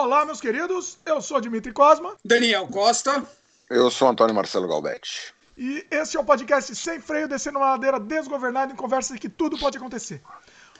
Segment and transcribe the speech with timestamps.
[0.00, 0.96] Olá, meus queridos.
[1.04, 2.14] Eu sou Dimitri Cosma.
[2.24, 3.26] Daniel Costa.
[3.68, 5.34] Eu sou Antônio Marcelo Galbetti.
[5.56, 9.58] E esse é o podcast Sem Freio, descendo uma ladeira desgovernada em conversas que tudo
[9.58, 10.22] pode acontecer.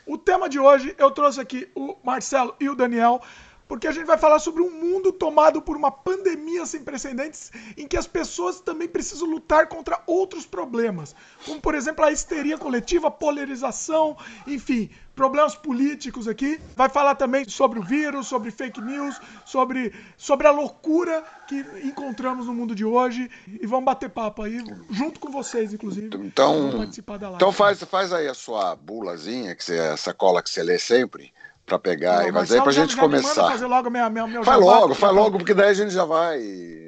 [0.07, 3.21] O tema de hoje, eu trouxe aqui o Marcelo e o Daniel
[3.69, 7.87] porque a gente vai falar sobre um mundo tomado por uma pandemia sem precedentes em
[7.87, 11.14] que as pessoas também precisam lutar contra outros problemas,
[11.44, 16.60] como por exemplo a histeria coletiva, a polarização, enfim, problemas políticos aqui.
[16.74, 22.46] Vai falar também sobre o vírus, sobre fake news, sobre, sobre a loucura que encontramos
[22.46, 26.16] no mundo de hoje e vamos bater papo aí junto com vocês, inclusive.
[26.18, 27.37] Então, participar da live.
[27.37, 31.32] então faz, faz aí a sua bulazinha, que você, essa cola que você lê sempre
[31.68, 33.50] para pegar não, e fazer para a gente começar.
[33.50, 36.40] Fazer logo minha, minha, meu faz logo, faz logo, porque daí a gente já vai,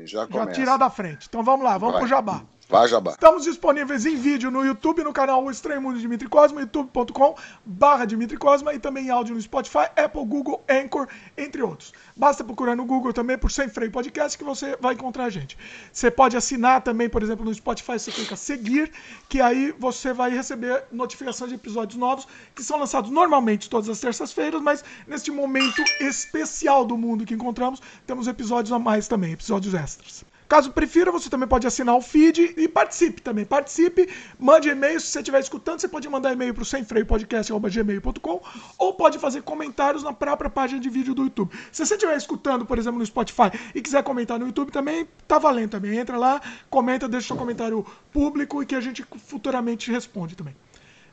[0.06, 0.50] já começa.
[0.50, 1.26] Já tirar da frente.
[1.28, 2.00] Então vamos lá, vamos vai.
[2.00, 2.42] pro jabá.
[2.86, 3.10] Jabá.
[3.10, 7.34] Estamos disponíveis em vídeo no YouTube, no canal O Estranho Mundo de Dimitri Cosma, youtube.com
[7.64, 11.92] barra Dimitri Cosma e também em áudio no Spotify, Apple, Google, Anchor, entre outros.
[12.14, 15.58] Basta procurar no Google também por Sem Freio Podcast que você vai encontrar a gente.
[15.92, 18.92] Você pode assinar também, por exemplo, no Spotify, você clica seguir,
[19.28, 23.98] que aí você vai receber notificações de episódios novos que são lançados normalmente todas as
[23.98, 29.74] terças-feiras, mas neste momento especial do mundo que encontramos, temos episódios a mais também, episódios
[29.74, 30.29] extras.
[30.50, 33.44] Caso prefira, você também pode assinar o feed e participe também.
[33.44, 35.00] Participe, mande e-mail.
[35.00, 38.42] Se você estiver escutando, você pode mandar e-mail para o semfreiopodcast.gmail.com
[38.76, 41.56] ou pode fazer comentários na própria página de vídeo do YouTube.
[41.70, 45.38] Se você estiver escutando, por exemplo, no Spotify e quiser comentar no YouTube também, tá
[45.38, 45.96] valendo também.
[45.96, 50.56] Entra lá, comenta, deixa seu comentário público e que a gente futuramente responde também.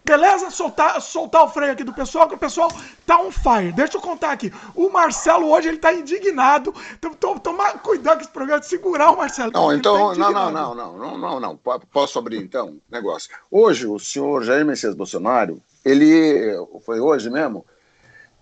[0.08, 0.50] Beleza?
[0.50, 2.72] Soltar, soltar o freio aqui do pessoal, que o pessoal
[3.06, 3.74] tá on fire.
[3.74, 4.54] Deixa eu contar aqui.
[4.74, 6.74] O Marcelo hoje ele tá indignado.
[6.98, 9.52] Então, tomar cuidado com esse programa, de segurar o Marcelo.
[9.54, 11.60] Não, então, tá não, não, não, não, não, não, não.
[11.92, 13.30] Posso abrir então negócio.
[13.52, 16.56] Hoje, o senhor Jair Messias Bolsonaro, ele.
[16.86, 17.66] Foi hoje mesmo?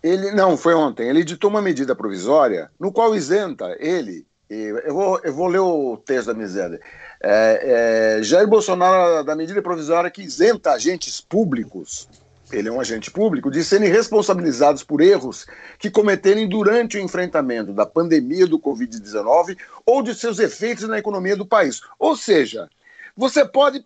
[0.04, 1.10] Ele, não, foi ontem.
[1.10, 4.28] Ele editou uma medida provisória no qual isenta ele.
[4.48, 6.80] Eu vou, eu vou ler o texto da miséria
[7.28, 12.08] é, é, Jair Bolsonaro, da medida provisória que isenta agentes públicos,
[12.52, 15.48] ele é um agente público, de serem responsabilizados por erros
[15.80, 21.36] que cometerem durante o enfrentamento da pandemia do Covid-19 ou de seus efeitos na economia
[21.36, 21.82] do país.
[21.98, 22.70] Ou seja,
[23.18, 23.84] você pode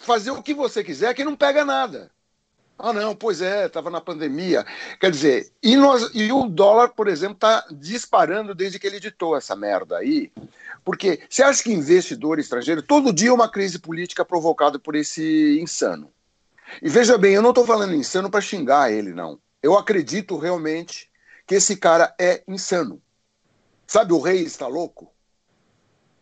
[0.00, 2.10] fazer o que você quiser que não pega nada.
[2.78, 4.64] Ah, não, pois é, estava na pandemia.
[5.00, 9.36] Quer dizer, e, nós, e o dólar, por exemplo, está disparando desde que ele editou
[9.36, 10.30] essa merda aí.
[10.84, 16.10] Porque você acha que investidor estrangeiro, todo dia uma crise política provocada por esse insano.
[16.82, 19.38] E veja bem, eu não estou falando insano para xingar ele, não.
[19.62, 21.08] Eu acredito realmente
[21.46, 23.00] que esse cara é insano.
[23.86, 25.12] Sabe, o rei está louco?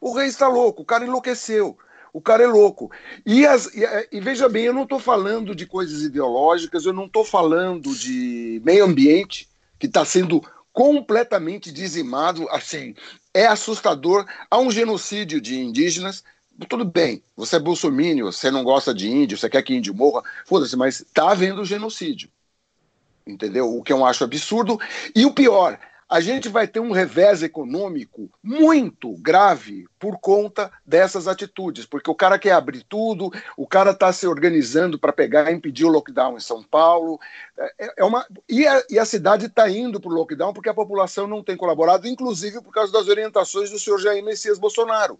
[0.01, 1.79] O rei está louco, o cara enlouqueceu.
[2.13, 2.91] O cara é louco.
[3.25, 7.07] E, as, e, e veja bem, eu não estou falando de coisas ideológicas, eu não
[7.07, 10.43] estou falando de meio ambiente, que está sendo
[10.73, 12.47] completamente dizimado.
[12.51, 12.95] Assim,
[13.33, 14.27] é assustador.
[14.51, 16.23] Há um genocídio de indígenas.
[16.69, 20.23] Tudo bem, você é bolsomínio, você não gosta de índio, você quer que índio morra,
[20.45, 22.29] foda-se, mas está havendo genocídio.
[23.27, 23.75] Entendeu?
[23.75, 24.79] O que eu acho absurdo.
[25.17, 25.79] E o pior,
[26.13, 32.15] a gente vai ter um revés econômico muito grave por conta dessas atitudes, porque o
[32.15, 36.37] cara quer abrir tudo, o cara está se organizando para pegar e impedir o lockdown
[36.37, 37.19] em São Paulo,
[37.59, 40.75] é, é uma e a, e a cidade está indo para o lockdown porque a
[40.75, 45.19] população não tem colaborado, inclusive por causa das orientações do senhor Jair Messias Bolsonaro.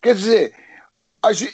[0.00, 0.54] Quer dizer,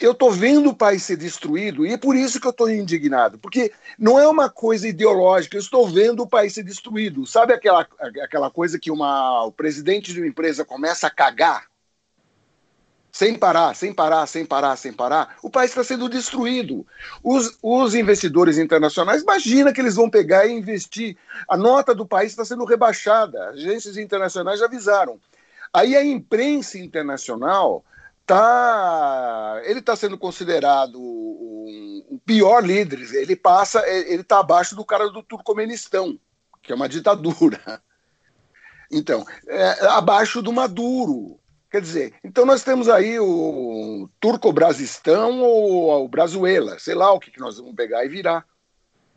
[0.01, 3.39] eu estou vendo o país ser destruído e é por isso que eu estou indignado,
[3.39, 7.27] porque não é uma coisa ideológica, eu estou vendo o país ser destruído.
[7.27, 7.87] Sabe aquela,
[8.23, 11.67] aquela coisa que uma, o presidente de uma empresa começa a cagar?
[13.13, 16.87] Sem parar, sem parar, sem parar, sem parar, o país está sendo destruído.
[17.23, 21.17] Os, os investidores internacionais, imagina que eles vão pegar e investir.
[21.47, 23.51] A nota do país está sendo rebaixada.
[23.51, 25.21] Agências internacionais já avisaram.
[25.75, 27.85] Aí a imprensa internacional
[28.27, 33.01] tá, ele está sendo considerado o, pior líder.
[33.15, 36.19] Ele passa, ele está abaixo do cara do Turcomenistão,
[36.63, 37.61] que é uma ditadura.
[38.95, 41.41] Então, é, abaixo do Maduro.
[41.71, 47.31] Quer dizer, então nós temos aí o Turco-Brasistão ou o Brazuela, sei lá o que,
[47.31, 48.45] que nós vamos pegar e virar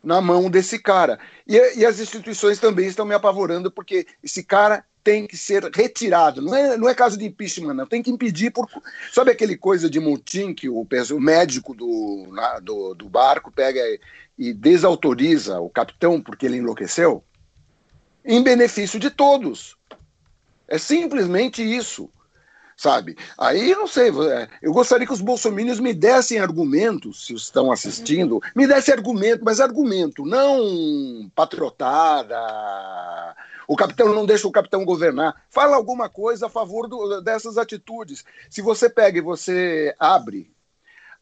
[0.05, 1.19] na mão desse cara.
[1.47, 6.41] E, e as instituições também estão me apavorando, porque esse cara tem que ser retirado.
[6.41, 7.85] Não é, não é caso de impeachment, não.
[7.85, 8.67] Tem que impedir por.
[9.11, 12.27] Sabe aquele coisa de motim que o, o médico do,
[12.61, 13.81] do, do barco pega
[14.37, 17.23] e desautoriza o capitão porque ele enlouqueceu?
[18.23, 19.75] Em benefício de todos.
[20.67, 22.09] É simplesmente isso.
[22.77, 23.17] Sabe?
[23.37, 28.41] Aí, não sei, é, eu gostaria que os bolsominions me dessem argumentos, se estão assistindo,
[28.53, 32.37] me dessem argumento, mas argumento, não patriotada,
[33.67, 35.41] O capitão não deixa o capitão governar.
[35.49, 38.23] Fala alguma coisa a favor do, dessas atitudes.
[38.49, 40.53] Se você pega e você abre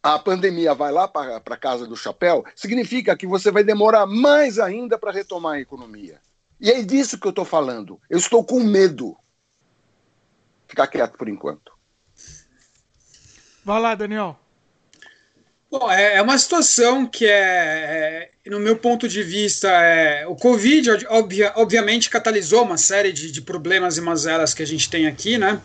[0.04, 4.60] a pandemia vai lá para a casa do chapéu, significa que você vai demorar mais
[4.60, 6.20] ainda para retomar a economia.
[6.60, 7.98] E é disso que eu estou falando.
[8.10, 9.16] Eu estou com medo.
[10.74, 11.72] Ficar quieto por enquanto.
[13.64, 14.40] Vai lá, Daniel.
[15.70, 20.36] Bom, é, é uma situação que é, é, no meu ponto de vista, é, o
[20.36, 25.06] Covid obvia, obviamente catalisou uma série de, de, problemas e mazelas que a gente tem
[25.06, 25.62] aqui, né,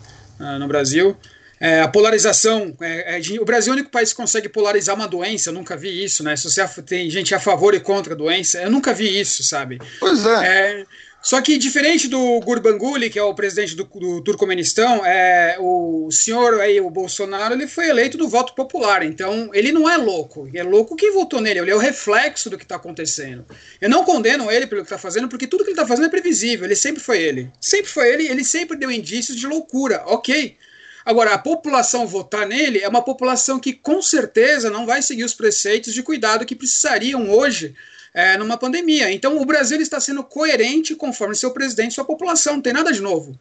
[0.60, 1.16] no Brasil.
[1.58, 5.08] É, a polarização, é, é, o Brasil é o único país que consegue polarizar uma
[5.08, 6.36] doença, eu nunca vi isso, né?
[6.36, 9.78] Se você tem gente a favor e contra a doença, eu nunca vi isso, sabe?
[9.98, 10.84] Pois é.
[11.20, 16.60] Só que, diferente do Gurbanguly, que é o presidente do, do Turcomenistão, é, o senhor
[16.60, 19.02] aí, o Bolsonaro, ele foi eleito do voto popular.
[19.02, 20.48] Então, ele não é louco.
[20.54, 21.58] É louco quem votou nele.
[21.58, 23.44] Ele é o reflexo do que está acontecendo.
[23.80, 26.10] Eu não condeno ele pelo que está fazendo, porque tudo que ele está fazendo é
[26.10, 26.64] previsível.
[26.64, 27.50] Ele sempre foi ele.
[27.60, 28.28] Sempre foi ele.
[28.28, 30.04] Ele sempre deu indícios de loucura.
[30.06, 30.56] Ok.
[31.04, 35.34] Agora, a população votar nele é uma população que com certeza não vai seguir os
[35.34, 37.74] preceitos de cuidado que precisariam hoje
[38.18, 39.12] é, numa pandemia.
[39.12, 42.92] Então, o Brasil está sendo coerente conforme seu presidente e sua população, não tem nada
[42.92, 43.38] de novo.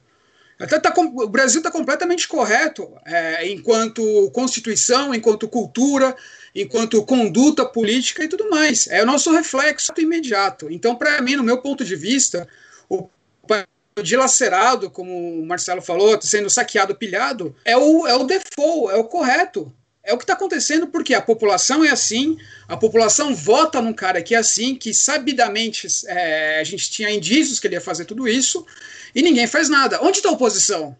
[0.59, 6.15] Até tá, o Brasil está completamente correto é, enquanto Constituição, enquanto cultura,
[6.53, 8.85] enquanto conduta política e tudo mais.
[8.87, 10.71] É o nosso reflexo imediato.
[10.71, 12.47] Então, para mim, no meu ponto de vista,
[12.87, 13.09] o
[14.03, 19.05] dilacerado, como o Marcelo falou, sendo saqueado, pilhado, é o, é o default, é o
[19.05, 19.73] correto.
[20.07, 24.23] É o que está acontecendo porque a população é assim, a população vota num cara
[24.23, 28.25] que é assim, que sabidamente é, a gente tinha indícios que ele ia fazer tudo
[28.25, 28.65] isso,
[29.13, 29.99] e ninguém faz nada.
[30.01, 30.95] Onde está a oposição?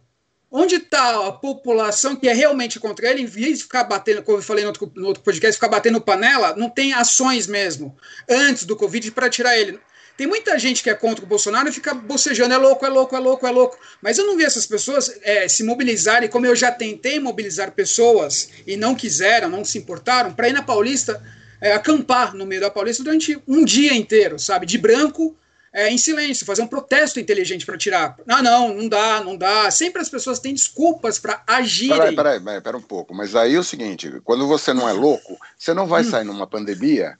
[0.51, 4.39] Onde está a população que é realmente contra ele, em vez de ficar batendo, como
[4.39, 7.95] eu falei no outro, no outro podcast, ficar batendo panela, não tem ações mesmo,
[8.27, 9.79] antes do Covid, para tirar ele.
[10.17, 13.15] Tem muita gente que é contra o Bolsonaro e fica bocejando, é louco, é louco,
[13.15, 13.77] é louco, é louco.
[14.01, 18.49] Mas eu não vi essas pessoas é, se mobilizarem, como eu já tentei mobilizar pessoas
[18.65, 21.23] e não quiseram, não se importaram, para ir na Paulista
[21.61, 24.65] é, acampar no meio da Paulista durante um dia inteiro, sabe?
[24.65, 25.35] De branco,
[25.71, 28.17] é, em silêncio, fazer um protesto inteligente para tirar.
[28.27, 29.69] Ah, não, não dá, não dá.
[29.69, 31.95] Sempre as pessoas têm desculpas para agirem.
[31.95, 33.13] Peraí, peraí, peraí, pera um pouco.
[33.13, 36.09] Mas aí é o seguinte: quando você não é louco, você não vai hum.
[36.09, 37.19] sair numa pandemia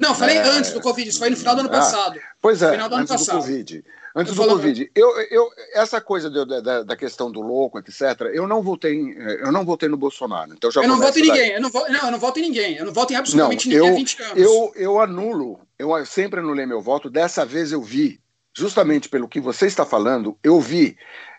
[0.00, 0.42] não, falei é...
[0.42, 2.18] antes do Covid, isso foi no final do ano ah, passado.
[2.40, 3.36] Pois é, final do antes ano passado.
[3.36, 3.84] do Covid.
[4.14, 4.90] Antes do Covid.
[4.94, 9.52] Eu, eu, essa coisa de, da, da, questão do louco, etc., eu não votei, eu
[9.52, 10.52] não votei no Bolsonaro.
[10.52, 12.42] Então já eu não voto em ninguém, eu não, vou, não, eu não voto em
[12.42, 14.38] ninguém, eu não voto em absolutamente não, ninguém eu, há 20 anos.
[14.38, 18.20] Eu, eu anulo, eu sempre anulei meu voto, dessa vez eu vi,
[18.56, 20.96] justamente pelo que você está falando, eu vi.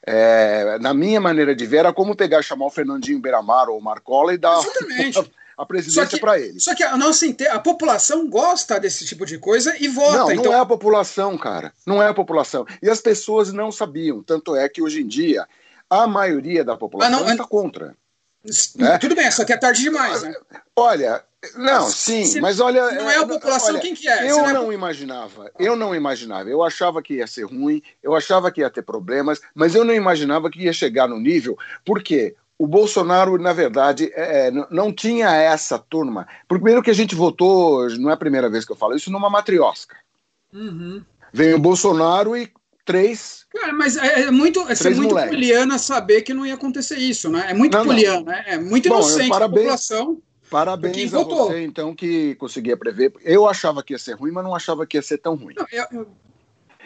[0.08, 3.84] É, na minha maneira de ver, era como pegar chamar o Fernandinho Beiramar ou o
[3.84, 4.58] Marcola e dar.
[4.60, 5.32] Exatamente.
[5.60, 6.58] a presidência para ele.
[6.58, 10.18] Só que a nossa a população gosta desse tipo de coisa e vota.
[10.18, 10.46] Não, então...
[10.46, 11.74] não é a população, cara.
[11.86, 12.66] Não é a população.
[12.82, 14.24] E as pessoas não sabiam.
[14.24, 15.46] Tanto é que hoje em dia
[15.90, 17.94] a maioria da população ah, não, está contra.
[18.78, 18.98] Né?
[19.00, 20.34] Tudo bem, só que é tarde demais, né?
[20.74, 21.22] Olha,
[21.56, 22.92] não, sim, se, mas olha.
[22.94, 24.32] Não é a população olha, quem que é.
[24.32, 24.76] Eu não, não é...
[24.76, 26.50] imaginava, eu não imaginava.
[26.50, 29.94] Eu achava que ia ser ruim, eu achava que ia ter problemas, mas eu não
[29.94, 31.58] imaginava que ia chegar no nível.
[31.84, 32.38] Por quê?
[32.60, 36.28] O Bolsonaro, na verdade, é, é não tinha essa turma.
[36.46, 39.30] Primeiro que a gente votou, não é a primeira vez que eu falo isso, numa
[39.30, 39.96] matriosca.
[40.54, 41.02] Uhum.
[41.32, 42.52] Vem o Bolsonaro e
[42.84, 43.46] três.
[43.50, 45.34] Cara, mas é, é muito, é ser muito moleques.
[45.34, 47.46] poliana saber que não ia acontecer isso, né?
[47.50, 48.54] É muito não, poliana, não.
[48.54, 50.22] é muito Bom, inocente parabéns, a população.
[50.50, 51.48] Parabéns a votou.
[51.48, 53.14] você, então, que conseguia prever.
[53.22, 55.54] Eu achava que ia ser ruim, mas não achava que ia ser tão ruim.
[55.58, 56.08] Não, eu, eu...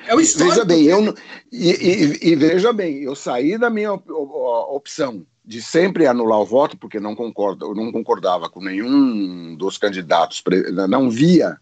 [0.05, 1.15] É o Veja bem, eu
[1.51, 6.77] e, e, e, veja bem, eu saí da minha opção de sempre anular o voto,
[6.77, 10.41] porque não, concordo, não concordava com nenhum dos candidatos,
[10.89, 11.57] não via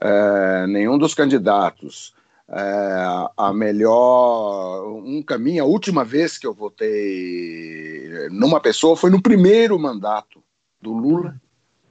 [0.00, 2.14] é, nenhum dos candidatos
[2.48, 5.64] é, a melhor um caminho.
[5.64, 10.42] A última vez que eu votei numa pessoa foi no primeiro mandato
[10.80, 11.40] do Lula.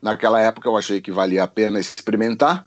[0.01, 2.65] Naquela época eu achei que valia a pena experimentar.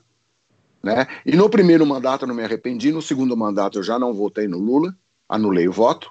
[0.83, 1.07] Né?
[1.27, 4.49] E no primeiro mandato eu não me arrependi, no segundo mandato eu já não votei
[4.49, 4.95] no Lula,
[5.29, 6.11] anulei o voto.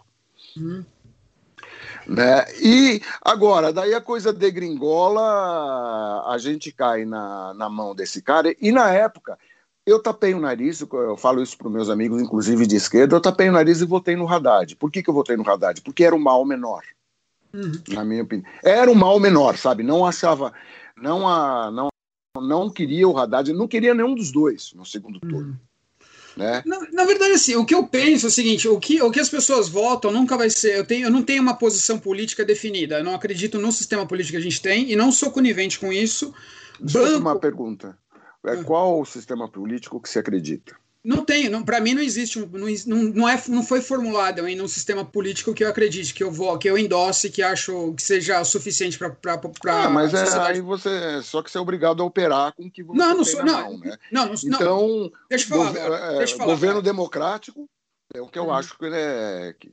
[0.57, 0.83] Hum.
[2.09, 2.43] Né?
[2.59, 8.55] E agora, daí a coisa degringola, a gente cai na, na mão desse cara.
[8.59, 9.37] E na época,
[9.85, 13.47] eu tapei o nariz, eu falo isso para meus amigos, inclusive de esquerda, eu tapei
[13.47, 14.75] o nariz e votei no Haddad.
[14.75, 15.81] Por que, que eu votei no Haddad?
[15.81, 16.81] Porque era um mal menor,
[17.53, 17.73] uhum.
[17.89, 18.49] na minha opinião.
[18.63, 19.83] Era um mal menor, sabe?
[19.83, 20.51] Não achava,
[20.97, 21.89] não, a, não,
[22.41, 25.49] não queria o Haddad, não queria nenhum dos dois no segundo turno.
[25.49, 25.68] Uhum.
[26.39, 26.63] Né?
[26.65, 29.19] Na, na, verdade, assim, o que eu penso é o seguinte: o que, o que
[29.19, 30.77] as pessoas votam nunca vai ser.
[30.77, 33.00] Eu, tenho, eu não tenho uma posição política definida.
[33.00, 35.91] Eu não acredito no sistema político que a gente tem e não sou conivente com
[35.91, 36.34] isso.
[36.79, 37.17] Banco...
[37.17, 37.98] uma pergunta.
[38.46, 38.63] É, ah.
[38.63, 40.74] Qual o sistema político que você acredita?
[41.01, 44.67] Não tem, não, para mim não existe, não, não, é, não foi formulado em um
[44.67, 48.43] sistema político que eu acredite, que eu vou, que eu endosse, que acho que seja
[48.43, 49.39] suficiente para.
[49.67, 51.21] Ah, mas é, aí você.
[51.23, 53.71] Só que você é obrigado a operar com o que você não, não sou, não,
[53.71, 53.97] mão, né?
[54.11, 56.85] Não, não, então, deixa eu falar, é, deixa eu falar governo cara.
[56.85, 57.69] democrático
[58.13, 58.53] é o que eu uhum.
[58.53, 59.71] acho que, é, que,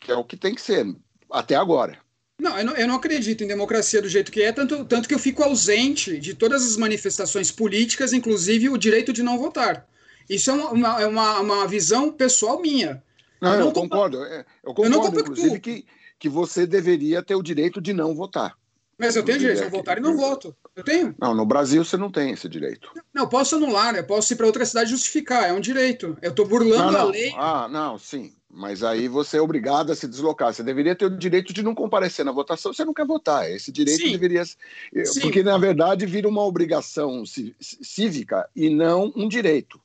[0.00, 0.86] que é o que tem que ser,
[1.30, 1.98] até agora.
[2.38, 5.14] Não eu, não, eu não acredito em democracia do jeito que é, tanto, tanto que
[5.14, 9.86] eu fico ausente de todas as manifestações políticas, inclusive o direito de não votar.
[10.28, 13.02] Isso é uma, é uma, uma visão pessoal minha.
[13.40, 14.24] Não, eu, não eu concordo.
[14.24, 15.84] É, eu concordo, eu não inclusive, que,
[16.18, 18.56] que você deveria ter o direito de não votar.
[18.98, 20.54] Mas eu tenho direito de não votar e não voto.
[20.76, 21.14] Eu tenho.
[21.18, 22.88] Não, no Brasil você não tem esse direito.
[23.12, 26.16] Não, eu posso anular, eu posso ir para outra cidade justificar, é um direito.
[26.22, 27.00] Eu estou burlando não, não.
[27.00, 27.34] a lei.
[27.36, 28.32] Ah, não, sim.
[28.48, 30.52] Mas aí você é obrigado a se deslocar.
[30.52, 33.50] Você deveria ter o direito de não comparecer na votação, você não quer votar.
[33.50, 34.12] Esse direito sim.
[34.12, 34.44] deveria.
[34.44, 35.20] Sim.
[35.20, 39.80] Porque, na verdade, vira uma obrigação cívica e não um direito.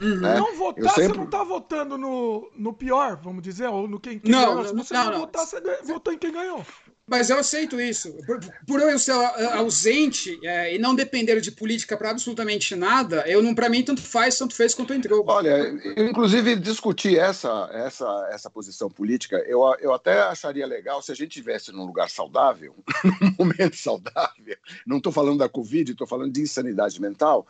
[0.00, 0.20] Uhum.
[0.20, 0.36] Né?
[0.36, 1.08] Não votar, sempre...
[1.08, 4.66] você não está votando no, no pior, vamos dizer, ou no quem, quem não, ganhou.
[4.66, 6.64] Se você não, não, votar, você votou em quem ganhou.
[7.10, 8.12] Mas eu aceito isso.
[8.24, 13.42] Por, por eu ser ausente é, e não depender de política para absolutamente nada, eu
[13.42, 15.24] não para mim tanto faz, tanto fez quanto entrou.
[15.26, 15.56] Olha,
[15.96, 21.14] eu, inclusive discutir essa essa essa posição política, eu, eu até acharia legal se a
[21.16, 22.76] gente tivesse num lugar saudável,
[23.20, 24.56] num momento saudável.
[24.86, 27.44] Não estou falando da Covid, estou falando de insanidade mental.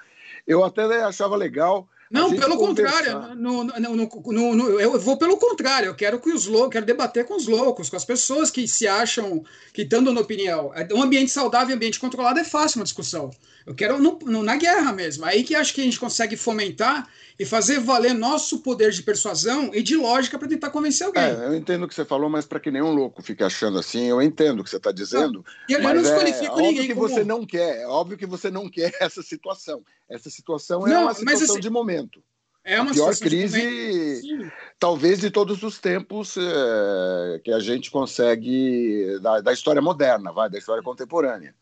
[0.47, 3.37] Eu até achava legal não, pelo contrário.
[3.37, 5.87] No, no, no, eu vou pelo contrário.
[5.87, 8.89] Eu quero que os loucos, quero debater com os loucos, com as pessoas que se
[8.89, 10.73] acham que estão dando opinião.
[10.75, 13.31] É, um ambiente saudável e ambiente controlado é fácil uma discussão.
[13.67, 15.25] Eu quero no, na guerra mesmo.
[15.25, 19.71] Aí que acho que a gente consegue fomentar e fazer valer nosso poder de persuasão
[19.73, 21.23] e de lógica para tentar convencer alguém.
[21.23, 24.07] É, eu entendo o que você falou, mas para que nenhum louco fique achando assim,
[24.07, 25.45] eu entendo o que você está dizendo.
[25.69, 26.87] Não, eu não é desqualifico é, ninguém.
[26.87, 27.09] que como...
[27.09, 29.83] você não quer, é óbvio que você não quer essa situação.
[30.09, 32.23] Essa situação é não, uma situação assim, de momento.
[32.63, 34.23] É uma a pior crise,
[34.79, 40.51] talvez de todos os tempos é, que a gente consegue da, da, história moderna, vai,
[40.51, 41.55] da história contemporânea.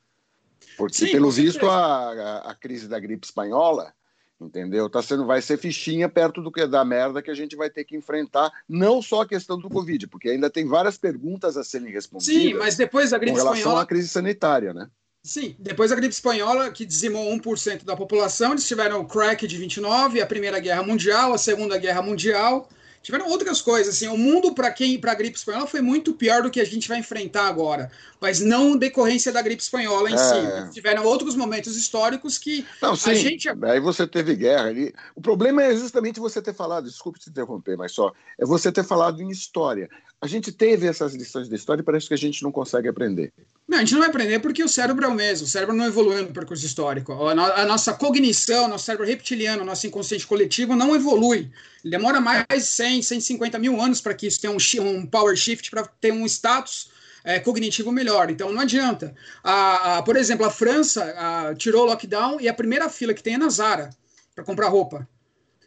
[0.78, 3.92] Porque, Sim, pelo visto, a, a, a, crise da gripe espanhola,
[4.40, 4.88] entendeu?
[4.88, 7.82] Tá sendo, vai ser fichinha perto do que da merda que a gente vai ter
[7.82, 11.90] que enfrentar, não só a questão do Covid, porque ainda tem várias perguntas a serem
[11.90, 12.32] respondidas.
[12.32, 13.82] Sim, mas depois da gripe com relação espanhola...
[13.82, 14.88] à crise sanitária, né?
[15.20, 19.58] Sim, depois da gripe espanhola, que dizimou 1% da população, eles tiveram o crack de
[19.58, 22.68] 29, a Primeira Guerra Mundial, a Segunda Guerra Mundial,
[23.02, 23.94] tiveram outras coisas.
[23.94, 26.64] Assim, o mundo, para quem para a gripe espanhola, foi muito pior do que a
[26.64, 27.90] gente vai enfrentar agora,
[28.20, 30.16] mas não decorrência da gripe espanhola em é.
[30.16, 30.72] si.
[30.72, 33.10] Tiveram outros momentos históricos que não, sim.
[33.10, 33.48] a gente.
[33.48, 34.94] Aí você teve guerra ali.
[35.14, 38.84] O problema é justamente você ter falado, desculpe te interromper, mas só, é você ter
[38.84, 39.88] falado em história.
[40.20, 43.32] A gente teve essas lições de história e parece que a gente não consegue aprender.
[43.68, 45.86] Não, a gente não vai aprender porque o cérebro é o mesmo, o cérebro não
[45.86, 47.12] evoluiu no percurso histórico.
[47.12, 51.52] A, nossa cognição, nosso cérebro reptiliano, nosso inconsciente coletivo não evolui.
[51.84, 55.36] Ele demora mais de 100, 150 mil anos para que isso tenha um, um power
[55.36, 56.90] shift, para ter um status
[57.22, 58.28] é, cognitivo melhor.
[58.28, 59.14] Então não adianta.
[59.44, 63.22] A, a, por exemplo, a França a, tirou o lockdown e a primeira fila que
[63.22, 63.90] tem é na Zara
[64.34, 65.08] para comprar roupa.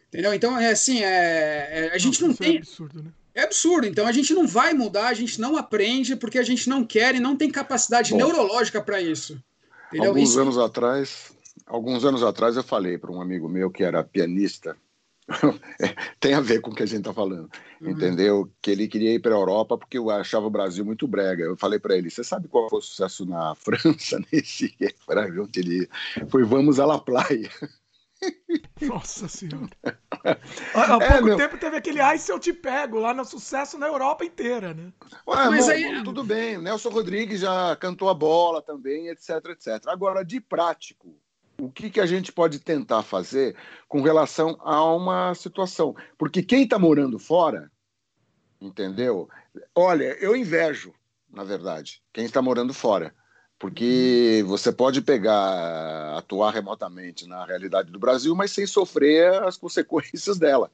[0.08, 0.34] Entendeu?
[0.34, 2.56] Então, é assim, é, é a gente não, não tem.
[2.56, 3.10] É absurdo, né?
[3.34, 3.86] É absurdo.
[3.86, 7.14] Então a gente não vai mudar, a gente não aprende porque a gente não quer
[7.14, 9.42] e não tem capacidade Bom, neurológica para isso.
[9.88, 10.10] Entendeu?
[10.10, 10.40] Alguns isso...
[10.40, 11.32] anos atrás,
[11.66, 14.76] alguns anos atrás eu falei para um amigo meu que era pianista,
[16.20, 17.48] tem a ver com o que a gente está falando,
[17.80, 17.90] uhum.
[17.90, 18.50] entendeu?
[18.60, 21.44] Que ele queria ir para a Europa porque eu achava o Brasil muito brega.
[21.44, 24.74] Eu falei para ele: você sabe qual foi o sucesso na França nesse
[25.40, 25.88] onde ele
[26.28, 27.50] foi Vamos à la Playa.
[28.80, 29.70] Nossa senhora.
[30.74, 31.36] Há é, pouco meu...
[31.36, 34.92] tempo teve aquele Ai se eu te pego lá no sucesso na Europa inteira, né?
[35.26, 36.02] Ué, Mas aí...
[36.04, 36.58] tudo bem.
[36.58, 39.88] Nelson Rodrigues já cantou a bola também, etc, etc.
[39.88, 41.16] Agora, de prático,
[41.60, 43.56] o que, que a gente pode tentar fazer
[43.88, 45.94] com relação a uma situação?
[46.18, 47.70] Porque quem está morando fora,
[48.60, 49.28] entendeu?
[49.74, 50.94] Olha, eu invejo,
[51.30, 53.14] na verdade, quem está morando fora
[53.62, 60.36] porque você pode pegar, atuar remotamente na realidade do Brasil, mas sem sofrer as consequências
[60.36, 60.68] dela.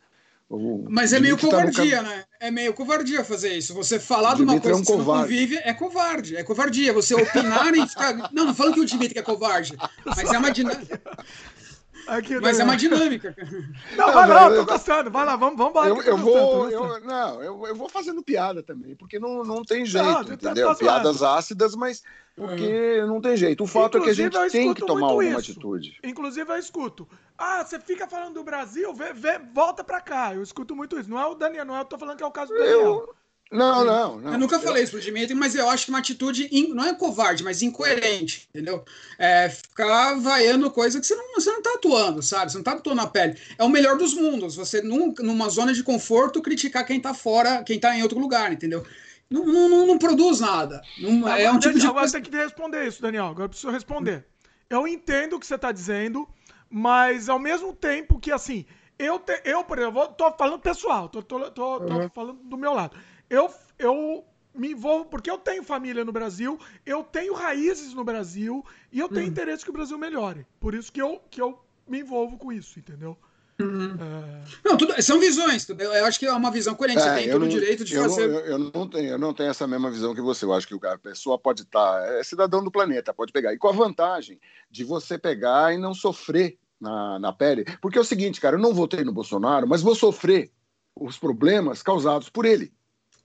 [0.49, 2.09] O mas é meio covardia, tá no...
[2.09, 2.25] né?
[2.41, 3.75] É meio covardia fazer isso.
[3.75, 6.37] Você falar de uma coisa é um que você não convive é covarde.
[6.37, 6.91] É covardia.
[6.95, 8.15] Você opinar e ficar.
[8.33, 9.77] Não, não falando que o Dimitri é covarde,
[10.07, 10.99] mas é uma dinâmica.
[12.09, 13.37] Aqui, Mas é uma dinâmica.
[13.97, 15.11] Não, não vai lá, eu tô gostando.
[15.11, 18.97] Vai lá, vamos, vamos Eu, eu vou, eu, não, eu, eu vou fazendo piada também,
[18.97, 20.69] porque não, não tem jeito, não, tá entendeu?
[20.69, 22.03] Tá Piadas ácidas, mas
[22.35, 23.07] porque uhum.
[23.09, 23.65] não tem jeito.
[23.65, 25.51] O fato Inclusive, é que a gente tem que tomar alguma isso.
[25.51, 25.99] atitude.
[26.05, 27.09] Inclusive, eu escuto.
[27.37, 30.35] Ah, você fica falando do Brasil, vê, vê, volta pra cá.
[30.35, 31.11] Eu escuto muito isso.
[31.11, 32.81] Não é o Daniel, não é eu tô falando que é o caso do Daniel.
[32.81, 33.15] Eu,
[33.51, 34.33] Não, não, não.
[34.33, 36.95] Eu nunca falei isso pro Dimitri, mas eu acho que uma atitude, in, não é
[36.95, 38.85] covarde, mas incoerente, entendeu?
[39.19, 42.53] É ficar vaiando coisa que você não, você não tá atuando, sabe?
[42.53, 43.39] Você não tá atuando na pele.
[43.57, 44.55] É o melhor dos mundos.
[44.57, 48.53] Você, num, numa zona de conforto, criticar quem tá fora, quem tá em outro lugar,
[48.53, 48.85] entendeu?
[49.31, 50.83] Não, não, não produz nada.
[50.99, 51.87] Não, é um tipo de.
[51.87, 53.27] Agora tem que responder isso, Daniel.
[53.27, 54.27] Agora eu preciso responder.
[54.69, 56.29] Eu entendo o que você tá dizendo,
[56.69, 58.67] mas ao mesmo tempo que assim.
[58.99, 62.11] Eu, te, eu por exemplo, tô falando pessoal, tô, tô, tô, tô uhum.
[62.13, 62.97] falando do meu lado
[63.31, 68.65] eu, eu me envolvo porque eu tenho família no Brasil, eu tenho raízes no Brasil
[68.93, 69.29] e eu tenho hum.
[69.29, 70.47] interesse que o Brasil melhore.
[70.59, 73.17] Por isso que eu, que eu me envolvo com isso, entendeu?
[73.61, 73.97] Uhum.
[74.01, 74.45] É...
[74.65, 75.69] Não, tudo, são visões.
[75.69, 77.01] Eu acho que é uma visão coerente.
[77.01, 78.29] É, você tem todo o direito de eu fazer.
[78.29, 80.45] Não, eu, eu, não tenho, eu não tenho essa mesma visão que você.
[80.45, 82.07] Eu acho que a pessoa pode estar.
[82.15, 83.53] É cidadão do planeta, pode pegar.
[83.53, 87.65] E com a vantagem de você pegar e não sofrer na, na pele.
[87.83, 90.53] Porque é o seguinte, cara, eu não votei no Bolsonaro, mas vou sofrer
[90.95, 92.73] os problemas causados por ele.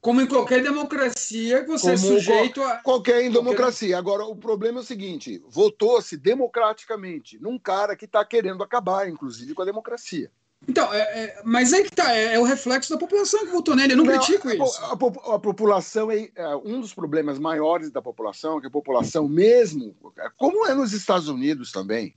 [0.03, 2.75] Como em qualquer democracia, você é Como é sujeito a.
[2.75, 3.97] Qualquer democracia.
[3.97, 9.53] Agora, o problema é o seguinte: votou-se democraticamente num cara que está querendo acabar, inclusive,
[9.53, 10.29] com a democracia.
[10.67, 13.75] Então, é, é, mas aí que tá, é, é, o reflexo da população que votou
[13.77, 14.81] nele, eu não, não critico a, isso.
[14.81, 19.29] A, a, a população é, é, um dos problemas maiores da população, que a população
[19.29, 19.95] mesmo,
[20.35, 22.13] como é nos Estados Unidos também,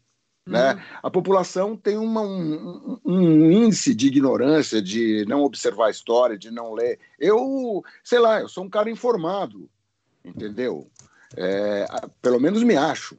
[0.46, 0.74] né?
[0.74, 0.80] Uhum.
[1.02, 6.50] A população tem uma, um, um, índice de ignorância, de não observar a história, de
[6.50, 7.00] não ler.
[7.18, 9.68] Eu, sei lá, eu sou um cara informado,
[10.24, 10.88] entendeu?
[11.36, 11.86] É,
[12.22, 13.18] pelo menos me acho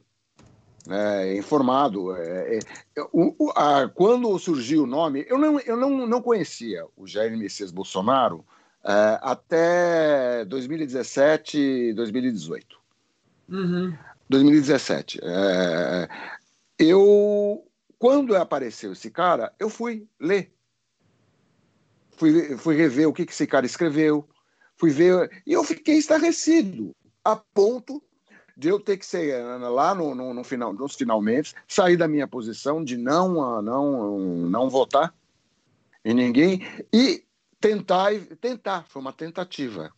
[0.88, 2.16] é, informado.
[2.16, 2.58] É,
[2.96, 7.36] é o, a, quando surgiu o nome, eu não, eu não, não conhecia o Jair
[7.36, 8.44] Messias Bolsonaro
[8.82, 12.78] é, até 2017, 2018.
[13.50, 13.94] Uhum.
[14.30, 15.20] 2017.
[15.22, 16.08] É,
[16.78, 17.66] eu,
[17.98, 20.52] quando apareceu esse cara, eu fui ler.
[22.10, 24.28] Fui, fui rever o que, que esse cara escreveu,
[24.76, 26.94] fui ver, e eu fiquei estarrecido,
[27.24, 28.02] a ponto
[28.56, 32.08] de eu ter que ser eh, lá no, no, no final, nos finalmente, sair da
[32.08, 35.14] minha posição de não, ah, não, não votar
[36.04, 36.60] em ninguém
[36.92, 37.24] e
[37.60, 39.92] tentar, tentar, foi uma tentativa,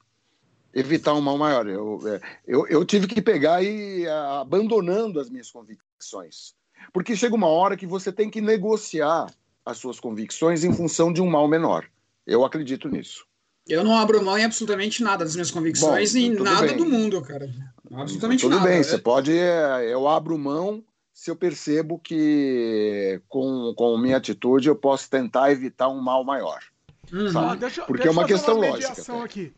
[0.75, 1.67] evitar um mal maior.
[1.67, 6.55] Eu, eh, eu, eu tive que pegar e ah, abandonando as minhas convicções.
[6.93, 9.27] Porque chega uma hora que você tem que negociar
[9.65, 11.87] as suas convicções em função de um mal menor.
[12.27, 13.25] Eu acredito nisso.
[13.69, 16.77] Eu não abro mão em absolutamente nada das minhas convicções Bom, e nada bem.
[16.77, 17.49] do mundo, cara.
[17.93, 18.63] Absolutamente tudo nada.
[18.63, 19.37] Tudo bem, você pode.
[19.37, 25.53] É, eu abro mão se eu percebo que com, com minha atitude eu posso tentar
[25.53, 26.61] evitar um mal maior.
[27.13, 27.39] Uhum.
[27.39, 29.25] Ah, deixa, Porque deixa é uma questão uma lógica.
[29.25, 29.53] Aqui.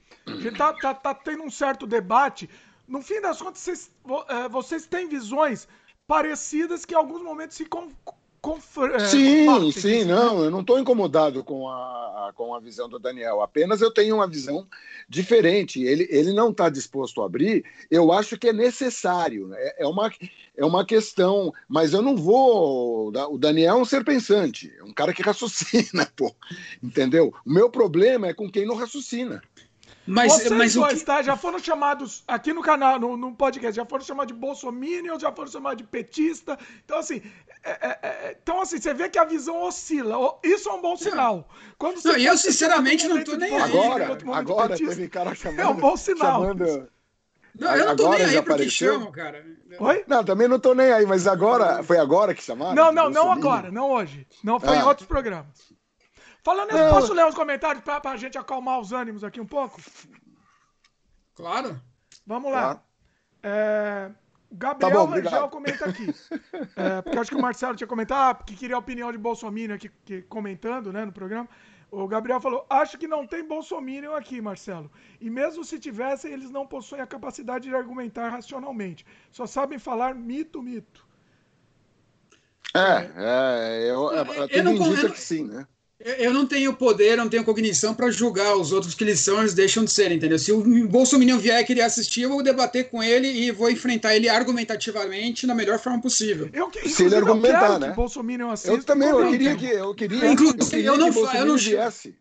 [0.57, 2.49] Tá, tá, tá tendo um certo debate.
[2.87, 3.91] No fim das contas, vocês,
[4.29, 5.69] é, vocês têm visões
[6.07, 7.88] parecidas que em alguns momentos se com,
[8.95, 13.41] é, sim, sim, não, eu não estou incomodado com a, com a visão do Daniel,
[13.41, 14.67] apenas eu tenho uma visão
[15.09, 15.81] diferente.
[15.81, 19.57] Ele, ele não está disposto a abrir, eu acho que é necessário, né?
[19.61, 20.11] é, é, uma,
[20.57, 23.12] é uma questão, mas eu não vou.
[23.31, 26.35] O Daniel é um ser pensante, é um cara que raciocina, pô,
[26.83, 27.33] entendeu?
[27.47, 29.41] O meu problema é com quem não raciocina.
[30.07, 31.05] Mas, Vocês mas dois, que...
[31.05, 31.23] tá?
[31.23, 35.31] Já foram chamados aqui no canal, no, no podcast, já foram chamados de bolsominion, já
[35.31, 36.59] foram chamados de petista.
[36.85, 37.23] Então, assim,
[37.62, 40.38] é, é, é, então, assim, você vê que a visão oscila.
[40.43, 41.49] Isso é um bom sinal.
[41.79, 43.62] Quando você não, eu, sinceramente, não tô nem aí.
[43.62, 45.61] Agora, agora petista, teve cara chamando...
[45.62, 46.43] É um bom sinal.
[46.43, 46.88] Chamando...
[47.59, 49.45] Não, eu não tô agora nem aí pro que chamam, cara.
[49.79, 50.05] Oi?
[50.07, 52.75] Não, também não tô nem aí, mas agora, foi agora que chamaram?
[52.75, 54.27] Não, não, não agora, não hoje.
[54.43, 54.81] Não, foi ah.
[54.81, 55.72] em outros programas.
[56.42, 59.81] Falando nisso, posso ler os comentários para a gente acalmar os ânimos aqui um pouco?
[61.35, 61.81] Claro.
[62.26, 62.61] Vamos lá.
[62.61, 62.81] Claro.
[63.44, 64.11] É,
[64.50, 66.07] Gabriel tá Rangel comenta aqui.
[66.76, 69.74] É, porque acho que o Marcelo tinha comentado ah, que queria a opinião de Bolsonaro
[69.74, 71.48] aqui que, comentando né, no programa.
[71.90, 74.90] O Gabriel falou: acho que não tem Bolsonaro aqui, Marcelo.
[75.20, 79.05] E mesmo se tivesse, eles não possuem a capacidade de argumentar racionalmente.
[79.31, 81.07] Só sabem falar mito, mito.
[82.74, 85.66] É, é, eu, eu, eu, eu não, que sim, né?
[86.19, 89.55] Eu não tenho poder, não tenho cognição para julgar os outros que eles são, eles
[89.55, 90.38] deixam de ser, entendeu?
[90.38, 94.17] Se o Bolsonaro vier e querer assistir, eu vou debater com ele e vou enfrentar
[94.17, 96.51] ele argumentativamente na melhor forma possível.
[96.53, 97.93] Eu, Se ele argumentar, né?
[97.95, 101.37] Bolsonaro assista, eu também, eu queria que eu queria, Inclusive, eu, queria eu não, que
[101.37, 102.15] eu não viesse.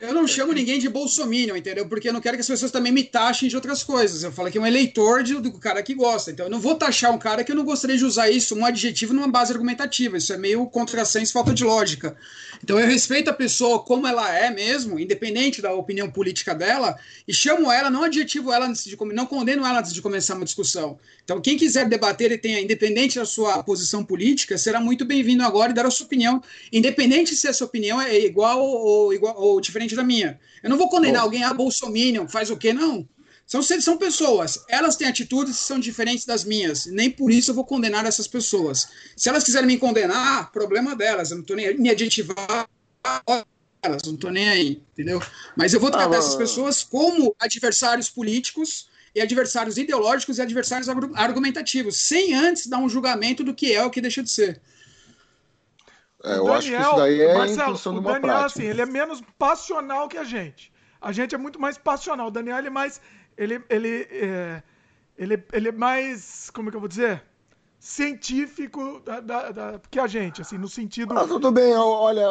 [0.00, 1.86] Eu não chamo ninguém de bolsominion, entendeu?
[1.86, 4.22] Porque eu não quero que as pessoas também me taxem de outras coisas.
[4.22, 6.30] Eu falo que é um eleitor de, do cara que gosta.
[6.30, 8.64] Então eu não vou taxar um cara que eu não gostaria de usar isso, um
[8.64, 10.16] adjetivo, numa base argumentativa.
[10.16, 12.16] Isso é meio contrassenso, falta de lógica.
[12.64, 17.32] Então eu respeito a pessoa como ela é mesmo, independente da opinião política dela, e
[17.32, 20.98] chamo ela, não adjetivo ela antes de não condeno ela antes de começar uma discussão.
[21.24, 25.70] Então quem quiser debater e tenha, independente da sua posição política, será muito bem-vindo agora
[25.70, 29.89] e dar a sua opinião, independente se essa opinião é igual ou, igual, ou diferente
[29.90, 30.40] diferente da minha.
[30.62, 32.72] Eu não vou condenar alguém a Bolsominion, faz o quê?
[32.72, 33.08] Não.
[33.46, 37.54] São, são pessoas, elas têm atitudes que são diferentes das minhas, nem por isso eu
[37.54, 38.88] vou condenar essas pessoas.
[39.16, 42.68] Se elas quiserem me condenar, problema delas, eu não estou nem me adjetivar
[43.82, 45.20] elas, não estou nem aí, entendeu?
[45.56, 50.88] Mas eu vou tratar ah, essas pessoas como adversários políticos e adversários ideológicos e adversários
[51.16, 54.60] argumentativos, sem antes dar um julgamento do que é o que deixa de ser.
[56.22, 59.22] É, eu Daniel, acho que isso daí é Marcelo, o Daniel, assim, ele é menos
[59.38, 60.72] passional que a gente.
[61.00, 62.28] A gente é muito mais passional.
[62.28, 63.00] O Daniel ele é mais.
[63.36, 64.62] Ele, ele, é,
[65.16, 66.50] ele, ele é mais.
[66.50, 67.22] Como é que eu vou dizer?
[67.80, 71.18] científico da, da, da, que a gente, assim, no sentido.
[71.18, 72.26] Ah, tudo bem, olha,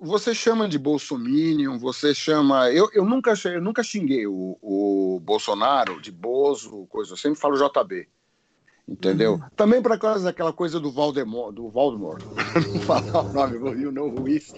[0.00, 2.70] você chama de bolsominion, você chama.
[2.70, 7.56] Eu, eu, nunca, eu nunca xinguei o, o Bolsonaro de Bozo, coisa, eu sempre falo
[7.56, 8.08] JB.
[8.92, 9.34] Entendeu?
[9.34, 9.40] Uhum.
[9.56, 12.22] Também para causa daquela coisa do Valdemort, do Voldemort,
[12.74, 14.54] não falar o nome, o não Ruiz,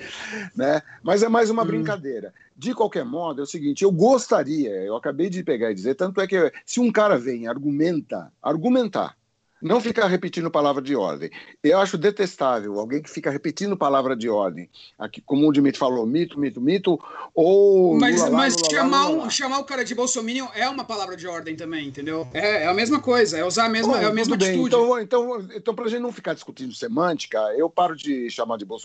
[0.57, 0.83] né?
[1.03, 1.69] Mas é mais uma uhum.
[1.69, 2.35] brincadeira.
[2.57, 6.21] De qualquer modo, é o seguinte, eu gostaria, eu acabei de pegar e dizer, tanto
[6.21, 9.17] é que se um cara vem argumenta, argumentar,
[9.63, 11.31] não ficar repetindo palavra de ordem.
[11.63, 14.69] Eu acho detestável alguém que fica repetindo palavra de ordem.
[14.99, 17.01] Aqui, como o Dimitri falou, mito, mito, mito,
[17.35, 17.99] ou.
[17.99, 21.27] Mas, lula, mas lula, chamar, lula, chamar o cara de Bolsonaro é uma palavra de
[21.27, 22.29] ordem também, entendeu?
[22.33, 24.59] É, é a mesma coisa, é usar a mesma, Bom, é a mesma atitude.
[24.59, 24.67] Bem.
[24.67, 28.65] Então, então, então para a gente não ficar discutindo semântica, eu paro de chamar de
[28.65, 28.85] Bolsonaro.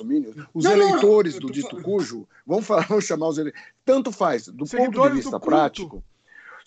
[0.54, 3.66] Os não, eleitores não, não, do dito cujo, vamos, falar, vamos chamar os eleitores.
[3.86, 6.04] Tanto faz, do Seguidores ponto de vista prático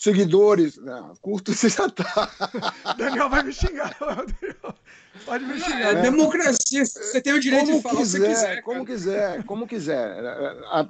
[0.02, 0.76] seguidores.
[0.78, 2.30] Não, curto você já tá.
[2.98, 3.96] Daniel vai me xingar.
[5.24, 5.96] Pode me xingar.
[5.96, 8.62] É, democracia, você tem o direito como de falar quiser, quiser.
[8.62, 10.16] Como quiser, como quiser.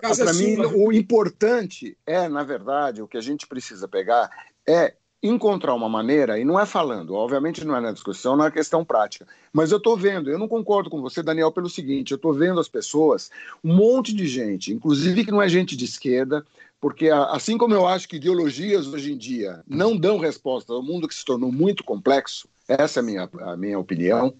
[0.00, 4.30] Para mim, o importante é, na verdade, o que a gente precisa pegar
[4.66, 8.50] é encontrar uma maneira, e não é falando, obviamente não é na discussão, não é
[8.50, 12.16] questão prática, mas eu estou vendo, eu não concordo com você, Daniel, pelo seguinte, eu
[12.16, 13.30] estou vendo as pessoas,
[13.62, 16.44] um monte de gente, inclusive que não é gente de esquerda,
[16.82, 21.06] porque assim como eu acho que ideologias hoje em dia não dão resposta ao mundo
[21.06, 24.34] que se tornou muito complexo, essa é a minha, a minha opinião,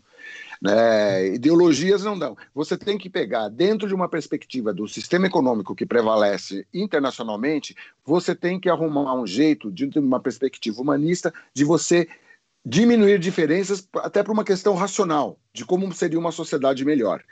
[0.61, 1.35] né?
[1.35, 2.37] ideologias não dão.
[2.53, 8.35] Você tem que pegar, dentro de uma perspectiva do sistema econômico que prevalece internacionalmente, você
[8.35, 12.09] tem que arrumar um jeito, de uma perspectiva humanista, de você
[12.67, 17.23] diminuir diferenças, até por uma questão racional, de como seria uma sociedade melhor.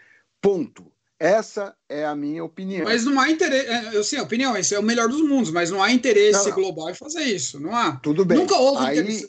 [0.41, 0.87] Ponto.
[1.21, 2.85] Essa é a minha opinião.
[2.85, 3.69] Mas não há interesse.
[3.69, 6.49] É, eu sei, a opinião, esse é o melhor dos mundos, mas não há interesse
[6.49, 7.61] não, global em fazer isso.
[7.61, 7.93] Não há.
[7.97, 8.39] Tudo bem.
[8.39, 8.99] Nunca houve Aí...
[8.99, 9.29] interesse.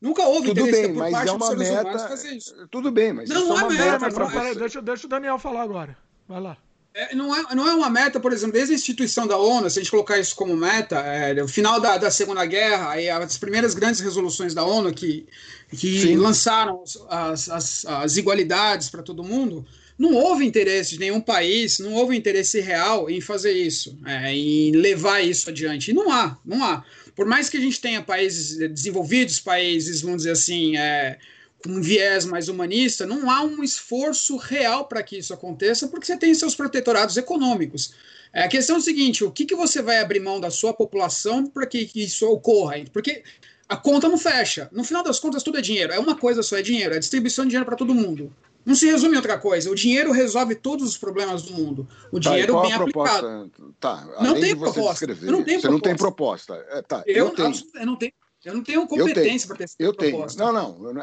[0.00, 1.98] Nunca houve tudo bem, por mas parte é uma dos meta...
[2.08, 2.54] fazer isso.
[2.70, 3.98] Tudo bem, mas não, não é, é meta.
[3.98, 5.96] meta não é, deixa, deixa o Daniel falar agora.
[6.28, 6.56] Vai lá.
[6.94, 9.78] É, não, é, não é uma meta, por exemplo, desde a instituição da ONU, se
[9.78, 13.38] a gente colocar isso como meta, é, o final da, da Segunda Guerra, aí as
[13.38, 15.26] primeiras grandes resoluções da ONU que,
[15.70, 19.64] que lançaram as, as, as igualdades para todo mundo,
[19.98, 24.70] não houve interesse de nenhum país, não houve interesse real em fazer isso, é, em
[24.70, 25.90] levar isso adiante.
[25.90, 26.84] E não há, não há.
[27.16, 31.18] Por mais que a gente tenha países desenvolvidos, países, vamos dizer assim, é,
[31.64, 36.06] com um viés mais humanista, não há um esforço real para que isso aconteça, porque
[36.06, 37.92] você tem seus protetorados econômicos.
[38.32, 40.72] É, a questão é o seguinte: o que, que você vai abrir mão da sua
[40.72, 42.76] população para que, que isso ocorra?
[42.92, 43.24] Porque
[43.68, 44.68] a conta não fecha.
[44.72, 45.92] No final das contas, tudo é dinheiro.
[45.92, 46.94] É uma coisa só, é dinheiro.
[46.94, 48.32] É distribuição de dinheiro para todo mundo.
[48.68, 49.70] Não se resume em outra coisa.
[49.70, 51.88] O dinheiro resolve todos os problemas do mundo.
[52.12, 53.50] O tá, dinheiro bem aplicado.
[53.80, 55.06] Tá, não tem proposta.
[55.06, 55.70] Eu não você proposta.
[55.70, 56.66] não tem proposta.
[56.68, 57.52] É, tá, eu, eu, tenho.
[57.74, 58.12] eu não tenho.
[58.44, 60.44] Eu não tenho competência para ter essa eu proposta.
[60.44, 60.52] Tenho.
[60.52, 61.02] Não, não.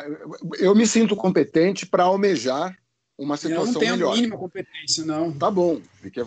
[0.59, 2.77] Eu me sinto competente para almejar
[3.17, 3.65] uma situação melhor.
[3.65, 4.11] Eu não tenho melhor.
[4.11, 5.33] a mínima competência, não.
[5.33, 5.81] Tá bom.
[6.03, 6.21] Fique,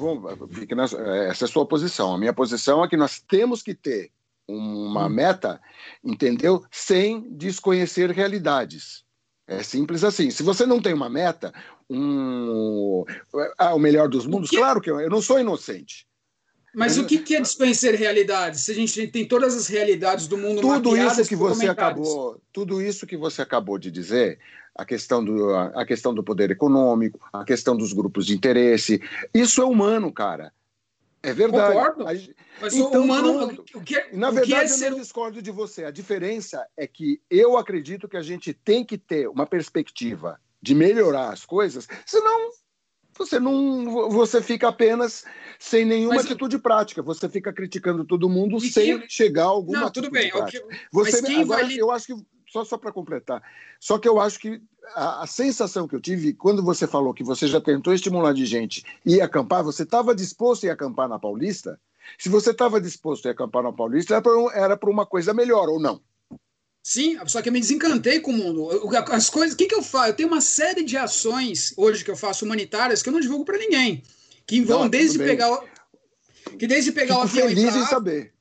[0.51, 2.15] fique na, essa é a sua posição.
[2.15, 4.11] A minha posição é que nós temos que ter
[4.49, 5.09] uma hum.
[5.09, 5.61] meta,
[6.03, 6.65] entendeu?
[6.69, 9.07] Sem desconhecer realidades.
[9.49, 10.31] É simples assim.
[10.31, 11.55] Se você não tem uma meta,
[11.89, 13.03] um,
[13.57, 16.07] ah, o melhor dos mundos, claro que eu, eu não sou inocente.
[16.75, 18.61] Mas o que, é desconhecer realidade?
[18.61, 22.83] Se a gente tem todas as realidades do mundo tudo isso que você acabou, tudo
[22.83, 24.39] isso que você acabou de dizer,
[24.77, 29.01] a questão do a questão do poder econômico, a questão dos grupos de interesse,
[29.33, 30.53] isso é humano, cara.
[31.29, 31.75] É verdade.
[31.75, 32.05] Concordo.
[32.05, 34.87] Mas então, humano, o que, é- Na verdade, é ser...
[34.87, 35.85] eu não discordo de você.
[35.85, 40.75] A diferença é que eu acredito que a gente tem que ter uma perspectiva de
[40.75, 42.51] melhorar as coisas, senão
[43.17, 45.25] você não você fica apenas
[45.59, 47.03] sem nenhuma Mas, atitude prática.
[47.03, 49.09] Você fica criticando todo mundo sem que...
[49.09, 50.31] chegar a alguma não, tudo bem.
[50.31, 50.65] Prática.
[50.93, 51.75] Você, agora, vai...
[51.77, 52.15] eu acho que
[52.51, 53.43] só, só para completar.
[53.79, 54.61] Só que eu acho que
[54.95, 58.47] a, a, sensação que eu tive quando você falou que você já tentou estimular de
[58.47, 61.79] gente e acampar, você estava disposto a ir acampar na Paulista?
[62.19, 64.21] Se você estava disposto a ir acampar na Paulista,
[64.55, 66.01] era para uma coisa melhor ou não?
[66.83, 68.91] Sim, só que eu me desencantei com o mundo.
[69.11, 70.09] As coisas, o que, que eu faço?
[70.09, 73.45] Eu tenho uma série de ações hoje que eu faço humanitárias que eu não divulgo
[73.45, 74.03] para ninguém,
[74.47, 75.61] que vão não, desde pegar
[76.59, 78.33] Que desde pegar Fico o avião feliz e em saber.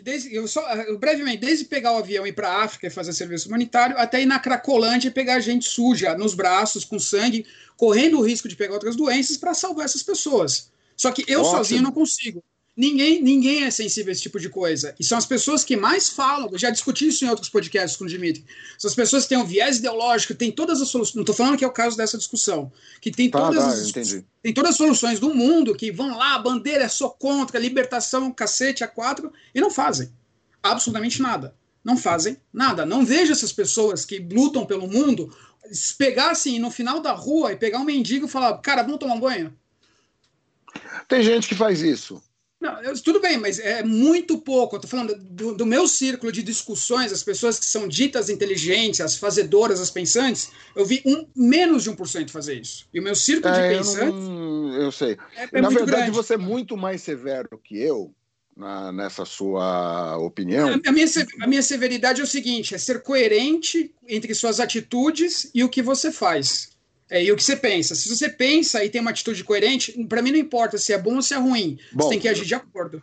[0.00, 2.86] Que desde, eu só, eu, brevemente, desde pegar o avião e ir para a África
[2.86, 6.98] e fazer serviço humanitário, até ir na Cracolândia e pegar gente suja nos braços, com
[6.98, 7.44] sangue,
[7.76, 10.72] correndo o risco de pegar outras doenças para salvar essas pessoas.
[10.96, 11.56] Só que eu Ótimo.
[11.56, 12.42] sozinho não consigo.
[12.80, 14.94] Ninguém, ninguém é sensível a esse tipo de coisa.
[14.98, 16.48] E são as pessoas que mais falam.
[16.50, 18.42] Eu já discuti isso em outros podcasts com o Dimitri.
[18.78, 21.14] São as pessoas que têm um viés ideológico, têm todas as soluções.
[21.14, 22.72] Não estou falando que é o caso dessa discussão.
[22.98, 24.24] Que tem Tá, todas, tá, as, entendi.
[24.42, 28.82] tem todas as soluções do mundo, que vão lá, bandeira é só contra, libertação, cacete,
[28.82, 30.10] a quatro, e não fazem
[30.62, 31.54] absolutamente nada.
[31.84, 32.86] Não fazem nada.
[32.86, 35.30] Não vejo essas pessoas que lutam pelo mundo
[35.98, 39.16] pegar assim no final da rua e pegar um mendigo e falar, cara, vamos tomar
[39.16, 39.54] um banho?
[41.06, 42.22] Tem gente que faz isso.
[42.60, 44.76] Não, eu- tudo bem, mas é muito pouco.
[44.76, 49.00] Eu tô falando do, do meu círculo de discussões, as pessoas que são ditas inteligentes,
[49.00, 52.86] as fazedoras, as pensantes, eu vi um, menos de 1% fazer isso.
[52.92, 55.16] E o meu círculo de É, eu, pensantes não, eu sei.
[55.36, 56.10] é, é Na verdade, grande.
[56.10, 58.14] você é muito mais severo que eu,
[58.54, 60.78] na- nessa sua opinião.
[60.86, 61.06] A, minha,
[61.40, 65.80] a minha severidade é o seguinte: é ser coerente entre suas atitudes e o que
[65.80, 66.78] você faz.
[67.10, 67.94] É, e o que você pensa.
[67.94, 71.16] Se você pensa e tem uma atitude coerente, para mim não importa se é bom
[71.16, 71.78] ou se é ruim.
[71.92, 73.02] Bom, você tem que agir de acordo.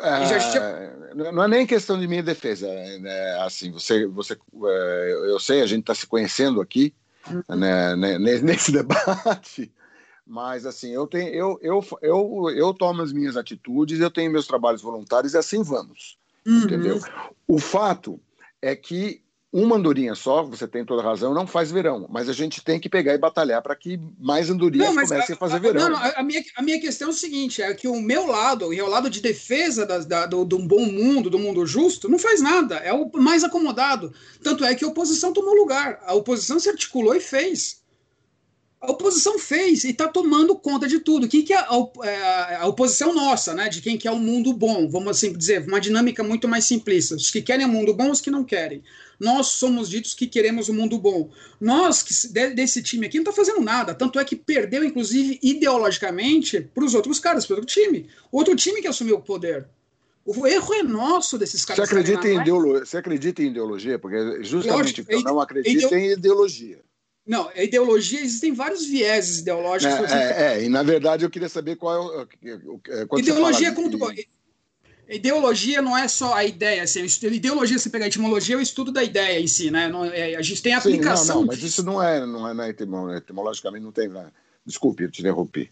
[0.00, 2.66] É, não é nem questão de minha defesa,
[2.98, 3.38] né?
[3.42, 6.94] Assim, você, você, é, eu sei, a gente está se conhecendo aqui
[7.28, 7.56] Uhum.
[7.56, 9.72] né, né, ne- nesse debate,
[10.24, 14.46] mas assim, eu tenho, eu, eu, eu, eu tomo as minhas atitudes, eu tenho meus
[14.46, 16.62] trabalhos voluntários e assim vamos, Uhum.
[16.62, 17.00] entendeu?
[17.48, 18.20] O fato
[18.62, 19.20] é que
[19.58, 22.90] uma andorinha só, você tem toda razão, não faz verão, mas a gente tem que
[22.90, 25.80] pegar e batalhar para que mais andorinhas comecem a, fazer verão.
[25.80, 28.26] Não, não, a, a minha, a minha questão é o seguinte: é que o meu
[28.26, 31.64] lado, e é o lado de defesa da, da, do, do bom mundo, do mundo
[31.64, 32.76] justo, não faz nada.
[32.76, 34.12] É o mais acomodado.
[34.42, 36.00] Tanto é que a oposição tomou lugar.
[36.04, 37.80] A oposição se articulou e fez.
[38.78, 41.24] A oposição fez e está tomando conta de tudo.
[41.24, 41.68] O que, que é a,
[42.04, 43.68] é, a oposição nossa, né?
[43.68, 47.14] De quem quer um mundo bom, vamos assim dizer, uma dinâmica muito mais simplista.
[47.16, 48.82] Os que querem um mundo bom, os que não querem.
[49.18, 51.30] Nós somos ditos que queremos um mundo bom.
[51.58, 53.94] Nós, que se- de- desse time aqui, não está fazendo nada.
[53.94, 58.06] Tanto é que perdeu, inclusive, ideologicamente, para os outros caras, para o outro time.
[58.30, 59.66] Outro time que assumiu o poder.
[60.24, 61.84] O erro é nosso desses Você caras.
[61.88, 62.42] acredita, estarem em lá.
[62.42, 62.78] ideolo...
[62.80, 63.98] Você acredita em ideologia?
[63.98, 66.80] Porque justamente Lógico, que eu é não acredito é em ideologia.
[67.26, 70.12] Não, a ideologia, existem vários vieses ideológicos.
[70.12, 73.18] É, é, é, e na verdade eu queria saber qual é o.
[73.18, 74.14] Ideologia é de- como tu-
[75.08, 76.82] Ideologia não é só a ideia.
[76.82, 79.88] Assim, estudo- ideologia, se pegar a etimologia, é o estudo da ideia em si, né?
[79.88, 81.36] Não, é- a gente tem a Sim, não, aplicação.
[81.36, 81.68] não, mas disso.
[81.68, 84.08] isso não é, não é, não é etimo- etimologicamente não tem.
[84.08, 84.26] né?
[84.64, 85.70] Desculpe, eu te interrompi.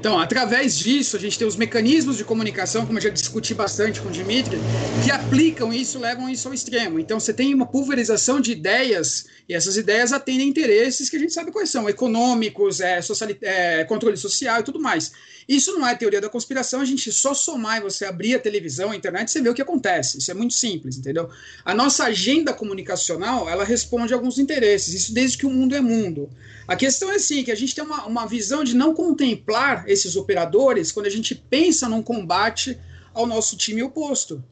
[0.00, 4.00] Então, através disso, a gente tem os mecanismos de comunicação, como eu já discuti bastante
[4.02, 4.64] com o Dimitri,
[5.00, 6.98] que aplicam isso, levam isso ao extremo.
[6.98, 11.32] Então, você tem uma pulverização de ideias, e essas ideias atendem interesses que a gente
[11.32, 15.12] sabe quais são, econômicos, é, sociali- é, controle social e tudo mais.
[15.48, 18.90] Isso não é teoria da conspiração, a gente só somar e você abrir a televisão,
[18.90, 20.18] a internet, você vê o que acontece.
[20.18, 21.28] Isso é muito simples, entendeu?
[21.64, 25.80] A nossa agenda comunicacional, ela responde a alguns interesses, isso desde que o mundo é
[25.80, 26.30] mundo.
[26.66, 30.14] A questão é assim, que a gente tem uma, uma visão de não contemplar esses
[30.16, 32.78] operadores quando a gente pensa num combate
[33.12, 34.42] ao nosso time oposto.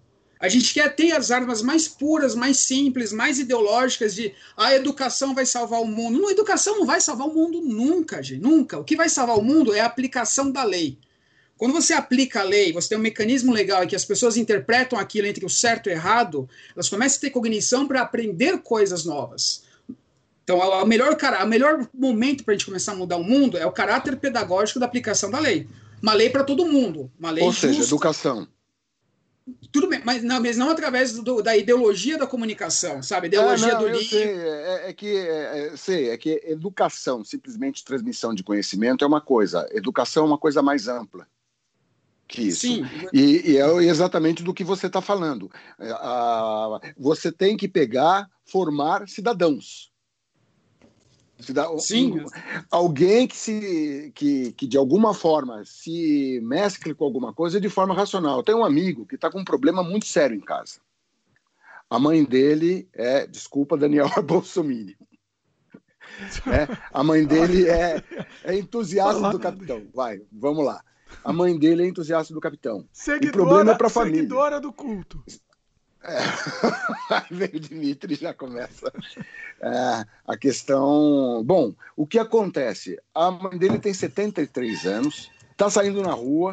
[0.40, 5.34] A gente quer ter as armas mais puras, mais simples, mais ideológicas de a educação
[5.34, 6.18] vai salvar o mundo.
[6.18, 8.78] Não, a educação não vai salvar o mundo nunca, gente, nunca.
[8.78, 10.98] O que vai salvar o mundo é a aplicação da lei.
[11.58, 14.98] Quando você aplica a lei, você tem um mecanismo legal em que as pessoas interpretam
[14.98, 19.04] aquilo entre o certo e o errado, elas começam a ter cognição para aprender coisas
[19.04, 19.62] novas.
[20.42, 23.66] Então, o melhor, o melhor momento para a gente começar a mudar o mundo é
[23.66, 25.68] o caráter pedagógico da aplicação da lei.
[26.02, 27.12] Uma lei para todo mundo.
[27.18, 27.94] Uma lei Ou seja, justa.
[27.94, 28.48] educação.
[29.72, 33.26] Tudo bem, mas não, mas não através do- da ideologia da comunicação, sabe?
[33.28, 34.18] Ideologia Ah, não, do livro.
[34.18, 39.20] é, é que é, é, sei, é que educação, simplesmente transmissão de conhecimento é uma
[39.20, 41.26] coisa, educação é uma coisa mais ampla
[42.30, 42.60] que isso.
[42.60, 45.50] Sim, E, e é exatamente do que você está falando.
[45.78, 49.89] É, você tem que pegar, formar cidadãos.
[51.78, 52.24] Sim.
[52.70, 57.94] alguém que, se, que, que de alguma forma se mescle com alguma coisa de forma
[57.94, 58.42] racional.
[58.42, 60.80] Tenho um amigo que está com um problema muito sério em casa.
[61.88, 64.94] A mãe dele é, desculpa, Daniel é Bolsonaro.
[66.46, 68.02] É, a mãe dele é,
[68.44, 69.86] é entusiasta do capitão.
[69.94, 70.82] Vai, vamos lá.
[71.24, 72.86] A mãe dele é entusiasta do capitão.
[72.92, 74.18] Seguidora, problema é pra família.
[74.18, 75.22] seguidora do culto.
[77.10, 78.92] Aí veio o Dimitri já começa
[79.60, 81.42] é, a questão.
[81.44, 82.98] Bom, o que acontece?
[83.14, 86.52] A mãe dele tem 73 anos, está saindo na rua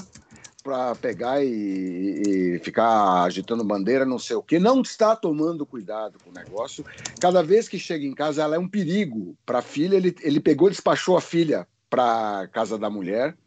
[0.63, 6.17] para pegar e, e ficar agitando bandeira, não sei o que, não está tomando cuidado
[6.21, 6.85] com o negócio.
[7.21, 9.95] Cada vez que chega em casa, ela é um perigo para a filha.
[9.95, 13.37] Ele, ele pegou e despachou a filha para casa da mulher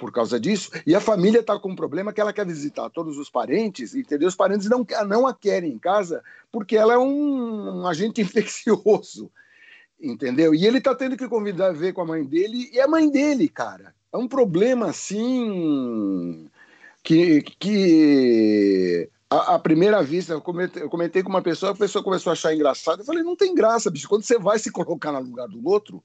[0.00, 3.18] por causa disso, e a família está com um problema que ela quer visitar todos
[3.18, 4.26] os parentes, entendeu?
[4.26, 9.30] Os parentes não, não a querem em casa porque ela é um, um agente infeccioso,
[10.00, 10.54] entendeu?
[10.54, 12.88] E ele está tendo que convidar a ver com a mãe dele, e é a
[12.88, 13.94] mãe dele, cara.
[14.10, 16.48] É um problema assim
[17.02, 22.30] que, que à, primeira vista, eu comentei, eu comentei, com uma pessoa, a pessoa começou
[22.30, 23.00] a achar engraçado.
[23.00, 24.08] Eu falei, não tem graça, bicho.
[24.08, 26.02] Quando você vai se colocar no lugar do outro,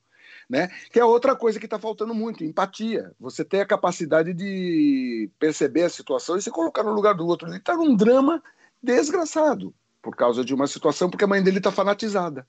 [0.49, 0.69] né?
[0.91, 3.11] Que é outra coisa que está faltando muito, empatia.
[3.19, 7.47] Você ter a capacidade de perceber a situação e se colocar no lugar do outro.
[7.47, 8.41] Ele está num drama
[8.81, 12.47] desgraçado por causa de uma situação, porque a mãe dele está fanatizada.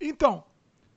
[0.00, 0.44] Então,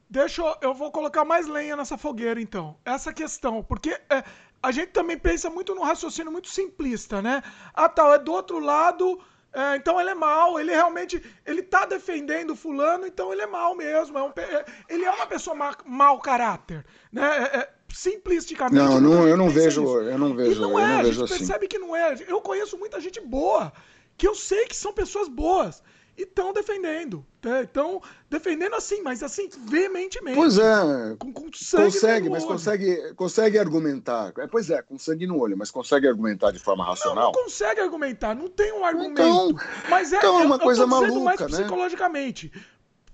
[0.10, 2.78] deixa eu, eu vou colocar mais lenha nessa fogueira, então.
[2.84, 4.24] Essa questão, porque é,
[4.62, 7.44] a gente também pensa muito num raciocínio muito simplista, né?
[7.74, 9.20] Ah, tal, tá, é do outro lado
[9.54, 13.76] é, então ele é mal, ele realmente ele tá defendendo fulano, então ele é mal
[13.76, 14.18] mesmo.
[14.18, 17.50] É um, é, ele é uma pessoa ma, mau caráter, né?
[17.54, 18.76] É, é simplisticamente.
[18.76, 20.02] Não, não eu não vejo, isso.
[20.02, 21.38] eu não vejo, e não é, eu não a vejo gente assim.
[21.38, 22.16] percebe que não é.
[22.28, 23.72] Eu conheço muita gente boa,
[24.18, 25.82] que eu sei que são pessoas boas
[26.18, 27.24] e estão defendendo.
[27.64, 28.00] Estão né?
[28.30, 30.36] defendendo assim, mas assim, veementemente.
[30.36, 31.16] Pois é.
[31.20, 32.52] Com, com sangue consegue, mas olho.
[32.54, 34.34] consegue, consegue argumentar.
[34.40, 37.16] É, pois é, com sangue no olho, mas consegue argumentar de forma racional?
[37.16, 39.22] Não, não consegue argumentar, não tem um argumento.
[39.22, 39.56] Então,
[39.90, 41.48] mas é, então é uma eu, coisa eu maluca, mais né?
[41.48, 42.52] psicologicamente.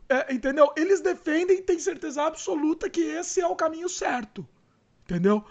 [0.07, 0.71] É, entendeu?
[0.77, 4.47] Eles defendem e têm certeza absoluta que esse é o caminho certo.
[5.03, 5.43] Entendeu?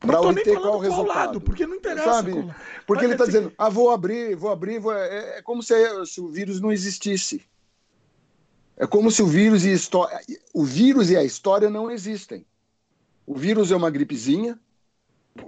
[0.00, 1.06] Para obter qual o resultado.
[1.06, 2.10] Lado, porque não interessa.
[2.10, 2.32] Sabe?
[2.86, 4.94] Porque Mas, ele está assim, dizendo, ah, vou abrir, vou abrir, vou...
[4.94, 5.74] É, é, como se,
[6.06, 7.44] se, o vírus não existisse.
[8.78, 10.20] É como se o vírus e a história,
[10.54, 12.46] o vírus e a história não existem.
[13.26, 14.58] O vírus é uma gripezinha,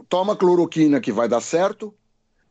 [0.07, 1.95] toma cloroquina que vai dar certo,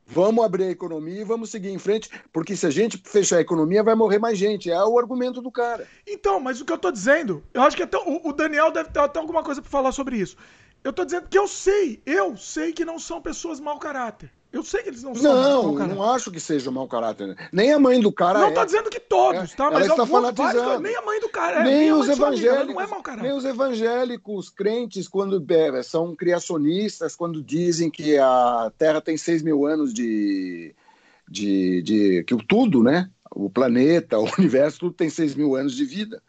[0.07, 3.41] vamos abrir a economia e vamos seguir em frente, porque se a gente fechar a
[3.41, 4.71] economia vai morrer mais gente.
[4.71, 5.87] É o argumento do cara.
[6.07, 8.89] Então, mas o que eu estou dizendo, eu acho que até o, o Daniel deve
[8.89, 10.35] ter até alguma coisa para falar sobre isso.
[10.83, 14.31] Eu tô dizendo que eu sei, eu sei que não são pessoas mau caráter.
[14.51, 15.95] Eu sei que eles não são Não, mau caráter.
[15.95, 17.37] não acho que seja mau caráter.
[17.53, 18.49] Nem a mãe do cara não é.
[18.49, 19.71] Não tô dizendo que todos, é, tá?
[19.71, 20.59] Mas está fanatizando.
[20.59, 21.63] Vários, nem a mãe do cara é.
[21.63, 22.75] Nem, os evangélicos.
[22.75, 23.23] Não é mau caráter.
[23.23, 29.41] Nem os evangélicos crentes, quando é, são criacionistas, quando dizem que a Terra tem 6
[29.41, 30.75] mil anos de,
[31.29, 32.23] de, de.
[32.25, 33.09] que o tudo, né?
[33.33, 36.21] O planeta, o universo, tudo tem 6 mil anos de vida.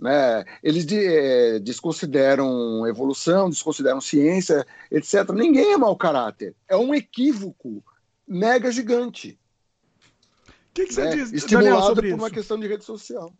[0.00, 0.44] Né?
[0.62, 5.30] Eles de, é, desconsideram evolução, desconsideram ciência, etc.
[5.34, 6.54] Ninguém é mau caráter.
[6.66, 7.84] É um equívoco
[8.26, 9.38] mega gigante.
[10.48, 11.16] O que, que, você né?
[11.16, 12.24] diz, Estimulado Daniel, sobre por isso?
[12.24, 13.32] uma questão de rede social.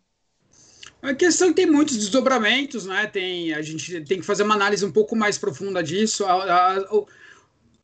[1.01, 3.07] A questão tem muitos desdobramentos, né?
[3.07, 6.23] Tem, a gente tem que fazer uma análise um pouco mais profunda disso.
[6.25, 7.07] A, a, a, o,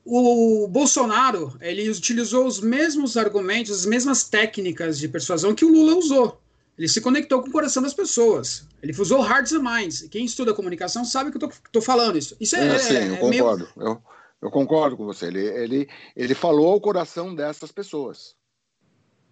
[0.05, 5.95] o Bolsonaro ele utilizou os mesmos argumentos, as mesmas técnicas de persuasão que o Lula
[5.95, 6.39] usou.
[6.77, 8.67] Ele se conectou com o coração das pessoas.
[8.83, 10.07] Ele usou hearts and minds.
[10.09, 12.37] Quem estuda comunicação sabe que eu estou falando isso.
[12.39, 12.67] Isso é.
[12.67, 13.67] é sim, eu é concordo.
[13.75, 13.89] Meio...
[13.89, 14.01] Eu,
[14.43, 15.25] eu, concordo com você.
[15.25, 18.35] Ele, ele, ele falou ao coração dessas pessoas.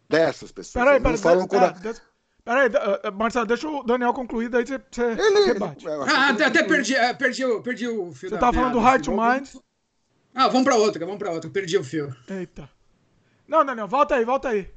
[0.09, 0.83] Dessas pessoas.
[0.83, 1.17] Peraí, peraí.
[1.17, 1.75] Fala cora...
[2.43, 5.83] Peraí, uh, Marcelo, deixa o Daniel concluir, daí você, você ele, rebate.
[5.87, 8.29] Ah, até, até perdi, uh, perdi, perdi o fio.
[8.29, 9.49] Você estava falando do Heart to Mind.
[10.31, 11.49] Ah, vamos para outra, vamos para outra.
[11.49, 12.15] Perdi o fio.
[12.29, 12.69] Eita.
[13.47, 14.74] Não, Daniel, volta aí, volta aí.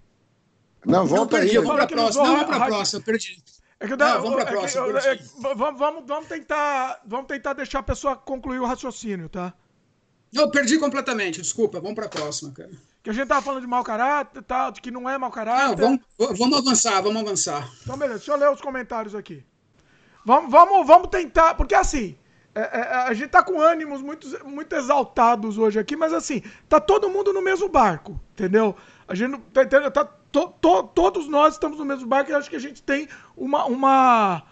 [0.85, 1.65] Não, volta não, perdi, aí.
[1.65, 2.25] Vamos para a próxima.
[2.25, 3.43] Não, vamos para a próxima, perdi.
[3.81, 4.87] É que, não, vamos para a próxima.
[4.87, 9.29] É que, é, vamos, vamos, vamos, tentar, vamos tentar deixar a pessoa concluir o raciocínio,
[9.29, 9.53] tá?
[10.33, 11.81] Não, perdi completamente, desculpa.
[11.81, 12.71] Vamos para a próxima, cara.
[13.03, 15.81] Que a gente tava falando de mau caráter, tal, de que não é mau caráter.
[15.81, 17.71] Não, vamos, vamos avançar, vamos avançar.
[17.83, 19.45] Então, beleza, deixa eu ler os comentários aqui.
[20.25, 22.19] Vamos, vamos, vamos tentar, porque assim,
[22.55, 26.81] é, é, a gente tá com ânimos muito, muito exaltados hoje aqui, mas assim, tá
[26.81, 28.75] todo mundo no mesmo barco, entendeu?
[29.07, 32.57] A gente tá, tá to, to, todos nós estamos no mesmo barco e acho que
[32.57, 33.65] a gente tem uma.
[33.67, 34.43] uma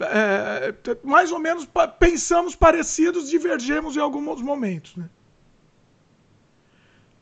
[0.00, 4.96] é, mais ou menos pensamos parecidos, divergemos em alguns momentos.
[4.96, 5.08] Né?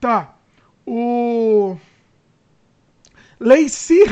[0.01, 0.37] Tá.
[0.87, 1.77] O.
[3.41, 4.05] Lacey.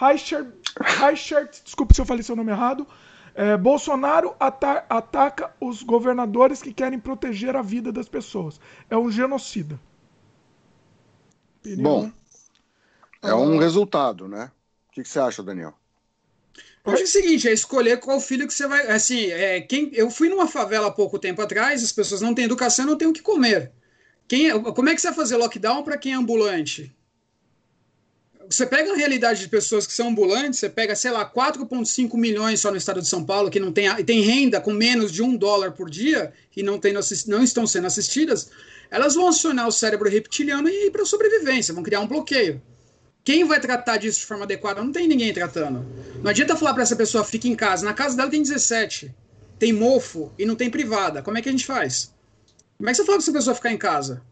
[0.00, 0.46] Reichert,
[0.80, 2.86] Reichert, desculpe se eu falei seu nome errado.
[3.34, 8.58] É, Bolsonaro ata ataca os governadores que querem proteger a vida das pessoas.
[8.88, 9.78] É um genocida.
[11.78, 12.10] Bom,
[13.22, 14.50] é um resultado, né?
[14.88, 15.74] O que, que você acha, Daniel?
[16.84, 18.90] Eu acho o seguinte, é escolher qual filho que você vai.
[18.90, 22.46] Assim, é, quem, eu fui numa favela há pouco tempo atrás, as pessoas não têm
[22.46, 23.70] educação, não têm o que comer.
[24.26, 26.94] Quem, é, como é que você vai fazer lockdown para quem é ambulante?
[28.48, 32.60] Você pega a realidade de pessoas que são ambulantes, você pega, sei lá, 4,5 milhões
[32.60, 35.36] só no estado de São Paulo, que não tem, tem renda com menos de um
[35.36, 36.92] dólar por dia e não, tem,
[37.28, 38.50] não estão sendo assistidas
[38.90, 42.60] elas vão acionar o cérebro reptiliano e ir para sobrevivência, vão criar um bloqueio.
[43.22, 44.82] Quem vai tratar disso de forma adequada?
[44.82, 45.86] Não tem ninguém tratando.
[46.22, 47.84] Não adianta falar para essa pessoa fique em casa.
[47.84, 49.14] Na casa dela tem 17.
[49.58, 51.22] tem mofo e não tem privada.
[51.22, 52.12] Como é que a gente faz?
[52.78, 54.22] Como é que você fala para essa pessoa ficar em casa?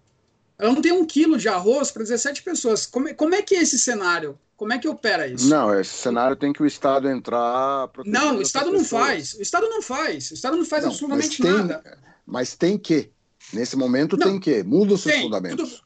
[0.58, 2.86] Ela não tem um quilo de arroz para 17 pessoas.
[2.86, 4.38] Como é, como é que é esse cenário?
[4.56, 5.48] Como é que opera isso?
[5.48, 7.88] Não, esse cenário tem que o Estado entrar.
[8.04, 9.34] Não, o Estado não faz.
[9.34, 10.30] O Estado não faz.
[10.32, 11.98] O Estado não faz não, absolutamente tem, nada.
[12.26, 13.12] Mas tem que.
[13.52, 14.62] Nesse momento não, tem que.
[14.62, 15.70] Muda os seus tem, fundamentos.
[15.70, 15.82] Tudo,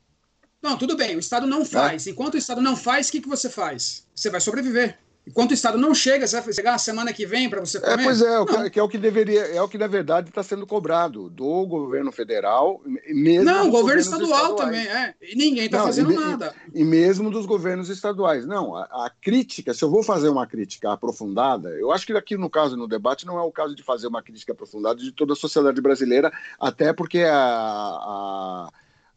[0.63, 1.17] não, tudo bem.
[1.17, 2.07] O Estado não faz.
[2.07, 2.11] É?
[2.11, 4.07] Enquanto o Estado não faz, o que, que você faz?
[4.15, 4.99] Você vai sobreviver.
[5.25, 8.01] Enquanto o Estado não chega, você vai chegar na semana que vem para você comer?
[8.01, 10.31] É, pois é, o que, que, é o que deveria, é o que na verdade
[10.31, 14.61] está sendo cobrado do governo federal, mesmo Não, o governo estadual estaduais.
[14.61, 15.15] também, é.
[15.23, 16.53] E ninguém está fazendo e, nada.
[16.75, 18.45] E, e, mesmo dos governos estaduais.
[18.45, 22.37] Não, a, a, crítica, se eu vou fazer uma crítica aprofundada, eu acho que aqui
[22.37, 25.35] no caso, no debate, não é o caso de fazer uma crítica aprofundada de toda
[25.35, 28.69] a sociedade brasileira, até porque a, a,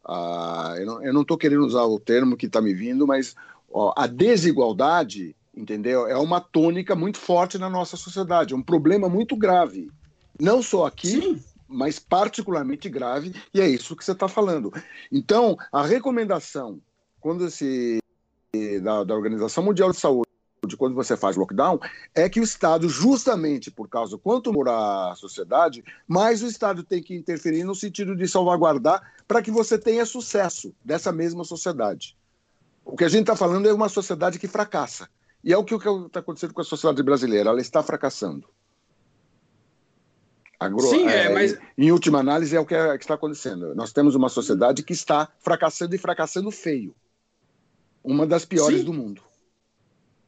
[0.04, 3.34] a eu não estou querendo usar o termo que está me vindo, mas
[3.68, 6.06] ó, a desigualdade entendeu?
[6.06, 9.90] É uma tônica muito forte na nossa sociedade, é um problema muito grave.
[10.38, 11.42] Não só aqui, Sim.
[11.66, 14.72] mas particularmente grave, e é isso que você está falando.
[15.10, 16.80] Então, a recomendação
[17.20, 17.98] quando se
[18.82, 20.26] da, da Organização Mundial de Saúde
[20.78, 21.78] quando você faz lockdown,
[22.14, 27.00] é que o Estado, justamente por causa quanto mora a sociedade, mais o Estado tem
[27.00, 32.16] que interferir no sentido de salvaguardar para que você tenha sucesso dessa mesma sociedade.
[32.84, 35.08] O que a gente está falando é uma sociedade que fracassa.
[35.46, 38.48] E é o que está acontecendo com a sociedade brasileira, ela está fracassando.
[40.58, 41.56] Agro, Sim, é, é, mas...
[41.78, 43.72] Em última análise, é o que, é, que, está acontecendo.
[43.72, 46.92] Nós temos uma sociedade que está fracassando e fracassando feio.
[48.02, 48.86] Uma das piores Sim.
[48.86, 49.22] do mundo.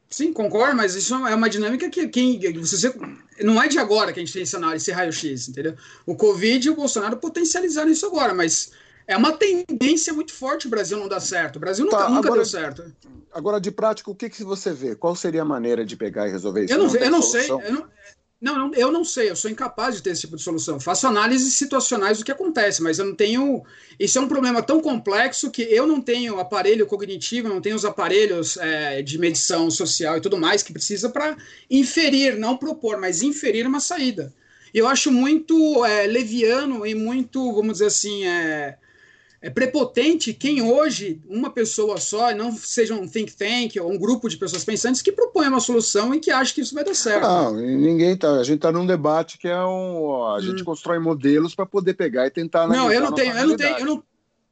[0.09, 2.95] Sim, concordo, mas isso é uma dinâmica que quem, você,
[3.41, 5.75] não é de agora que a gente tem esse análise, esse raio-x, entendeu?
[6.05, 8.71] O Covid e o Bolsonaro potencializaram isso agora, mas
[9.09, 11.55] é uma tendência muito forte o Brasil não dar certo.
[11.55, 12.93] O Brasil nunca, tá, nunca agora, deu certo.
[13.33, 14.95] Agora, de prática, o que, que você vê?
[14.95, 16.73] Qual seria a maneira de pegar e resolver isso?
[16.75, 17.49] Eu não, não eu não sei.
[17.49, 17.87] Eu não,
[18.39, 20.79] não, eu não sei, eu sou incapaz de ter esse tipo de solução.
[20.79, 23.63] faço análises situacionais do que acontece, mas eu não tenho.
[23.99, 27.85] Isso é um problema tão complexo que eu não tenho aparelho cognitivo, não tenho os
[27.85, 31.35] aparelhos é, de medição social e tudo mais que precisa para
[31.67, 34.31] inferir, não propor, mas inferir uma saída.
[34.71, 38.77] Eu acho muito é, leviano e muito, vamos dizer assim, é,
[39.41, 44.27] é prepotente quem hoje, uma pessoa só, não seja um think tank ou um grupo
[44.27, 47.21] de pessoas pensantes que propõe uma solução e que acha que isso vai dar certo.
[47.21, 48.39] Não, ninguém tá.
[48.39, 50.25] A gente está num debate que é um.
[50.33, 50.65] A gente hum.
[50.65, 53.85] constrói modelos para poder pegar e tentar Não, eu não tenho, eu não tenho, eu
[53.85, 54.03] não.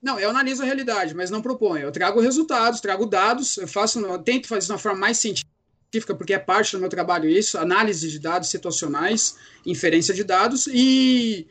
[0.02, 1.84] Não, eu analiso a realidade, mas não proponho.
[1.84, 6.16] Eu trago resultados, trago dados, eu faço, eu tento fazer de uma forma mais científica,
[6.16, 11.48] porque é parte do meu trabalho isso, análise de dados situacionais, inferência de dados e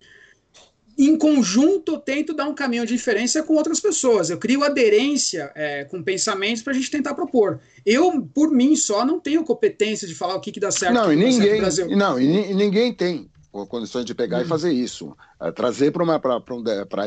[0.99, 4.31] em conjunto, eu tento dar um caminho de diferença com outras pessoas.
[4.31, 7.61] Eu crio aderência é, com pensamentos para a gente tentar propor.
[7.85, 11.13] Eu, por mim só, não tenho competência de falar o que, que dá certo não,
[11.13, 11.61] e ninguém,
[11.97, 13.31] Não, e ninguém tem
[13.69, 14.43] condições de pegar hum.
[14.43, 15.17] e fazer isso.
[15.41, 16.09] É, trazer para um,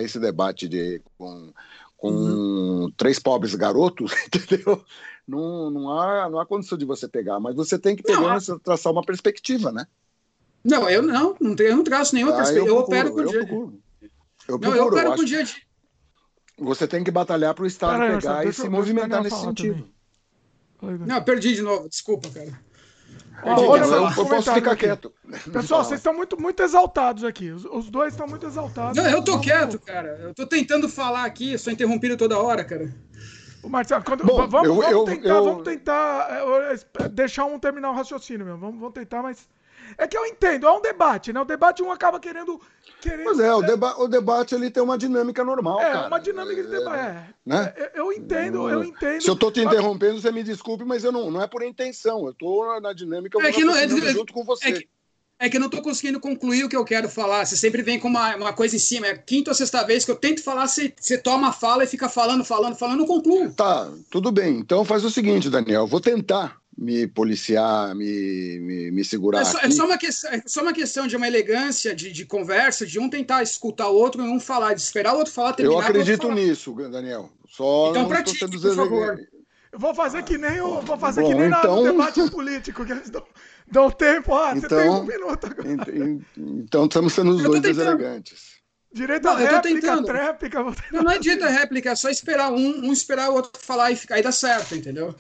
[0.04, 1.52] esse debate de, com,
[1.98, 2.92] com hum.
[2.96, 4.84] três pobres garotos, entendeu?
[5.28, 8.92] Não, não, há, não há condição de você pegar, mas você tem que pegar, traçar
[8.92, 9.86] uma perspectiva, né?
[10.64, 12.68] Não, eu não, não, tenho, eu não traço nenhuma ah, perspectiva.
[12.68, 13.46] Eu, eu, opero com o dia.
[13.46, 13.82] Procuro.
[14.48, 15.44] Eu, procuro, não, eu opero com o dia.
[15.44, 15.56] De...
[16.58, 19.88] Você tem que batalhar para o Estado pegar e se movimentar nesse sentido.
[20.80, 21.08] Também.
[21.08, 22.60] Não, perdi de novo, desculpa, cara.
[23.44, 24.86] olha, eu, eu posso ficar aqui.
[24.86, 25.14] quieto.
[25.52, 27.52] Pessoal, vocês estão muito, muito exaltados aqui.
[27.52, 28.98] Os, os dois estão muito exaltados.
[28.98, 30.20] Não, eu tô quieto, cara.
[30.22, 32.94] Eu tô tentando falar aqui, sou interrompido toda hora, cara.
[33.62, 35.44] O Marcelo, quando, Bom, vamos, eu, vamos, eu, tentar, eu...
[35.44, 36.28] vamos tentar
[37.00, 38.60] é, deixar um terminar o raciocínio mesmo.
[38.60, 39.50] Vamos, vamos tentar, mas
[40.00, 41.42] é que eu entendo, é um debate, né?
[41.42, 42.60] O debate um acaba querendo.
[43.02, 45.82] querendo Mas é, o, deba o debate ele tem uma dinâmica normal.
[45.82, 46.08] É, cara.
[46.08, 47.00] uma dinâmica de debate.
[47.00, 47.74] É, né?
[47.76, 49.22] É, eu entendo, eu entendo.
[49.22, 52.26] Se eu tô te interrompendo, você me desculpe, mas eu não, não é por intenção.
[52.26, 54.70] Eu tô na dinâmica eu é que não, é, junto com você.
[54.70, 54.90] É que...
[55.42, 57.46] É que eu não estou conseguindo concluir o que eu quero falar.
[57.46, 59.08] Você sempre vem com uma, uma coisa em cima.
[59.08, 61.86] É a quinta ou sexta vez que eu tento falar, você, você toma a fala
[61.86, 63.50] e fica falando, falando, falando, não concluo.
[63.54, 64.58] Tá, tudo bem.
[64.58, 65.88] Então faz o seguinte, Daniel.
[65.88, 69.42] Vou tentar me policiar, me, me, me segurar.
[69.42, 72.26] É só, é só, uma questão, é só uma questão de uma elegância de, de
[72.26, 75.54] conversa, de um tentar escutar o outro e um falar, de esperar o outro falar,
[75.54, 75.76] terminar.
[75.76, 77.30] Eu acredito nisso, Daniel.
[77.50, 79.20] Só então pratique, por favor.
[79.72, 81.76] Eu vou fazer que nem o, vou fazer Bom, que nem então...
[81.76, 83.24] no debate político, que eles dão,
[83.70, 84.34] dão tempo.
[84.34, 86.20] Ah, então, você tem um minuto agora.
[86.38, 88.58] Então estamos sendo os dois deselegantes.
[88.92, 90.64] Direito a réplica, tréplica.
[90.92, 93.92] Não, não é direito a réplica, é só esperar um, um esperar o outro falar
[93.92, 95.14] e ficar, aí dá certo, entendeu?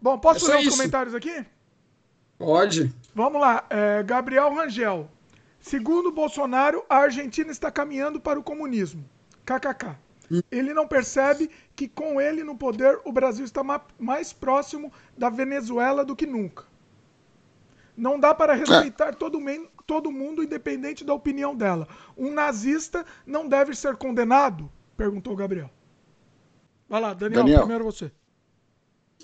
[0.00, 1.44] Bom, posso é ler os comentários aqui?
[2.38, 2.92] Pode.
[3.14, 3.64] Vamos lá.
[3.68, 5.10] É, Gabriel Rangel.
[5.60, 9.04] Segundo Bolsonaro, a Argentina está caminhando para o comunismo.
[9.44, 9.96] KKK.
[10.50, 13.62] Ele não percebe que com ele no poder o Brasil está
[13.98, 16.64] mais próximo da Venezuela do que nunca.
[17.96, 19.38] Não dá para respeitar todo,
[19.86, 21.86] todo mundo, independente da opinião dela.
[22.16, 24.70] Um nazista não deve ser condenado?
[24.96, 25.70] Perguntou Gabriel.
[26.88, 27.60] Vai lá, Daniel, Daniel.
[27.60, 28.10] primeiro você.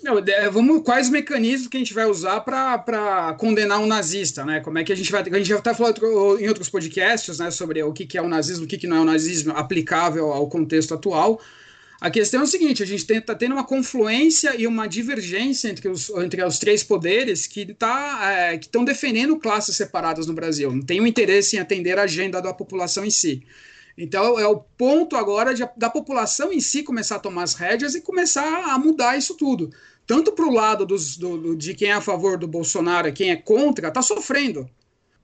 [0.03, 0.13] Não,
[0.51, 4.59] vamos, quais mecanismos que a gente vai usar para condenar um nazista, né?
[4.59, 5.21] Como é que a gente vai.
[5.21, 8.29] A gente já está falando em outros podcasts né, sobre o que, que é o
[8.29, 11.41] nazismo, o que, que não é o nazismo aplicável ao contexto atual.
[11.99, 15.89] A questão é o seguinte: a gente está tendo uma confluência e uma divergência entre
[15.89, 20.71] os, entre os três poderes que tá, é, estão defendendo classes separadas no Brasil.
[20.71, 23.43] Não tem um interesse em atender a agenda da população em si.
[23.97, 27.95] Então é o ponto agora de, da população em si começar a tomar as rédeas
[27.95, 29.71] e começar a mudar isso tudo.
[30.05, 33.31] Tanto para o lado dos, do, de quem é a favor do Bolsonaro e quem
[33.31, 34.69] é contra, está sofrendo.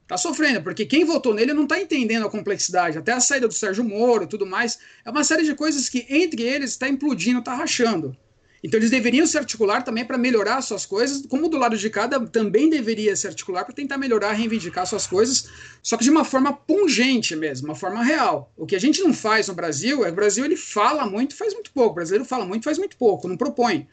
[0.01, 2.97] Está sofrendo, porque quem votou nele não está entendendo a complexidade.
[2.97, 4.80] Até a saída do Sérgio Moro tudo mais.
[5.05, 8.17] É uma série de coisas que entre eles está implodindo, está rachando.
[8.64, 12.18] Então eles deveriam se articular também para melhorar suas coisas, como do lado de cada
[12.26, 15.49] também deveria se articular para tentar melhorar, reivindicar suas coisas,
[15.82, 18.53] só que de uma forma pungente mesmo, uma forma real.
[18.55, 21.53] O que a gente não faz no Brasil é o Brasil ele fala muito, faz
[21.53, 21.91] muito pouco.
[21.91, 23.86] O brasileiro fala muito, faz muito pouco, não propõe,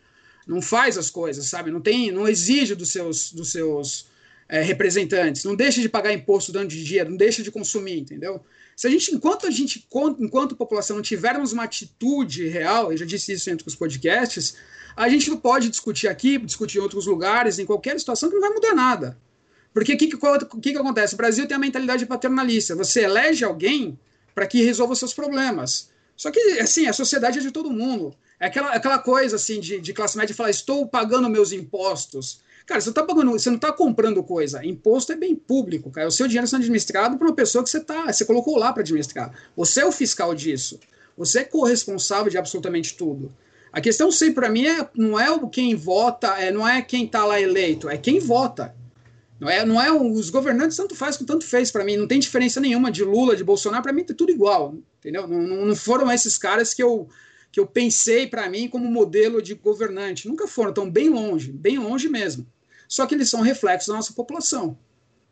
[0.46, 1.72] não faz as coisas, sabe?
[1.72, 4.06] Não tem, não exige dos seus, dos seus
[4.48, 8.40] é, representantes, não deixa de pagar imposto dando de dinheiro, não deixa de consumir, entendeu?
[8.80, 9.86] Se a gente, enquanto a gente,
[10.18, 14.56] enquanto população, não tivermos uma atitude real, eu já disse isso entre os podcasts,
[14.96, 18.40] a gente não pode discutir aqui, discutir em outros lugares, em qualquer situação, que não
[18.40, 19.18] vai mudar nada.
[19.74, 21.12] Porque o que, que, que, acontece?
[21.12, 22.74] O Brasil tem a mentalidade paternalista.
[22.74, 23.98] Você elege alguém
[24.34, 25.90] para que resolva os seus problemas.
[26.16, 28.16] Só que, assim, a sociedade é de todo mundo.
[28.40, 32.40] É aquela, aquela coisa, assim, de, de classe média falar, estou pagando meus impostos.
[32.70, 34.64] Cara, você, tá pagando, você não está comprando coisa.
[34.64, 36.06] Imposto é bem público, cara.
[36.06, 38.82] O seu dinheiro está administrado por uma pessoa que você, tá, você colocou lá para
[38.82, 39.34] administrar.
[39.56, 40.78] Você é o fiscal disso.
[41.16, 43.34] Você é corresponsável de absolutamente tudo.
[43.72, 47.24] A questão sempre para mim é, não é quem vota, é, não é quem está
[47.24, 48.72] lá eleito, é quem vota.
[49.40, 51.96] Não é, não é os governantes tanto faz como tanto fez para mim.
[51.96, 53.82] Não tem diferença nenhuma de Lula, de Bolsonaro.
[53.82, 55.26] Para mim é tudo igual, entendeu?
[55.26, 57.08] Não, não foram esses caras que eu
[57.50, 60.28] que eu pensei para mim como modelo de governante.
[60.28, 62.46] Nunca foram, estão bem longe, bem longe mesmo
[62.90, 64.76] só que eles são reflexos da nossa população.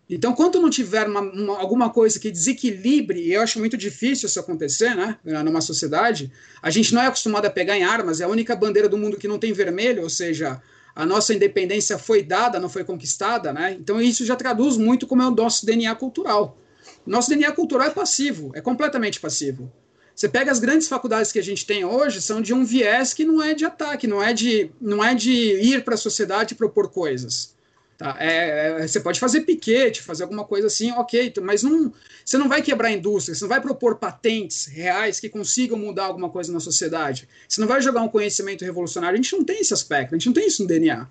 [0.09, 4.29] Então, quando não tiver uma, uma, alguma coisa que desequilibre, e eu acho muito difícil
[4.29, 6.33] isso acontecer, né, numa sociedade,
[6.63, 9.19] a gente não é acostumado a pegar em armas, é a única bandeira do mundo
[9.19, 10.63] que não tem vermelho, ou seja,
[10.95, 13.77] a nossa independência foi dada, não foi conquistada, né?
[13.79, 16.57] Então, isso já traduz muito como é o nosso DNA cultural.
[17.05, 19.71] Nosso DNA cultural é passivo, é completamente passivo.
[20.19, 23.25] Você pega as grandes faculdades que a gente tem hoje, são de um viés que
[23.25, 26.57] não é de ataque, não é de, não é de ir para a sociedade e
[26.57, 27.55] propor coisas.
[27.97, 28.17] Tá?
[28.19, 31.93] É, é, você pode fazer piquete, fazer alguma coisa assim, ok, mas não,
[32.25, 36.07] você não vai quebrar a indústria, você não vai propor patentes reais que consigam mudar
[36.07, 37.29] alguma coisa na sociedade.
[37.49, 39.15] Você não vai jogar um conhecimento revolucionário.
[39.15, 41.07] A gente não tem esse aspecto, a gente não tem isso no DNA.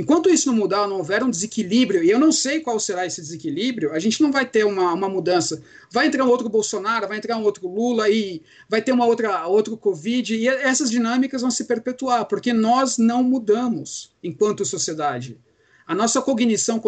[0.00, 3.20] Enquanto isso não mudar, não houver um desequilíbrio, e eu não sei qual será esse
[3.20, 5.62] desequilíbrio, a gente não vai ter uma, uma mudança.
[5.92, 9.46] Vai entrar um outro Bolsonaro, vai entrar um outro Lula e vai ter uma outra
[9.46, 15.38] outro Covid, e essas dinâmicas vão se perpetuar, porque nós não mudamos enquanto sociedade.
[15.86, 16.80] A nossa cognição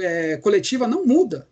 [0.00, 1.46] é, coletiva não muda,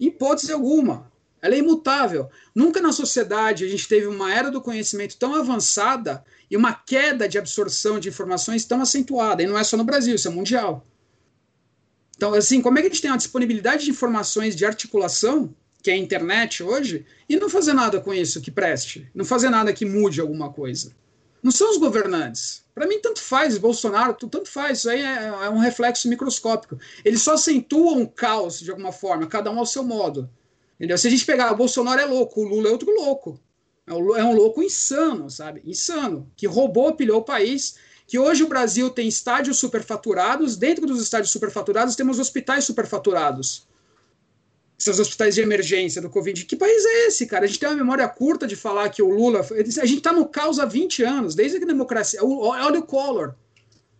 [0.00, 1.08] em hipótese alguma.
[1.40, 2.28] Ela é imutável.
[2.54, 7.28] Nunca na sociedade a gente teve uma era do conhecimento tão avançada e uma queda
[7.28, 9.42] de absorção de informações tão acentuada.
[9.42, 10.84] E não é só no Brasil, isso é mundial.
[12.16, 15.90] Então, assim, como é que a gente tem uma disponibilidade de informações de articulação, que
[15.90, 19.08] é a internet hoje, e não fazer nada com isso que preste?
[19.14, 20.92] Não fazer nada que mude alguma coisa?
[21.40, 22.64] Não são os governantes.
[22.74, 24.78] Para mim, tanto faz, Bolsonaro, tanto faz.
[24.78, 26.76] Isso aí é, é um reflexo microscópico.
[27.04, 30.28] Eles só acentuam o caos de alguma forma, cada um ao seu modo.
[30.78, 30.96] Entendeu?
[30.96, 33.40] Se a gente pegar o Bolsonaro é louco, o Lula é outro louco.
[33.86, 35.62] É um louco insano, sabe?
[35.64, 36.30] Insano.
[36.36, 37.74] Que roubou, pilhou o país.
[38.06, 40.56] Que hoje o Brasil tem estádios superfaturados.
[40.56, 43.66] Dentro dos estádios superfaturados temos hospitais superfaturados.
[44.78, 46.44] Esses hospitais de emergência do Covid.
[46.44, 47.44] Que país é esse, cara?
[47.44, 49.40] A gente tem uma memória curta de falar que o Lula.
[49.40, 52.20] A gente está no caos há 20 anos, desde que a democracia.
[52.22, 53.34] Olha o Collor.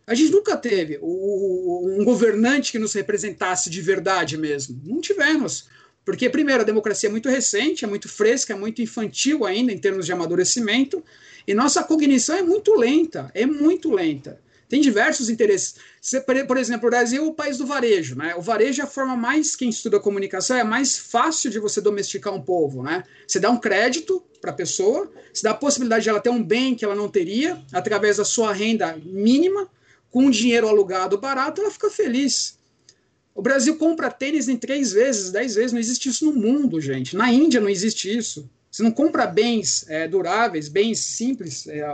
[0.06, 4.80] A gente nunca teve um governante que nos representasse de verdade mesmo.
[4.84, 5.68] Não tivemos.
[6.08, 9.76] Porque, primeiro, a democracia é muito recente, é muito fresca, é muito infantil ainda em
[9.76, 11.04] termos de amadurecimento,
[11.46, 14.40] e nossa cognição é muito lenta, é muito lenta.
[14.70, 15.74] Tem diversos interesses.
[16.46, 18.16] Por exemplo, o Brasil é o país do varejo.
[18.16, 18.34] Né?
[18.34, 22.32] O varejo é a forma mais, quem estuda comunicação, é mais fácil de você domesticar
[22.32, 22.82] um povo.
[22.82, 23.04] Né?
[23.26, 26.42] Você dá um crédito para a pessoa, você dá a possibilidade de ela ter um
[26.42, 29.68] bem que ela não teria, através da sua renda mínima,
[30.10, 32.57] com dinheiro alugado barato, ela fica feliz.
[33.38, 35.70] O Brasil compra tênis em três vezes, dez vezes.
[35.70, 37.14] Não existe isso no mundo, gente.
[37.14, 38.50] Na Índia não existe isso.
[38.68, 41.64] Você não compra bens é, duráveis, bens simples.
[41.68, 41.84] É,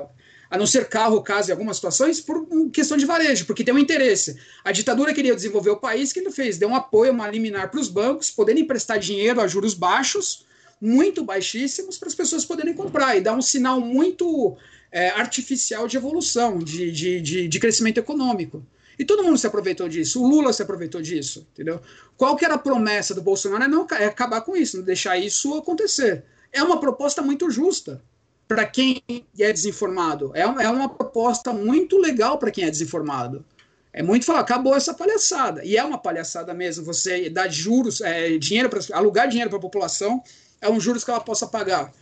[0.49, 3.79] a não ser carro, casa em algumas situações, por questão de varejo, porque tem um
[3.79, 4.39] interesse.
[4.65, 6.57] A ditadura queria desenvolver o país, que ele fez?
[6.57, 10.47] Deu um apoio, uma liminar para os bancos, poderem emprestar dinheiro a juros baixos,
[10.81, 14.57] muito baixíssimos, para as pessoas poderem comprar, e dar um sinal muito
[14.91, 18.65] é, artificial de evolução, de, de, de, de crescimento econômico.
[18.99, 20.23] E todo mundo se aproveitou disso.
[20.23, 21.81] O Lula se aproveitou disso, entendeu?
[22.17, 23.65] Qual que era a promessa do Bolsonaro?
[23.65, 26.25] É, não, é acabar com isso, não deixar isso acontecer.
[26.53, 28.01] É uma proposta muito justa
[28.47, 29.03] para quem
[29.39, 30.31] é desinformado.
[30.35, 33.45] É, é uma proposta muito legal para quem é desinformado.
[33.93, 35.65] É muito falar, acabou essa palhaçada.
[35.65, 36.85] E é uma palhaçada mesmo.
[36.85, 40.23] Você dar juros, é, dinheiro para alugar dinheiro para a população,
[40.61, 41.93] é um juros que ela possa pagar.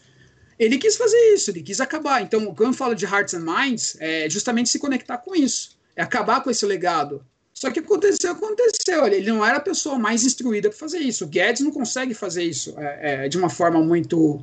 [0.58, 2.22] Ele quis fazer isso, ele quis acabar.
[2.22, 6.42] Então, quando falo de Hearts and Minds, é justamente se conectar com isso, é acabar
[6.42, 7.24] com esse legado.
[7.54, 9.06] Só que aconteceu, aconteceu.
[9.06, 11.24] Ele não era a pessoa mais instruída para fazer isso.
[11.24, 14.42] O Guedes não consegue fazer isso é, é, de uma forma muito,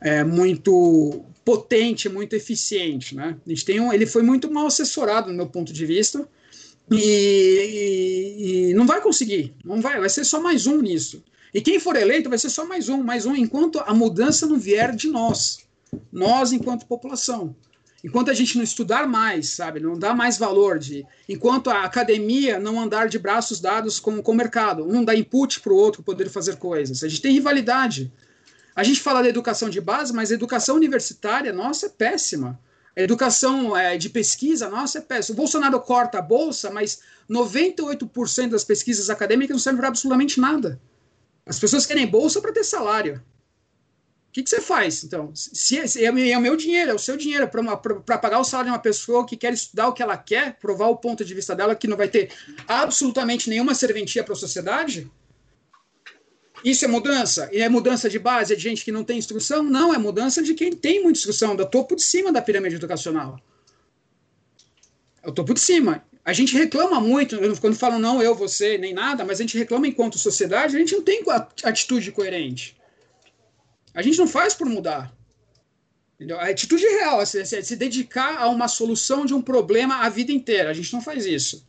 [0.00, 3.36] é, muito potente, muito eficiente, né?
[3.44, 6.26] A gente tem um, ele foi muito mal assessorado no meu ponto de vista
[6.90, 11.22] e, e, e, não vai conseguir, não vai, vai ser só mais um nisso.
[11.52, 14.58] E quem for eleito vai ser só mais um, mais um, enquanto a mudança não
[14.58, 15.58] vier de nós,
[16.10, 17.54] nós enquanto população.
[18.04, 22.58] Enquanto a gente não estudar mais, sabe, não dar mais valor de, enquanto a academia
[22.58, 26.02] não andar de braços dados com, com o mercado, um dá input para o outro
[26.02, 27.02] poder fazer coisas.
[27.02, 28.12] A gente tem rivalidade.
[28.76, 32.60] A gente fala da educação de base, mas a educação universitária, nossa, é péssima.
[32.94, 35.32] A educação é, de pesquisa, nossa, é péssima.
[35.32, 37.00] O Bolsonaro corta a bolsa, mas
[37.30, 40.78] 98% das pesquisas acadêmicas não servem para absolutamente nada.
[41.46, 43.22] As pessoas querem bolsa para ter salário.
[44.34, 45.30] Que, que, você faz, então?
[45.32, 48.44] Se, é, se é, é, o meu dinheiro, é o seu dinheiro, para pagar o
[48.44, 51.32] salário de uma pessoa que quer estudar o que ela quer, provar o ponto de
[51.32, 52.32] vista dela, que não vai ter
[52.66, 55.08] absolutamente nenhuma serventia para a sociedade,
[56.64, 57.48] isso é mudança?
[57.52, 58.52] E é mudança de base?
[58.52, 59.62] É de gente que não tem instrução?
[59.62, 63.38] Não, é mudança de quem tem muita instrução, do topo de cima da pirâmide educacional.
[65.22, 66.04] É o topo de cima.
[66.24, 69.86] A gente reclama muito, quando falam não, eu, você, nem nada, mas a gente reclama
[69.86, 71.22] enquanto sociedade, a gente não tem
[71.62, 72.76] atitude coerente.
[73.94, 75.14] A gente não faz por mudar.
[76.16, 76.38] Entendeu?
[76.38, 80.08] A atitude real é se, é se dedicar a uma solução de um problema a
[80.08, 80.70] vida inteira.
[80.70, 81.66] A gente não faz isso.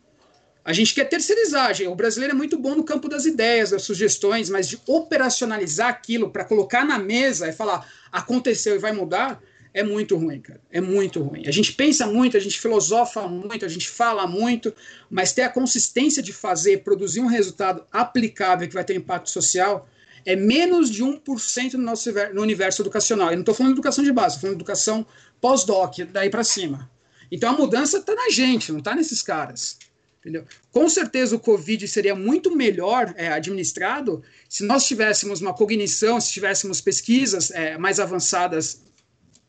[0.63, 1.75] A gente quer terceirizar.
[1.87, 6.31] O brasileiro é muito bom no campo das ideias, das sugestões, mas de operacionalizar aquilo
[6.31, 9.39] para colocar na mesa e falar aconteceu e vai mudar
[9.75, 10.61] é muito ruim, cara.
[10.71, 11.45] É muito ruim.
[11.45, 14.73] A gente pensa muito, a gente filosofa muito, a gente fala muito,
[15.09, 19.85] mas ter a consistência de fazer, produzir um resultado aplicável que vai ter impacto social
[20.25, 23.29] é menos de 1% no nosso no universo educacional.
[23.29, 25.05] Eu não estou falando de educação de base, estou falando de educação
[25.39, 26.89] pós-doc, daí para cima.
[27.31, 29.77] Então a mudança está na gente, não está nesses caras.
[30.19, 30.43] Entendeu?
[30.71, 36.31] Com certeza o Covid seria muito melhor é, administrado se nós tivéssemos uma cognição, se
[36.31, 38.81] tivéssemos pesquisas é, mais avançadas,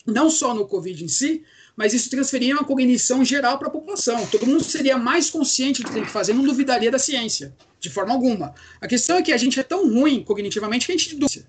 [0.06, 1.42] não só no Covid em si,
[1.76, 4.26] mas isso transferiria uma cognição geral para a população.
[4.26, 7.90] Todo mundo seria mais consciente do que tem que fazer, não duvidaria da ciência, de
[7.90, 8.54] forma alguma.
[8.80, 11.46] A questão é que a gente é tão ruim cognitivamente que a gente duvida.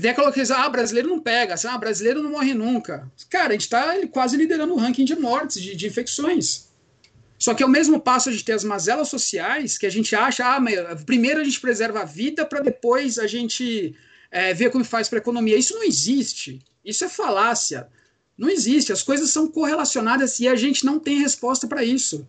[0.00, 3.10] Tem aquela coisa, ah, brasileiro não pega, assim, ah, brasileiro não morre nunca.
[3.30, 6.68] Cara, a gente está quase liderando o ranking de mortes, de, de infecções.
[7.38, 10.44] Só que é o mesmo passo de ter as mazelas sociais que a gente acha,
[10.44, 13.96] ah, mas primeiro a gente preserva a vida para depois a gente
[14.30, 15.56] é, ver como faz para a economia.
[15.56, 16.60] Isso não existe.
[16.84, 17.88] Isso é falácia.
[18.40, 18.92] Não existe.
[18.92, 22.26] As coisas são correlacionadas e a gente não tem resposta para isso.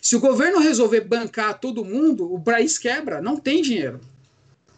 [0.00, 3.20] Se o governo resolver bancar todo mundo, o país quebra.
[3.20, 4.00] Não tem dinheiro.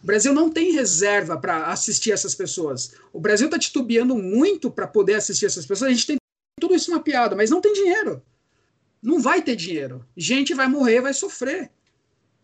[0.03, 2.91] O Brasil não tem reserva para assistir essas pessoas.
[3.11, 5.89] O Brasil está titubeando muito para poder assistir essas pessoas.
[5.89, 6.17] A gente tem
[6.59, 8.21] tudo isso mapeado, mas não tem dinheiro
[9.01, 10.05] não vai ter dinheiro.
[10.15, 11.71] Gente vai morrer, vai sofrer.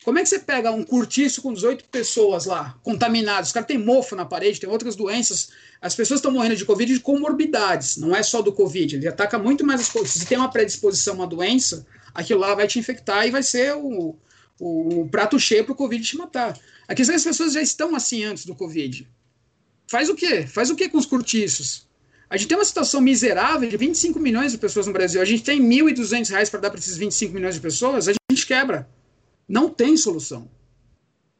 [0.03, 3.47] Como é que você pega um cortiço com 18 pessoas lá, contaminadas?
[3.47, 5.49] Os caras têm mofo na parede, tem outras doenças.
[5.81, 8.97] As pessoas estão morrendo de Covid de comorbidades, não é só do Covid.
[8.97, 10.11] Ele ataca muito mais as coisas.
[10.11, 13.75] Se tem uma predisposição a uma doença, aquilo lá vai te infectar e vai ser
[13.75, 14.15] o,
[14.59, 16.59] o, o prato cheio para o Covid te matar.
[16.85, 19.07] A questão que as pessoas já estão assim antes do Covid.
[19.87, 20.45] Faz o quê?
[20.45, 21.87] Faz o quê com os cortiços?
[22.29, 25.21] A gente tem uma situação miserável de 25 milhões de pessoas no Brasil.
[25.21, 28.45] A gente tem R$ 1.200 para dar para esses 25 milhões de pessoas, a gente
[28.45, 28.89] quebra.
[29.47, 30.49] Não tem solução.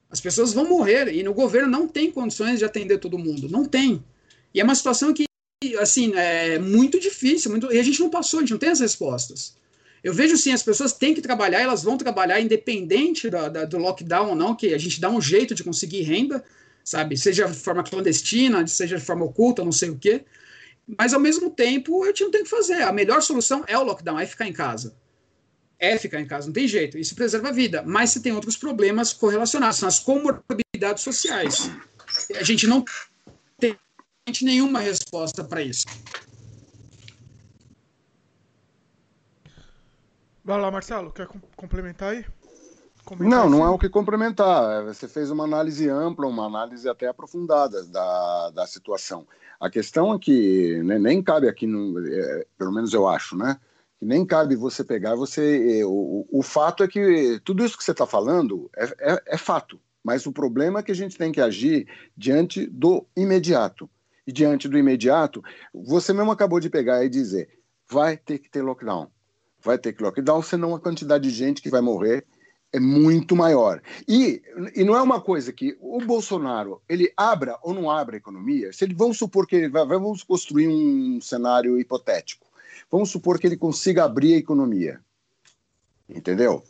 [0.09, 3.49] As pessoas vão morrer e no governo não tem condições de atender todo mundo.
[3.49, 4.03] Não tem.
[4.53, 5.25] E é uma situação que,
[5.79, 7.49] assim, é muito difícil.
[7.49, 9.55] Muito, e a gente não passou, a gente não tem as respostas.
[10.03, 14.29] Eu vejo sim, as pessoas têm que trabalhar, elas vão trabalhar independente da, do lockdown
[14.29, 16.43] ou não, que a gente dá um jeito de conseguir renda,
[16.83, 17.17] sabe?
[17.17, 20.25] Seja de forma clandestina, seja de forma oculta, não sei o quê.
[20.97, 22.81] Mas ao mesmo tempo, a gente não tem que fazer.
[22.81, 24.93] A melhor solução é o lockdown, é ficar em casa
[25.79, 26.97] é ficar em casa, não tem jeito.
[26.97, 27.83] Isso preserva a vida.
[27.85, 31.69] Mas você tem outros problemas correlacionados, são as comorbidades sociais.
[32.35, 32.83] A gente não
[33.59, 33.77] tem
[34.41, 35.85] nenhuma resposta para isso.
[40.43, 42.25] Vai lá, Marcelo, quer complementar aí?
[43.05, 43.57] Comentar não, assim?
[43.57, 44.81] não é o que complementar.
[44.81, 49.27] É, você fez uma análise ampla, uma análise até aprofundada da, da situação.
[49.59, 53.57] A questão é que né, nem cabe aqui, no, é, pelo menos eu acho, né?
[54.03, 55.79] Que nem cabe você pegar, você.
[55.79, 59.37] É, o, o fato é que tudo isso que você está falando é, é, é
[59.37, 59.79] fato.
[60.03, 63.89] Mas o problema é que a gente tem que agir diante do imediato.
[64.27, 65.41] E diante do imediato,
[65.73, 67.47] você mesmo acabou de pegar e dizer:
[67.89, 69.07] vai ter que ter lockdown.
[69.63, 72.25] Vai ter que lockdown, senão a quantidade de gente que vai morrer
[72.73, 73.81] é muito maior.
[74.05, 74.41] E,
[74.75, 78.73] e não é uma coisa que o Bolsonaro ele abra ou não abra a economia.
[78.73, 82.52] Se ele vamos supor que ele vai, vamos construir um cenário hipotético.
[82.93, 84.99] Vamos supor que ele consiga abrir a economia,
[86.07, 86.61] entendeu?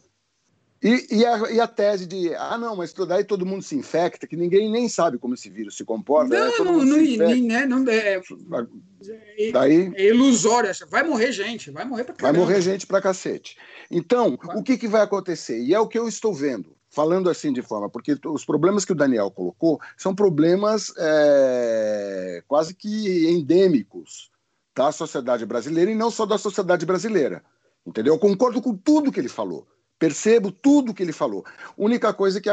[0.81, 4.25] E, e, a, e, a, tese de, ah, não, mas daí todo mundo se infecta,
[4.25, 6.33] que ninguém nem sabe como esse vírus se comporta.
[6.33, 6.53] Não, né?
[6.59, 8.21] não, não, né, não é,
[9.37, 10.71] é, daí, é ilusório.
[10.89, 12.39] Vai morrer gente, vai morrer pra caramba.
[12.39, 13.57] Vai morrer gente pra cacete.
[13.91, 14.55] Então, vai.
[14.55, 15.61] o que, que vai acontecer?
[15.61, 18.93] E é o que eu estou vendo, falando assim de forma, porque os problemas que
[18.93, 24.31] o Daniel colocou são problemas é, quase que endêmicos
[24.75, 27.43] da sociedade brasileira e não só da sociedade brasileira.
[27.85, 28.13] Entendeu?
[28.13, 29.67] Eu concordo com tudo que ele falou.
[29.99, 31.45] Percebo tudo que ele falou.
[31.77, 32.49] Única coisa que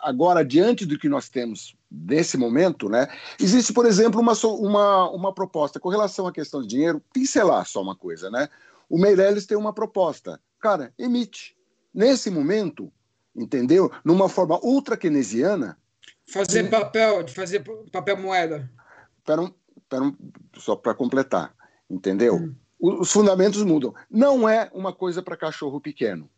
[0.00, 3.08] agora, diante do que nós temos nesse momento, né,
[3.40, 7.82] existe, por exemplo, uma, uma, uma proposta com relação à questão de dinheiro, pincelar só
[7.82, 8.48] uma coisa, né?
[8.88, 10.38] O Meirelles tem uma proposta.
[10.60, 11.56] Cara, emite.
[11.92, 12.92] Nesse momento,
[13.34, 13.90] entendeu?
[14.04, 15.76] Numa forma ultra keynesiana.
[16.30, 18.70] Fazer papel, fazer papel moeda.
[19.24, 19.52] Pera um,
[20.56, 21.54] só para completar,
[21.90, 22.36] entendeu?
[22.36, 22.54] Hum.
[22.80, 23.94] Os fundamentos mudam.
[24.10, 26.28] Não é uma coisa para cachorro pequeno.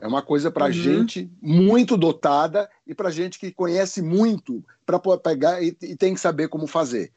[0.00, 0.72] É uma coisa para uhum.
[0.72, 6.20] gente muito dotada e para gente que conhece muito para pegar e, e, tem que
[6.20, 7.12] saber como fazer.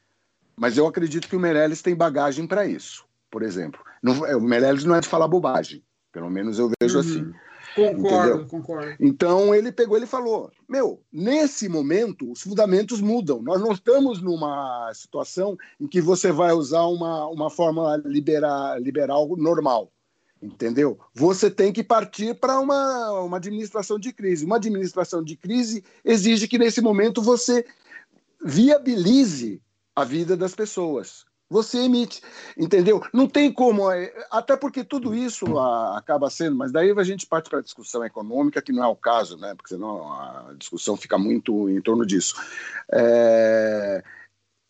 [0.58, 3.80] Mas eu acredito que o Meirelles tem bagagem para isso, por exemplo.
[4.02, 7.02] Não, é, o Meirelles não é de falar bobagem, pelo menos eu vejo uhum.
[7.02, 7.34] assim.
[7.76, 8.48] Concordo, entendeu?
[8.48, 8.96] concordo.
[9.00, 13.42] Então ele pegou ele falou: Meu, nesse momento os fundamentos mudam.
[13.42, 19.36] Nós não estamos numa situação em que você vai usar uma, uma fórmula libera, liberal
[19.38, 19.92] normal
[20.42, 20.98] entendeu?
[21.14, 24.44] Você tem que partir para uma, uma administração de crise.
[24.44, 27.64] Uma administração de crise exige que nesse momento você
[28.44, 29.62] viabilize
[29.96, 31.26] a vida das pessoas.
[31.52, 32.22] Você emite,
[32.58, 33.04] entendeu?
[33.14, 37.50] Não tem como, é, até porque tudo isso acaba sendo, mas daí a gente parte
[37.50, 39.54] para a discussão econômica, que não é o caso, né?
[39.54, 42.36] Porque senão a discussão fica muito em torno disso.
[42.90, 44.02] É,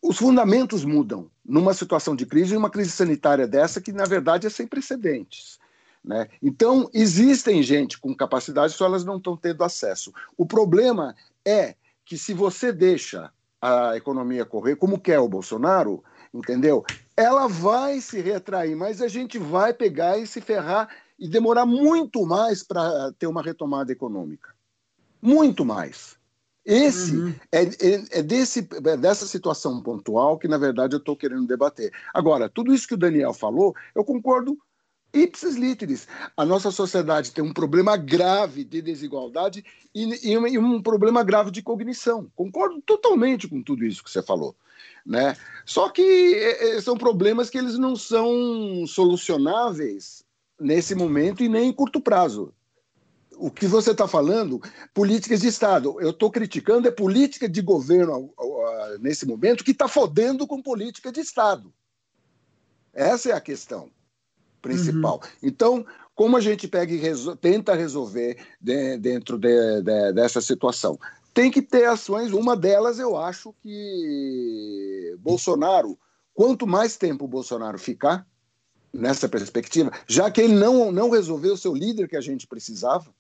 [0.02, 4.50] os fundamentos mudam numa situação de crise, uma crise sanitária dessa que, na verdade, é
[4.50, 5.60] sem precedentes.
[6.04, 6.28] Né?
[6.42, 10.12] Então, existem gente com capacidade, só elas não estão tendo acesso.
[10.36, 11.16] O problema
[11.46, 16.04] é que se você deixa a economia correr, como quer o Bolsonaro,
[16.34, 16.84] entendeu?
[17.16, 22.26] Ela vai se retrair, mas a gente vai pegar e se ferrar e demorar muito
[22.26, 24.54] mais para ter uma retomada econômica.
[25.22, 26.20] Muito mais.
[26.66, 27.34] Esse uhum.
[27.52, 31.92] é, é, é, desse, é dessa situação pontual que, na verdade, eu estou querendo debater.
[32.14, 34.58] Agora, tudo isso que o Daniel falou, eu concordo
[35.14, 36.08] ipsis literis.
[36.38, 41.52] A nossa sociedade tem um problema grave de desigualdade e, e, e, um problema grave
[41.52, 42.32] de cognição.
[42.36, 44.56] Concordo totalmente com tudo isso que você falou.
[45.06, 45.36] Né?
[45.66, 50.24] Só que é, é, são problemas que eles não são solucionáveis
[50.60, 52.54] nesse momento e nem em curto prazo.
[53.38, 54.62] O que você está falando,
[54.94, 56.00] políticas de Estado.
[56.00, 58.32] Eu estou criticando é política de governo
[59.00, 61.74] nesse momento que está fodendo com política de Estado.
[62.94, 63.90] Essa é a questão
[64.62, 65.16] principal.
[65.16, 65.30] Uhum.
[65.42, 71.00] Então, como a gente pega e resol tenta resolver de, dentro de, de, dessa situação?
[71.34, 75.98] Tem que ter ações, uma delas eu acho que Bolsonaro,
[76.34, 78.28] quanto mais tempo o Bolsonaro ficar
[78.94, 83.14] nessa perspectiva, já que ele não, não resolveu o seu líder que a gente precisava,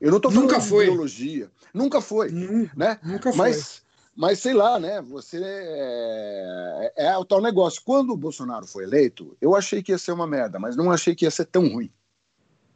[0.00, 0.84] eu não estou falando nunca de foi.
[0.86, 3.00] ideologia, nunca foi, nunca, né?
[3.02, 3.48] Nunca foi.
[3.48, 3.82] Mas,
[4.14, 5.02] mas sei lá, né?
[5.02, 7.82] Você é, é, é, o tal negócio.
[7.84, 11.16] Quando o Bolsonaro foi eleito, eu achei que ia ser uma merda, mas não achei
[11.16, 11.90] que ia ser tão ruim.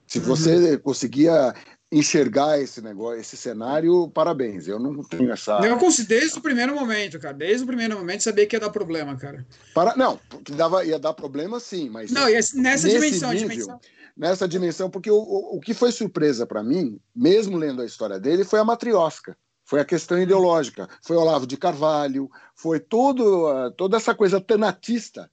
[0.07, 0.25] Se uhum.
[0.25, 1.55] você conseguia
[1.93, 4.67] enxergar esse negócio, esse cenário, parabéns.
[4.67, 5.59] Eu não tenho essa.
[5.59, 7.35] Eu considerei desde o primeiro momento, cara.
[7.35, 9.47] Desde o primeiro momento sabia que ia dar problema, cara.
[9.75, 9.95] Para...
[9.95, 12.11] Não, que dava, ia dar problema sim, mas.
[12.11, 13.81] Não, nessa dimensão, nível, dimensão.
[14.17, 18.19] Nessa dimensão, porque o, o, o que foi surpresa para mim, mesmo lendo a história
[18.19, 23.71] dele, foi a matriosca foi a questão ideológica, foi Olavo de Carvalho, foi todo, uh,
[23.71, 25.31] toda essa coisa tanatista.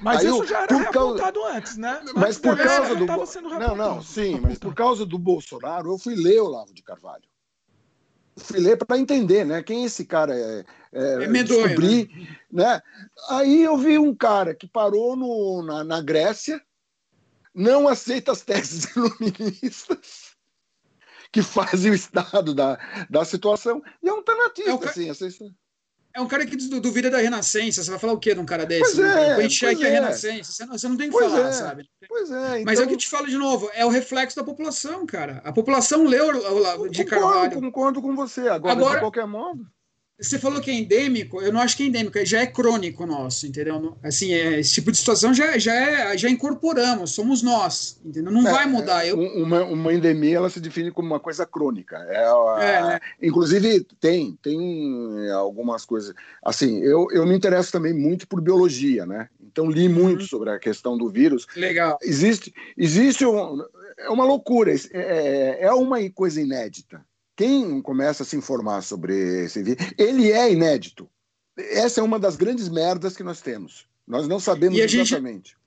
[0.00, 1.56] Mas Aí, isso já era revoltado causa...
[1.56, 2.00] antes, né?
[2.14, 3.06] Mas antes por causa do.
[3.58, 7.24] Não, não, sim, mas por causa do Bolsonaro, eu fui ler Olavo de Carvalho.
[8.36, 9.62] fui ler para entender, né?
[9.62, 10.64] Quem esse cara é.
[10.92, 12.08] É, é medonho, descobrir,
[12.50, 12.74] né?
[12.74, 12.82] né?
[13.30, 16.60] Aí eu vi um cara que parou no, na, na Grécia,
[17.54, 20.32] não aceita as teses iluministas
[21.32, 22.78] que fazem o estado da,
[23.08, 23.82] da situação.
[24.02, 25.26] E é um alternativa, é assim, essa...
[26.14, 27.82] É um cara que duvida da renascença.
[27.82, 28.96] Você vai falar o quê de um cara desse?
[28.96, 29.86] Pois é, Põe em xeque é.
[29.86, 30.52] a renascença.
[30.52, 31.88] Você não, você não tem que pois falar, é, sabe?
[32.08, 32.60] Pois é.
[32.60, 32.64] Então...
[32.64, 35.40] Mas é o que eu te falo de novo: é o reflexo da população, cara.
[35.44, 36.28] A população leu
[36.80, 37.60] o de Carvalho.
[37.60, 38.48] Concordo com você.
[38.48, 39.66] Agora, Agora, de qualquer modo.
[40.22, 43.46] Você falou que é endêmico, eu não acho que é endêmico, já é crônico nosso,
[43.46, 43.96] entendeu?
[44.02, 48.30] Assim, é, esse tipo de situação já, já, é, já incorporamos, somos nós, entendeu?
[48.30, 49.06] Não é, vai mudar.
[49.06, 49.18] Eu...
[49.18, 51.96] Uma, uma endemia, ela se define como uma coisa crônica.
[52.08, 53.00] É, é né?
[53.20, 56.14] Inclusive, tem, tem algumas coisas.
[56.42, 59.28] Assim, eu, eu me interesso também muito por biologia, né?
[59.42, 59.94] Então, li uhum.
[59.94, 61.46] muito sobre a questão do vírus.
[61.56, 61.98] Legal.
[62.00, 63.60] Existe, existe um,
[63.98, 67.04] é uma loucura, é, é uma coisa inédita
[67.36, 71.08] quem começa a se informar sobre esse vírus, ele é inédito.
[71.56, 73.86] Essa é uma das grandes merdas que nós temos.
[74.06, 75.50] Nós não sabemos e exatamente.
[75.50, 75.62] Gente,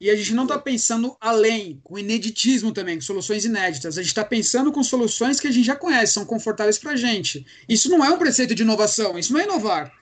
[0.00, 3.96] e a gente não está pensando além, com ineditismo também, com soluções inéditas.
[3.96, 6.96] A gente está pensando com soluções que a gente já conhece, são confortáveis para a
[6.96, 7.46] gente.
[7.68, 9.92] Isso não é um preceito de inovação, isso não é inovar.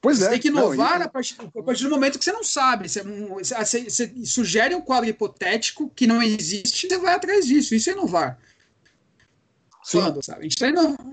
[0.00, 0.28] Pois você é.
[0.30, 2.88] tem que inovar não, a, partir, a, partir, do momento que você não sabe.
[2.88, 7.74] Você, você, você, sugere um quadro hipotético que não existe, você vai atrás disso.
[7.74, 8.38] Isso é inovar
[9.90, 10.40] falando, sabe?
[10.40, 10.70] A gente tá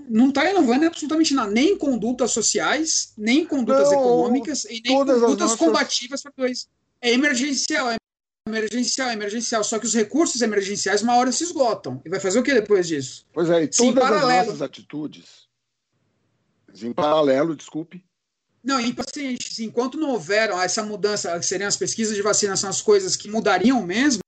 [0.08, 4.80] não está inovando absolutamente nada, nem em condutas sociais, nem em condutas não, econômicas, e
[4.84, 5.58] nem em condutas nossas...
[5.58, 6.68] combativas para dois.
[7.00, 7.96] É emergencial, é
[8.46, 9.62] emergencial, é emergencial.
[9.64, 12.00] Só que os recursos emergenciais, uma hora se esgotam.
[12.04, 13.26] E vai fazer o que depois disso?
[13.32, 15.48] Pois é, e todas Sim, as nossas atitudes,
[16.82, 18.04] em paralelo, desculpe.
[18.62, 23.16] Não, em pacientes, enquanto não houver essa mudança, seriam as pesquisas de vacinação, as coisas
[23.16, 24.20] que mudariam mesmo,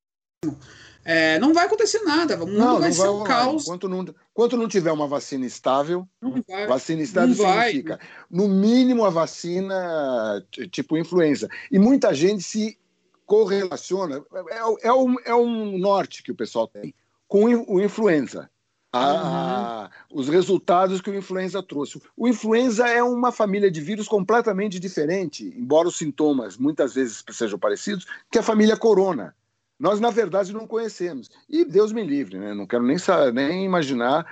[1.04, 2.36] é, não vai acontecer nada.
[2.36, 3.62] O mundo não, vai não ser vai um caos.
[3.62, 6.06] Enquanto não, enquanto não tiver uma vacina estável,
[6.46, 8.08] vai, vacina estável significa, vai.
[8.30, 11.48] no mínimo, a vacina tipo influenza.
[11.70, 12.78] E muita gente se
[13.24, 14.22] correlaciona.
[14.50, 16.94] É, é, um, é um norte que o pessoal tem
[17.26, 18.50] com o influenza.
[18.92, 20.18] A, uhum.
[20.18, 22.02] os resultados que o influenza trouxe.
[22.16, 27.56] O influenza é uma família de vírus completamente diferente, embora os sintomas muitas vezes sejam
[27.56, 29.32] parecidos, que a família corona
[29.80, 31.30] nós, na verdade, não conhecemos.
[31.48, 32.52] E Deus me livre, né?
[32.52, 32.98] não quero nem,
[33.32, 34.26] nem imaginar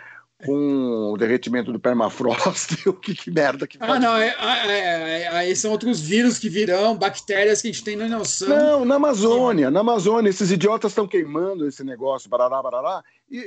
[0.44, 3.94] com o derretimento do permafrost, o que, que merda que ah.
[3.94, 7.82] Ah, não, é, é, é, aí são outros vírus que virão, bactérias que a gente
[7.82, 8.48] tem na noção.
[8.48, 13.38] Não, na Amazônia, na Amazônia, esses idiotas estão queimando esse negócio, barará, barará, e,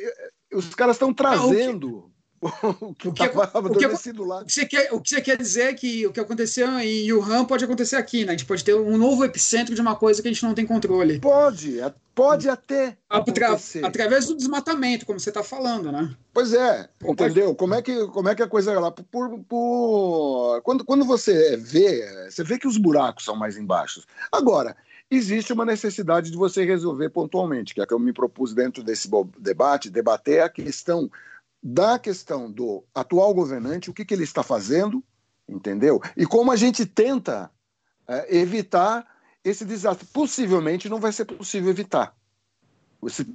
[0.52, 2.11] e os caras estão trazendo
[2.82, 4.42] o que, o que, adormecido lá.
[4.42, 7.14] O que, você quer, o que você quer dizer é que o que aconteceu em
[7.14, 8.30] Wuhan pode acontecer aqui, né?
[8.30, 10.66] A gente pode ter um novo epicentro de uma coisa que a gente não tem
[10.66, 11.20] controle.
[11.20, 11.78] Pode,
[12.16, 12.98] pode até.
[13.08, 16.16] Atra, através do desmatamento, como você está falando, né?
[16.34, 17.54] Pois é, entendeu?
[17.54, 18.90] Como é que, como é, que a coisa é lá?
[18.90, 24.04] Por, por, quando, quando você vê, você vê que os buracos são mais embaixo.
[24.32, 24.76] Agora,
[25.12, 29.08] existe uma necessidade de você resolver pontualmente, que é que eu me propus dentro desse
[29.38, 31.08] debate, debater a questão
[31.62, 35.04] da questão do atual governante, o que, que ele está fazendo,
[35.48, 36.02] entendeu?
[36.18, 37.52] E como a gente tenta
[38.08, 39.06] é, evitar
[39.44, 40.08] esse desastre.
[40.14, 42.16] Possivelmente não vai ser possível evitar.
[43.06, 43.28] Esse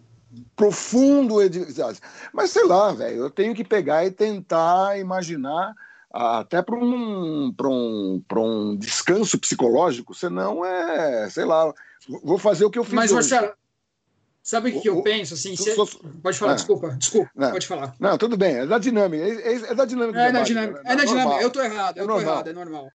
[0.55, 2.07] profundo desastre.
[2.33, 5.75] Mas sei lá, velho, eu tenho que pegar e tentar imaginar
[6.13, 11.73] até para um, um, um descanso psicológico, senão é, sei lá,
[12.23, 12.95] vou fazer o que eu fiz.
[12.95, 13.31] Mas, hoje.
[13.31, 13.55] Marcelo,
[14.47, 15.35] Sabe o que, eu penso?
[15.35, 15.75] Assim, se...
[16.23, 17.97] Pode falar, desculpa, desculpa, não, pode falar.
[17.99, 19.25] Não, tudo bem, é da dinâmica.
[19.25, 20.21] É, é, é da dinâmica.
[20.21, 20.83] É, da dinâmica.
[20.85, 21.43] É, da dinâmica.
[21.43, 22.89] Eu tô errado, eu é tô errado, é normal.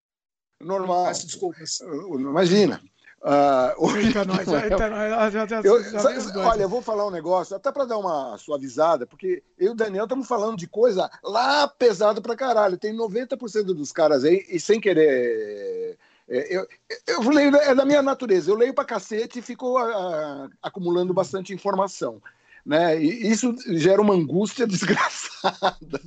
[0.61, 1.07] Normal.
[1.07, 1.81] Peço desculpas.
[1.81, 2.81] Imagina.
[3.21, 3.75] Uh,
[4.29, 4.47] nós,
[5.65, 5.81] eu,
[6.21, 9.71] já, olha, eu vou falar um negócio, até para dar uma suavizada, porque eu e
[9.71, 12.79] o Daniel estamos falando de coisa lá pesada pra caralho.
[12.79, 15.99] Tem 90% dos caras aí, e sem querer
[16.31, 16.67] é, eu,
[17.09, 21.13] eu leio, é da minha natureza, eu leio pra cacete e fico a, a, acumulando
[21.13, 22.23] bastante informação.
[22.65, 23.03] Né?
[23.03, 26.01] E isso gera uma angústia desgraçada.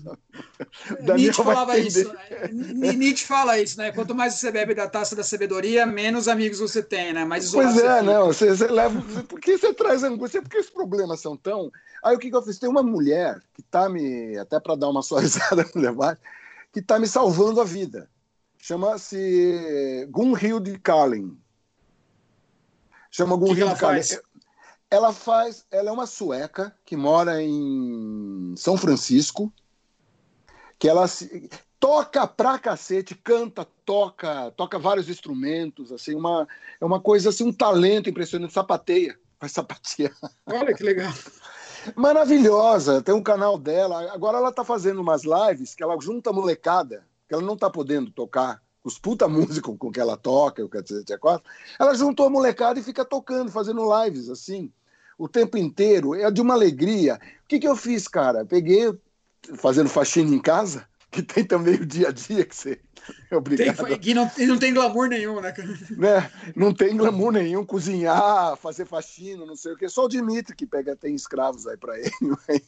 [1.15, 2.07] Nietzsche falava isso.
[2.07, 2.93] Né?
[2.93, 3.91] Nietzsche fala isso, né?
[3.91, 7.25] Quanto mais você bebe da taça da sabedoria, menos amigos você tem, né?
[7.25, 8.27] Mais pois é, não.
[8.27, 9.01] Você, você leva.
[9.23, 10.41] Por que você traz angústia?
[10.41, 11.71] Porque os problemas são tão.
[12.03, 12.59] Aí o que, que eu fiz?
[12.59, 14.37] Tem uma mulher que tá me.
[14.37, 16.21] Até para dar uma suavizada no debate,
[16.71, 18.07] que tá me salvando a vida
[18.63, 21.37] chama-se Gunhild Kalin.
[23.11, 24.01] Chama Gunhild Kalin.
[24.89, 29.51] Ela faz, ela é uma sueca que mora em São Francisco,
[30.79, 36.47] que ela se, toca pra cacete, canta, toca, toca vários instrumentos, assim, uma
[36.79, 40.15] é uma coisa assim, um talento impressionante, sapateia, faz sapatear.
[40.45, 41.11] Olha que legal.
[41.97, 44.13] Maravilhosa, tem um canal dela.
[44.13, 48.11] Agora ela tá fazendo umas lives que ela junta molecada que ela não está podendo
[48.11, 51.09] tocar os puta músicos com que ela toca, o etc,
[51.79, 54.71] ela juntou a molecada e fica tocando, fazendo lives assim.
[55.17, 57.19] o tempo inteiro, é de uma alegria.
[57.43, 58.45] O que, que eu fiz, cara?
[58.45, 58.93] Peguei,
[59.55, 62.79] fazendo faxina em casa, que tem também o dia a dia que você
[63.29, 63.85] é obrigado.
[63.85, 65.53] Tem, e não, não tem glamour nenhum, né,
[65.91, 66.31] né?
[66.55, 69.87] Não tem glamour nenhum, cozinhar, fazer faxina, não sei o que.
[69.89, 72.11] Só o Dimitri que pega, tem escravos aí pra ele.
[72.21, 72.61] Mas...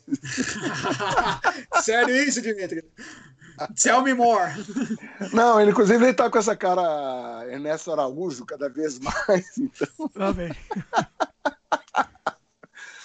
[1.84, 2.84] Sério isso, Dimitri?
[3.82, 4.52] Tell me more.
[5.34, 9.46] Não, ele, inclusive, ele tá com essa cara Ernesto Araújo cada vez mais.
[9.58, 9.88] Então...
[10.16, 10.52] Lá vem.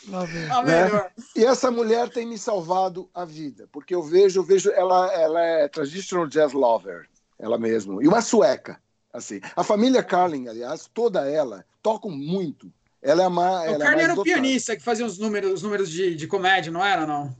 [0.09, 0.43] Lá vem.
[0.47, 1.11] Né?
[1.37, 5.41] E essa mulher tem me salvado a vida, porque eu vejo, eu vejo ela, ela
[5.41, 8.81] é traditional jazz lover, ela mesma, e uma sueca,
[9.13, 9.41] assim.
[9.55, 12.73] A família Carlin, aliás, toda ela tocam muito.
[13.03, 13.71] Ela é uma.
[13.71, 16.71] O Carlin é era o pianista que fazia os números, os números de, de comédia,
[16.71, 17.35] não era, não?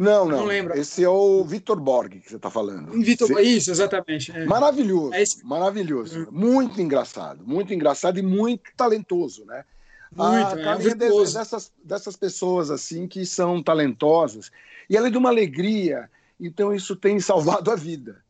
[0.00, 0.38] Não, não.
[0.38, 0.78] Não lembro.
[0.78, 2.90] Esse é o Vitor Borg que você está falando.
[3.02, 3.42] Vitor, você...
[3.42, 4.32] Isso, exatamente.
[4.32, 4.46] É.
[4.46, 5.12] Maravilhoso.
[5.12, 5.22] É.
[5.44, 6.22] Maravilhoso.
[6.22, 6.26] Hum.
[6.30, 7.46] Muito engraçado.
[7.46, 9.62] Muito engraçado e muito talentoso, né?
[10.10, 14.50] Muito, a é, dessas, dessas pessoas assim que são talentosas.
[14.88, 16.10] E ela é de uma alegria.
[16.40, 18.24] Então isso tem salvado a vida.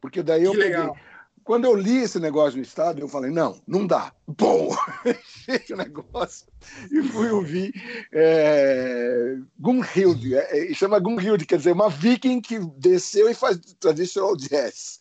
[0.00, 0.76] Porque daí eu que peguei.
[0.76, 0.96] Legal.
[1.42, 4.12] Quando eu li esse negócio no estado, eu falei, não, não dá.
[4.26, 4.74] Bom,
[5.46, 6.46] fechei o negócio
[6.90, 7.72] e fui ouvir
[8.12, 10.34] é, Gunhild.
[10.34, 15.00] É, é, chama Gunhild, quer dizer, uma viking que desceu e faz traditional jazz.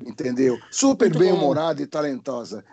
[0.00, 0.58] Entendeu?
[0.70, 2.64] Super bem-humorada e talentosa.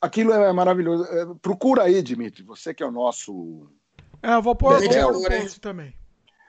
[0.00, 1.04] Aquilo é maravilhoso.
[1.04, 3.68] É, procura aí, Dimitri, você que é o nosso.
[4.22, 5.92] É, eu vou pôr o post também.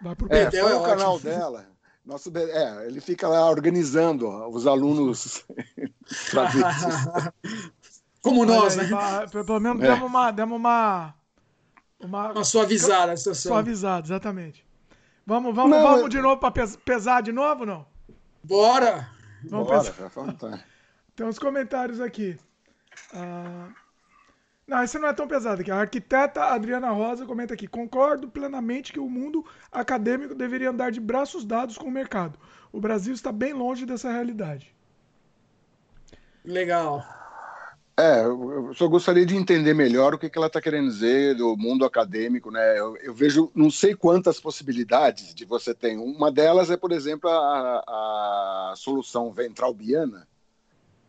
[0.02, 1.68] Vai pro é, foi o canal dela.
[2.06, 5.46] Nosso, é, ele fica lá organizando os alunos
[8.24, 9.28] Como nós, aí, né?
[9.46, 9.88] Pelo menos é.
[9.88, 10.32] demos uma.
[10.32, 11.14] Demos uma,
[12.00, 13.52] uma, uma suavizada a situação.
[13.52, 14.66] Suavizada, exatamente.
[15.26, 17.86] Vamos, vamos, não, vamos de novo para pesar de novo não?
[18.44, 19.10] Bora!
[19.44, 20.66] Vamos Bora, pesar.
[21.16, 22.38] Tem uns comentários aqui.
[23.14, 23.70] Ah,
[24.66, 25.70] não, esse não é tão pesado aqui.
[25.70, 31.02] A arquiteta Adriana Rosa comenta aqui: concordo plenamente que o mundo acadêmico deveria andar de
[31.02, 32.40] braços dados com o mercado.
[32.72, 34.74] O Brasil está bem longe dessa realidade.
[36.46, 37.06] Legal.
[37.96, 41.56] É, eu só gostaria de entender melhor o que, que ela está querendo dizer do
[41.56, 42.80] mundo acadêmico, né?
[42.80, 45.96] Eu, eu, vejo não sei quantas possibilidades de você ter.
[45.96, 50.28] Uma delas é, por exemplo, a, a solução ventralbiana,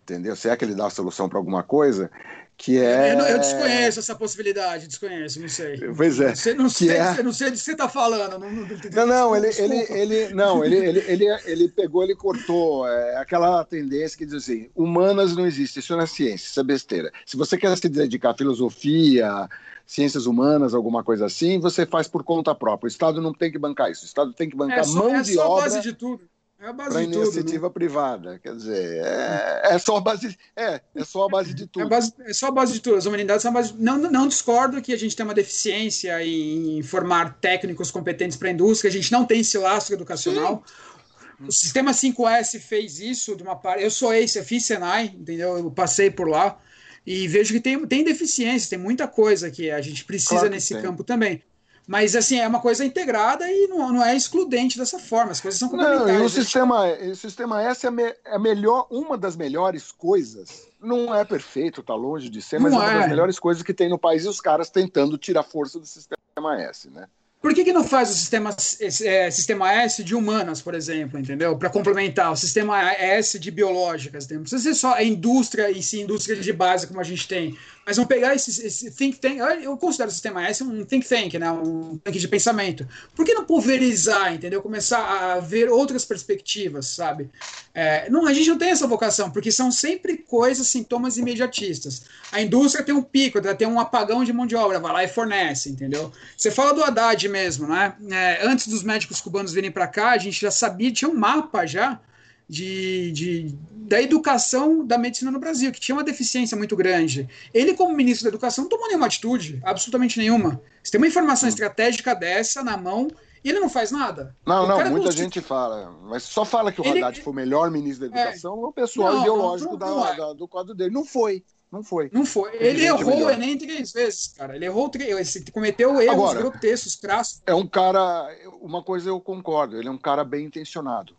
[0.02, 0.36] entendeu?
[0.36, 2.10] Se é que ele dá a solução para alguma coisa,
[2.56, 3.14] que é...
[3.14, 5.76] Eu, eu, desconheço essa possibilidade, desconheço, não sei.
[5.96, 6.34] Pois é.
[6.34, 7.22] Você não, sei, é...
[7.22, 8.38] não sei do que você está falando.
[8.38, 12.86] Não, não, não, não ele, ele, ele, não ele, ele, ele, ele pegou, ele cortou
[12.88, 16.64] é, aquela tendência que diz assim, humanas não existe, isso não é ciência, isso é
[16.64, 17.12] besteira.
[17.26, 19.48] Se você quer se dedicar à filosofia,
[19.84, 22.86] ciências humanas, alguma coisa assim, você faz por conta própria.
[22.86, 25.16] O Estado não tem que bancar isso, o Estado tem que bancar é só, mão
[25.16, 25.66] é de obra...
[25.66, 26.22] É só base de tudo
[26.64, 27.70] é a base para iniciativa tudo, né?
[27.74, 28.38] privada.
[28.38, 31.84] Quer dizer, é, é, só a base, é, é só a base de tudo.
[31.84, 32.96] É, base, é só a base de tudo.
[32.96, 33.74] As humanidades são a base.
[33.78, 38.52] Não, não discordo que a gente tem uma deficiência em formar técnicos competentes para a
[38.52, 40.64] indústria, a gente não tem esse lastro educacional.
[40.66, 41.46] Sim.
[41.46, 43.82] O sistema 5S fez isso de uma parte.
[43.82, 45.58] Eu sou ex, eu fiz Senai, entendeu?
[45.58, 46.58] Eu passei por lá
[47.06, 50.72] e vejo que tem, tem deficiência, tem muita coisa que a gente precisa claro nesse
[50.72, 50.82] tem.
[50.82, 51.42] campo também.
[51.86, 55.32] Mas, assim, é uma coisa integrada e não, não é excludente dessa forma.
[55.32, 56.14] As coisas são complementares.
[56.14, 60.66] Não, e o sistema, o sistema S é, me, é melhor, uma das melhores coisas.
[60.80, 63.08] Não é perfeito, está longe de ser, mas é uma das é.
[63.08, 66.88] melhores coisas que tem no país e os caras tentando tirar força do sistema S,
[66.88, 67.06] né?
[67.44, 71.54] Por que, que não faz o sistema, é, sistema S de humanas, por exemplo, entendeu?
[71.58, 74.26] Para complementar, o sistema S de biológicas.
[74.26, 77.54] Não precisa ser só a indústria e sim indústria de base como a gente tem.
[77.86, 79.38] Mas vamos pegar esse, esse think tank.
[79.62, 81.50] Eu considero o sistema S um think tank, né?
[81.50, 82.86] um tanque de pensamento.
[83.14, 84.62] Por que não pulverizar, entendeu?
[84.62, 87.28] Começar a ver outras perspectivas, sabe?
[87.74, 92.04] É, não, a gente não tem essa vocação, porque são sempre coisas, sintomas imediatistas.
[92.32, 95.08] A indústria tem um pico, tem um apagão de mão de obra, vai lá e
[95.08, 96.10] fornece, entendeu?
[96.36, 97.94] Você fala do Haddad mesmo, né?
[98.10, 101.66] É, antes dos médicos cubanos virem para cá, a gente já sabia, tinha um mapa
[101.66, 102.00] já
[102.48, 107.28] de, de, da educação da medicina no Brasil, que tinha uma deficiência muito grande.
[107.52, 110.60] Ele, como ministro da Educação, não tomou nenhuma atitude, absolutamente nenhuma.
[110.82, 113.08] Você tem uma informação estratégica dessa na mão
[113.42, 114.34] e ele não faz nada.
[114.46, 117.70] Não, não, muita gente fala, mas só fala que o ele, Haddad foi o melhor
[117.70, 118.22] ministro da é.
[118.22, 120.16] Educação, é, o pessoal não, ideológico não, não, da, é.
[120.16, 120.90] da, do quadro dele.
[120.90, 121.44] Não foi.
[121.70, 122.08] Não foi.
[122.12, 122.54] Não foi.
[122.54, 124.54] Ele errou o Enem três vezes, cara.
[124.54, 125.34] Ele errou três.
[125.34, 127.42] Ele cometeu erros Agora, grotescos, crassos.
[127.44, 128.28] É um cara.
[128.60, 131.16] Uma coisa eu concordo, ele é um cara bem intencionado.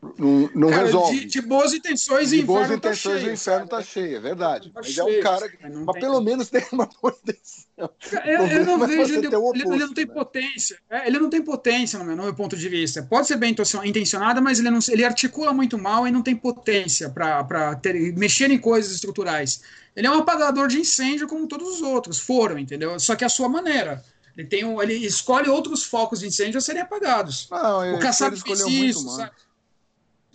[0.00, 1.20] Não, não cara, resolve.
[1.20, 4.20] De, de, boas intenções de boas tá intenções tá cheio, o inferno está cheio, é
[4.20, 4.68] verdade.
[4.68, 5.56] Tá mas cheio, é um cara que.
[5.60, 6.00] Mas, tem...
[6.00, 7.90] pelo menos tem uma boa intenção.
[8.24, 9.14] Eu, eu não vejo.
[9.14, 10.14] Ele, oposto, ele, não tem né?
[10.14, 10.78] potência.
[10.88, 13.02] É, ele não tem potência, no meu, no meu, ponto de vista.
[13.02, 17.10] Pode ser bem intencionada, mas ele, não, ele articula muito mal e não tem potência
[17.10, 17.80] para
[18.16, 19.62] mexer em coisas estruturais.
[19.96, 23.00] Ele é um apagador de incêndio como todos os outros foram, entendeu?
[23.00, 24.00] Só que a sua maneira
[24.36, 27.48] Ele, tem um, ele escolhe outros focos de incêndio a serem apagados.
[27.50, 29.32] Não, o Kassab fez isso, sabe?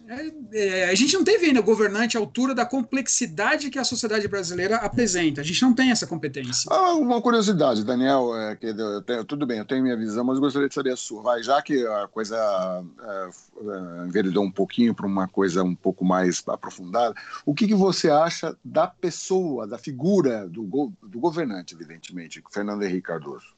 [0.08, 4.28] É, é, a gente não teve ainda governante à altura da complexidade que a sociedade
[4.28, 5.42] brasileira apresenta.
[5.42, 6.70] A gente não tem essa competência.
[6.70, 8.74] Ah, uma curiosidade, Daniel, é, que
[9.06, 11.22] tenho, tudo bem, eu tenho minha visão, mas gostaria de saber a sua.
[11.22, 16.04] Vai, já que a coisa é, é enveredou um pouquinho para uma coisa um pouco
[16.04, 21.74] mais aprofundada, o que, que você acha da pessoa, da figura do, go, do governante,
[21.74, 23.54] evidentemente, Fernando Henrique Cardoso?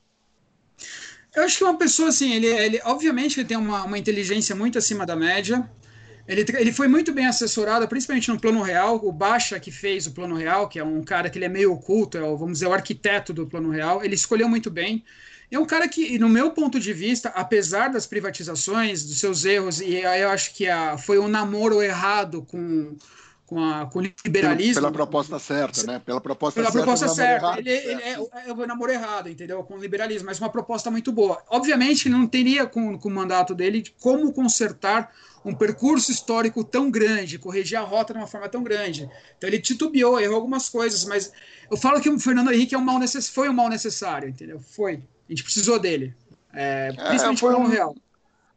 [1.36, 4.78] Eu acho que uma pessoa assim, ele, ele obviamente ele tem uma, uma inteligência muito
[4.78, 5.70] acima da média.
[6.28, 9.00] Ele, ele foi muito bem assessorado, principalmente no plano real.
[9.04, 11.74] O Baixa, que fez o plano real, que é um cara que ele é meio
[11.74, 15.04] oculto, é o, vamos dizer, o arquiteto do plano real, ele escolheu muito bem.
[15.52, 19.80] É um cara que, no meu ponto de vista, apesar das privatizações, dos seus erros,
[19.80, 22.96] e aí eu acho que a, foi um namoro errado com,
[23.46, 24.82] com, a, com o liberalismo.
[24.82, 26.02] Pela, proposta certa, né?
[26.04, 26.84] Pela proposta pela certa.
[26.84, 27.60] Proposta certa.
[27.60, 29.64] Ele, ele é, é, o namoro errado, entendeu?
[29.64, 31.42] Com o liberalismo, mas uma proposta muito boa.
[31.50, 35.12] Obviamente, ele não teria com, com o mandato dele como consertar
[35.46, 39.08] um percurso histórico tão grande, corrigir a rota de uma forma tão grande.
[39.38, 41.32] Então ele titubeou, errou algumas coisas, mas
[41.70, 43.30] eu falo que o Fernando Henrique é um mal necess...
[43.30, 44.60] foi um mal necessário, entendeu?
[44.60, 44.96] Foi.
[44.96, 46.16] A gente precisou dele.
[46.52, 47.96] É, é principalmente é, foi um, real.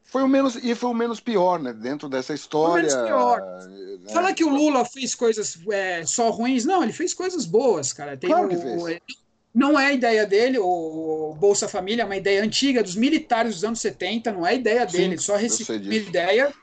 [0.05, 1.75] Foi o menos e foi o menos pior, né?
[1.75, 2.89] Dentro dessa história.
[2.89, 3.41] Foi o menos pior.
[3.41, 4.13] Né?
[4.13, 8.17] Fala que o Lula fez coisas é, só ruins, não, ele fez coisas boas, cara.
[8.17, 8.99] Tem claro o, o,
[9.55, 13.81] não é ideia dele, o Bolsa Família é uma ideia antiga dos militares dos anos
[13.81, 16.55] 70, não é ideia dele, Sim, só recebeu ideia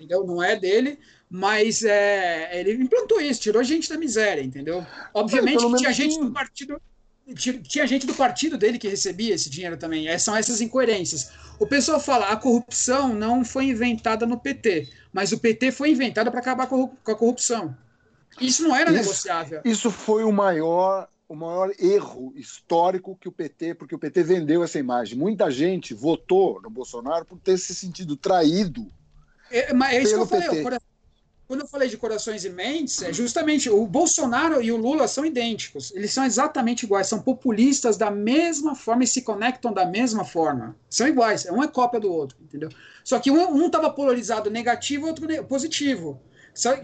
[0.00, 0.24] entendeu?
[0.24, 0.98] Não é dele,
[1.28, 4.84] mas é, ele implantou isso, tirou gente da miséria, entendeu?
[5.12, 6.80] Obviamente é, tinha gente do partido
[7.34, 10.08] tinha gente do partido dele que recebia esse dinheiro também.
[10.08, 11.30] É, são essas incoerências.
[11.60, 16.28] O pessoal fala a corrupção não foi inventada no PT, mas o PT foi inventado
[16.28, 17.76] para acabar com a corrupção.
[18.40, 19.60] Isso não era isso, negociável.
[19.64, 24.64] Isso foi o maior o maior erro histórico que o PT, porque o PT vendeu
[24.64, 25.16] essa imagem.
[25.16, 28.90] Muita gente votou no Bolsonaro por ter se sentido traído
[29.50, 30.80] é, mas é isso que eu falei.
[31.50, 35.26] Quando eu falei de corações e mentes, é justamente o Bolsonaro e o Lula são
[35.26, 35.90] idênticos.
[35.96, 40.76] Eles são exatamente iguais, são populistas da mesma forma e se conectam da mesma forma.
[40.88, 42.68] São iguais, um é cópia do outro, entendeu?
[43.02, 46.22] Só que um estava polarizado negativo, outro positivo.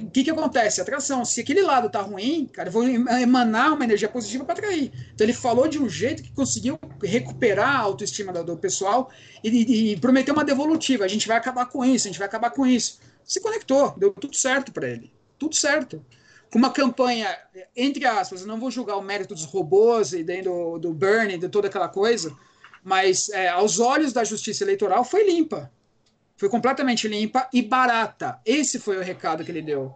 [0.00, 0.80] O que, que acontece?
[0.80, 1.24] Atração.
[1.24, 4.92] Se aquele lado tá ruim, cara, eu vou emanar uma energia positiva para atrair.
[5.14, 9.10] Então ele falou de um jeito que conseguiu recuperar a autoestima do, do pessoal
[9.42, 11.04] e, e, e prometeu uma devolutiva.
[11.04, 13.00] A gente vai acabar com isso, a gente vai acabar com isso.
[13.24, 15.12] Se conectou, deu tudo certo para ele.
[15.38, 16.02] Tudo certo
[16.50, 17.36] com uma campanha,
[17.74, 21.48] entre aspas, eu não vou julgar o mérito dos robôs e do, do Bernie, de
[21.48, 22.34] toda aquela coisa,
[22.82, 25.70] mas é, aos olhos da justiça eleitoral foi limpa
[26.36, 28.40] foi completamente limpa e barata.
[28.44, 29.94] Esse foi o recado que ele deu.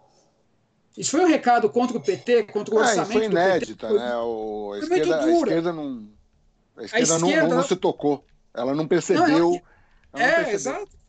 [0.97, 3.13] Isso foi um recado contra o PT, contra o é, orçamento.
[3.13, 4.15] Foi inédita, PT, né?
[4.17, 6.07] O, a, esquerda, a, esquerda, não.
[6.75, 8.25] A esquerda, a esquerda não, não, se tocou.
[8.53, 9.27] Ela não percebeu.
[9.27, 9.61] Não, ela,
[10.13, 10.55] ela é, percebeu.
[10.55, 11.01] exato.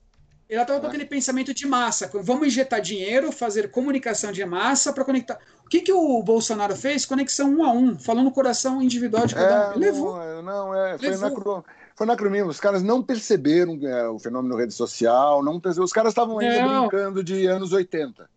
[0.49, 0.89] Ela estava com é.
[0.91, 2.11] aquele pensamento de massa.
[2.13, 5.39] Vamos injetar dinheiro, fazer comunicação de massa para conectar.
[5.65, 7.07] O que, que o Bolsonaro fez?
[7.07, 9.73] Conexão um a um, falando no coração individual de cada um.
[9.73, 10.17] É, levou.
[10.19, 11.65] Não, não é, foi Levou
[12.03, 12.51] foi anacronismo.
[12.51, 15.85] Os caras não perceberam é, o fenômeno rede social, não perceberam.
[15.85, 16.89] Os caras estavam ainda não.
[16.89, 18.29] brincando de anos 80.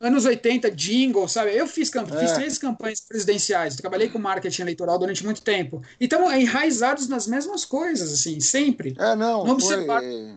[0.00, 1.56] Anos 80, jingle, sabe?
[1.56, 2.18] Eu fiz, camp é.
[2.18, 5.80] fiz três campanhas presidenciais, trabalhei com marketing eleitoral durante muito tempo.
[6.00, 8.96] E estamos enraizados nas mesmas coisas, assim, sempre.
[8.98, 9.44] É, não.
[9.44, 9.86] Não, foi...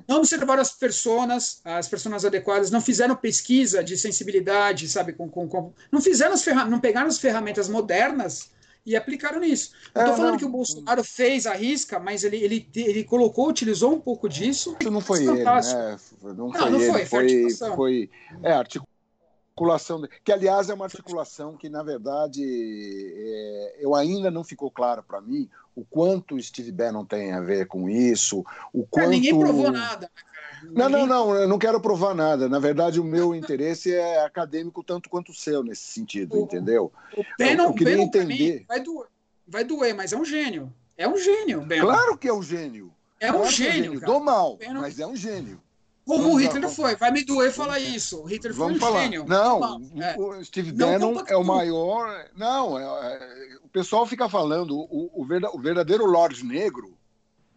[0.08, 5.14] não observaram as pessoas, as pessoas adequadas, não fizeram pesquisa de sensibilidade, sabe?
[5.14, 5.74] Com, com, com...
[5.92, 8.52] não fizeram as ferramentas, não pegaram as ferramentas modernas
[8.86, 9.72] e aplicaram nisso.
[9.94, 10.40] Não estou é, falando não.
[10.40, 14.76] que o Bolsonaro fez a risca, mas ele, ele, ele colocou, utilizou um pouco disso.
[14.80, 15.44] Isso não foi ele, né?
[15.44, 18.10] Não foi, não, não foi, foi, foi, foi
[18.44, 24.70] é, articulação, que aliás é uma articulação que, na verdade, é, eu ainda não ficou
[24.70, 29.08] claro para mim o quanto Steve Bannon tem a ver com isso, o quanto...
[29.08, 30.24] É, ninguém provou nada, né?
[30.72, 32.48] Não, não, não, eu não quero provar nada.
[32.50, 36.92] Na verdade, o meu interesse é acadêmico tanto quanto o seu nesse sentido, o, entendeu?
[37.16, 38.60] O Bannon, eu, eu queria Bannon, entender.
[38.60, 39.08] Mim, vai, doer,
[39.48, 40.74] vai doer, mas é um gênio.
[40.98, 41.82] É um gênio, Bannon.
[41.82, 42.94] Claro que é um gênio.
[43.20, 43.74] É um gênio.
[43.74, 44.00] É um gênio.
[44.02, 44.82] Do mal, Bannon...
[44.82, 45.62] mas é um gênio.
[46.06, 48.22] Como Vamos o Hitler foi, vai me doer falar isso.
[48.22, 49.04] O Hitler Vamos foi um falar.
[49.04, 49.26] gênio.
[49.28, 50.16] Não, é.
[50.16, 52.30] o Steve Bannon é o maior.
[52.36, 55.26] Não, é, é, o pessoal fica falando, o, o,
[55.60, 56.95] verdadeiro Lorde Negro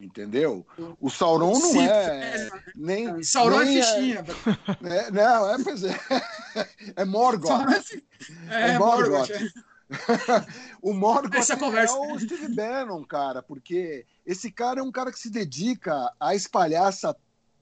[0.00, 0.66] entendeu?
[1.00, 4.24] O Sauron não Sim, é, é nem Sauron é nem é fichinha.
[4.82, 5.94] É, não, é, pois é.
[6.96, 7.92] É Morgoth.
[8.48, 9.30] É, é Morgoth.
[10.82, 11.94] o Morgoth Essa conversa.
[11.94, 16.34] é o Steve Bannon, cara, porque esse cara é um cara que se dedica a
[16.34, 17.16] espalhar essa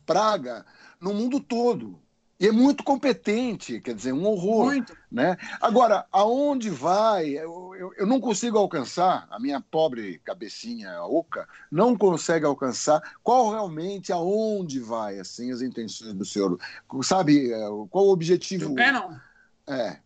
[0.05, 0.65] praga
[1.01, 2.01] no mundo todo.
[2.39, 4.67] E é muito competente, quer dizer, um horror.
[4.67, 4.97] Muito.
[5.11, 5.37] Né?
[5.61, 7.31] Agora, aonde vai?
[7.31, 13.51] Eu, eu, eu, não consigo alcançar, a minha pobre cabecinha oca não consegue alcançar qual
[13.51, 16.59] realmente, aonde vai, assim, as intenções do senhor.
[17.03, 17.59] Sabe, é,
[17.89, 18.79] qual o objetivo?
[18.79, 19.19] É, não.
[19.67, 19.99] É.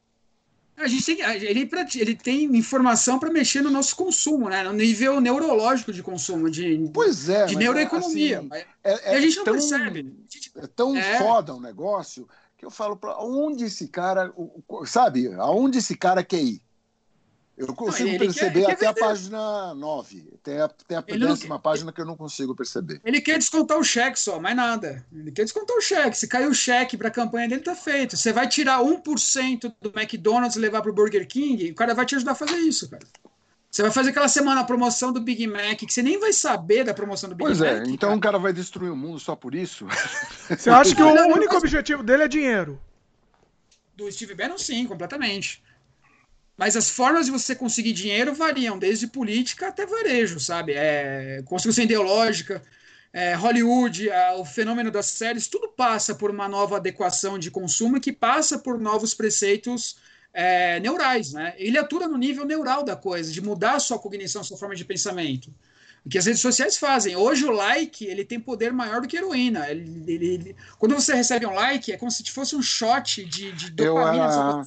[0.81, 4.63] A gente tem, ele, ele tem informação para mexer no nosso consumo, né?
[4.63, 8.39] No nível neurológico de consumo, de, pois é, de neuroeconomia.
[8.39, 8.49] Assim,
[8.83, 10.17] é, é, a gente não tão, percebe.
[10.57, 11.19] É tão é.
[11.19, 12.27] foda o um negócio
[12.57, 14.33] que eu falo para onde esse cara,
[14.87, 16.63] sabe, aonde esse cara quer ir?
[17.61, 20.33] Eu consigo não, ele, perceber ele quer, até a página 9.
[20.43, 23.01] Tem a, tem a décima quer, página que eu não consigo perceber.
[23.05, 25.05] Ele quer descontar o cheque só, mais nada.
[25.13, 26.17] Ele quer descontar o cheque.
[26.17, 28.17] Se caiu o cheque para a campanha dele, tá feito.
[28.17, 32.07] Você vai tirar 1% do McDonald's e levar para o Burger King, o cara vai
[32.07, 33.07] te ajudar a fazer isso, cara.
[33.71, 36.83] Você vai fazer aquela semana a promoção do Big Mac, que você nem vai saber
[36.83, 37.69] da promoção do Big pois Mac.
[37.69, 38.19] Pois é, então cara.
[38.19, 39.87] o cara vai destruir o mundo só por isso?
[40.49, 42.81] Você acha que o único objetivo dele é dinheiro?
[43.95, 45.63] Do Steve Bannon, sim, completamente.
[46.61, 50.75] Mas as formas de você conseguir dinheiro variam, desde política até varejo, sabe?
[50.75, 52.63] É, construção ideológica,
[53.15, 57.99] é, Hollywood, a, o fenômeno das séries, tudo passa por uma nova adequação de consumo
[57.99, 59.97] que passa por novos preceitos
[60.35, 61.55] é, neurais, né?
[61.57, 64.77] Ele atua no nível neural da coisa, de mudar a sua cognição, a sua forma
[64.77, 65.51] de pensamento.
[66.05, 67.17] O que as redes sociais fazem.
[67.17, 69.71] Hoje o like ele tem poder maior do que a heroína.
[69.71, 73.51] Ele, ele, ele, quando você recebe um like, é como se fosse um shot de,
[73.53, 74.25] de dopamina.
[74.25, 74.67] Eu era,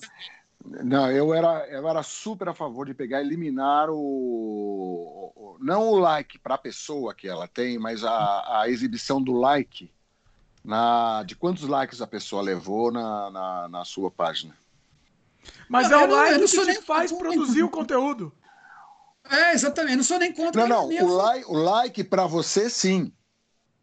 [0.81, 5.89] não, eu era, eu era super a favor de pegar e eliminar o, o não
[5.89, 9.91] o like para a pessoa que ela tem, mas a, a exibição do like
[10.63, 14.55] na, de quantos likes a pessoa levou na, na, na sua página.
[15.69, 18.31] Mas não, é o não, like que te faz produzir o conteúdo.
[19.29, 19.93] É, exatamente.
[19.93, 20.67] Eu não sou nem contra.
[20.67, 21.05] Não, não.
[21.05, 23.11] O, like, o like para você, sim.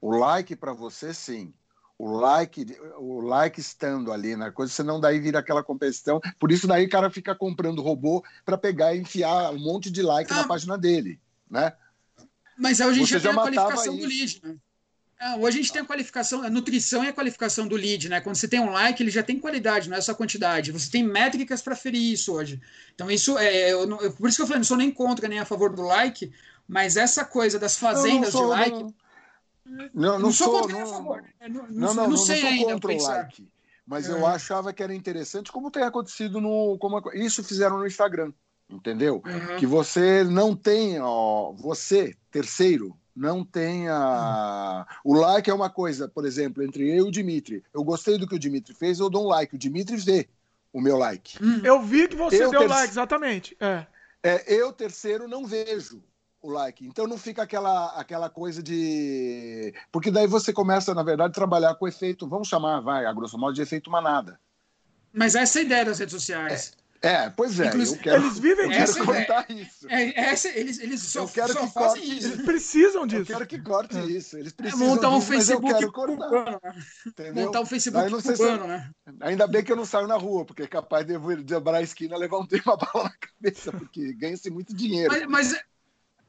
[0.00, 1.52] O like para você, sim
[2.00, 2.66] o like,
[2.96, 6.18] o like estando ali na coisa, senão daí vira aquela competição.
[6.38, 10.00] Por isso daí o cara fica comprando robô para pegar e enfiar um monte de
[10.00, 11.20] like ah, na página dele,
[11.50, 11.74] né?
[12.58, 14.02] Mas hoje a gente já tem a qualificação isso.
[14.02, 14.56] do lead, né?
[15.20, 18.22] É, hoje a gente tem a qualificação, a nutrição e a qualificação do lead, né?
[18.22, 20.72] Quando você tem um like, ele já tem qualidade, não é só quantidade.
[20.72, 22.58] Você tem métricas para ferir isso hoje.
[22.94, 23.74] Então, isso é.
[23.74, 25.82] Eu, eu, por isso que eu falei, não sou nem contra nem a favor do
[25.82, 26.32] like,
[26.66, 28.70] mas essa coisa das fazendas sou, de like.
[28.70, 28.94] Não
[29.94, 31.22] não, não, sou, contra não, a favor.
[31.22, 31.48] Né?
[31.48, 33.48] Não, não, não, não, sei não sou contra o like.
[33.86, 34.12] Mas é.
[34.12, 36.78] eu achava que era interessante, como tem acontecido no.
[36.78, 38.32] Como, isso fizeram no Instagram,
[38.68, 39.22] entendeu?
[39.24, 39.56] Uhum.
[39.56, 44.86] Que você não tem, ó, você, terceiro, não tenha.
[45.04, 45.12] Uhum.
[45.12, 47.64] O like é uma coisa, por exemplo, entre eu e o Dimitri.
[47.74, 49.54] Eu gostei do que o Dimitri fez, eu dou um like.
[49.54, 50.28] O Dimitri vê
[50.72, 51.42] o meu like.
[51.42, 51.60] Uhum.
[51.64, 53.56] Eu vi que você eu deu like, exatamente.
[53.58, 53.86] É.
[54.22, 56.02] É, eu, terceiro, não vejo
[56.42, 56.86] o like.
[56.86, 59.74] Então não fica aquela, aquela coisa de.
[59.92, 63.38] Porque daí você começa, na verdade, a trabalhar com efeito, vamos chamar, vai, a grosso
[63.38, 64.38] modo, de efeito manada.
[65.12, 66.72] Mas essa é a ideia das redes sociais.
[67.02, 67.70] É, é pois é.
[67.70, 68.98] Quero, eles vivem disso.
[68.98, 69.88] Eu quero cortar é, isso.
[69.88, 72.28] É, essa, eles, eles só, eu quero só que fazem corte, isso.
[72.28, 73.22] Eles precisam disso.
[73.22, 74.04] Eu quero que corte é.
[74.04, 74.36] isso.
[74.38, 76.60] Eles precisam é montar um disso, Facebook mas eu quero cortar.
[77.06, 77.44] Entendeu?
[77.46, 78.68] Montar um Facebook cubano, se...
[78.68, 78.90] né?
[79.20, 81.82] Ainda bem que eu não saio na rua, porque é capaz de eu dobrar a
[81.82, 85.10] esquina e levar um tema bala na cabeça, porque ganha-se muito dinheiro.
[85.10, 85.64] Mas, mas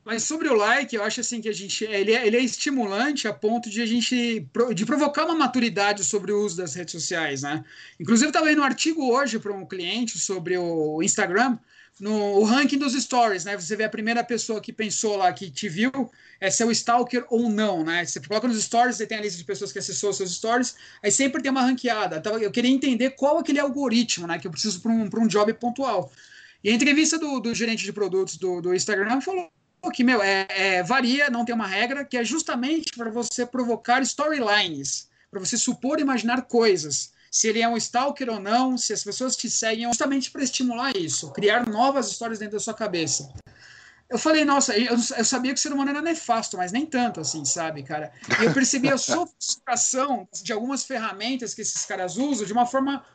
[0.03, 3.27] mas sobre o like, eu acho assim que a gente ele é, ele é estimulante
[3.27, 7.43] a ponto de a gente de provocar uma maturidade sobre o uso das redes sociais,
[7.43, 7.63] né?
[7.99, 11.57] Inclusive estava lendo um artigo hoje para um cliente sobre o Instagram,
[11.99, 13.55] no ranking dos stories, né?
[13.55, 15.91] Você vê a primeira pessoa que pensou lá que te viu
[16.39, 18.03] é seu stalker ou não, né?
[18.03, 21.11] Você coloca nos stories, você tem a lista de pessoas que acessou seus stories, aí
[21.11, 22.17] sempre tem uma ranqueada.
[22.17, 24.39] Então, eu queria entender qual aquele algoritmo, né?
[24.39, 26.11] Que eu preciso para um, um job pontual.
[26.63, 29.51] E a entrevista do, do gerente de produtos do, do Instagram falou
[29.89, 34.01] que, meu, é, é, varia, não tem uma regra, que é justamente para você provocar
[34.03, 37.11] storylines, para você supor e imaginar coisas.
[37.31, 40.95] Se ele é um stalker ou não, se as pessoas te seguem, justamente para estimular
[40.95, 43.33] isso, criar novas histórias dentro da sua cabeça.
[44.09, 47.21] Eu falei, nossa, eu, eu, sabia que o ser humano era nefasto, mas nem tanto
[47.21, 48.11] assim, sabe, cara?
[48.41, 53.05] E eu percebi a sofisticação de algumas ferramentas que esses caras usam de uma forma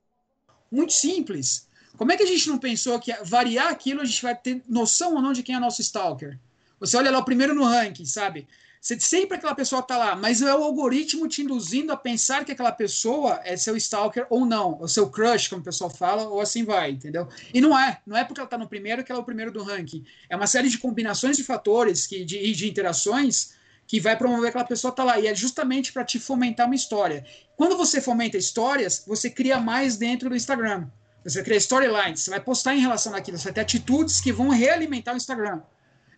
[0.73, 1.69] muito simples.
[1.99, 5.15] Como é que a gente não pensou que variar aquilo a gente vai ter noção
[5.15, 6.39] ou não de quem é nosso stalker?
[6.81, 8.47] Você olha lá o primeiro no ranking, sabe?
[8.81, 12.53] Você, sempre aquela pessoa está lá, mas é o algoritmo te induzindo a pensar que
[12.53, 16.41] aquela pessoa é seu stalker ou não, o seu crush, como o pessoal fala, ou
[16.41, 17.29] assim vai, entendeu?
[17.53, 19.51] E não é, não é porque ela está no primeiro que ela é o primeiro
[19.51, 20.05] do ranking.
[20.31, 23.55] É uma série de combinações de fatores que, de, de interações
[23.87, 25.19] que vai promover aquela pessoa tá lá.
[25.19, 27.25] E é justamente para te fomentar uma história.
[27.57, 30.87] Quando você fomenta histórias, você cria mais dentro do Instagram.
[31.25, 34.49] Você cria storylines, você vai postar em relação àquilo, você vai ter atitudes que vão
[34.49, 35.61] realimentar o Instagram.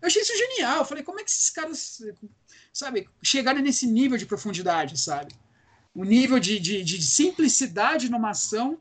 [0.00, 0.78] Eu achei isso genial.
[0.78, 2.02] Eu falei, como é que esses caras,
[2.72, 5.34] sabe, chegaram nesse nível de profundidade, sabe?
[5.98, 8.78] o nível de, de, de simplicidade numa ação,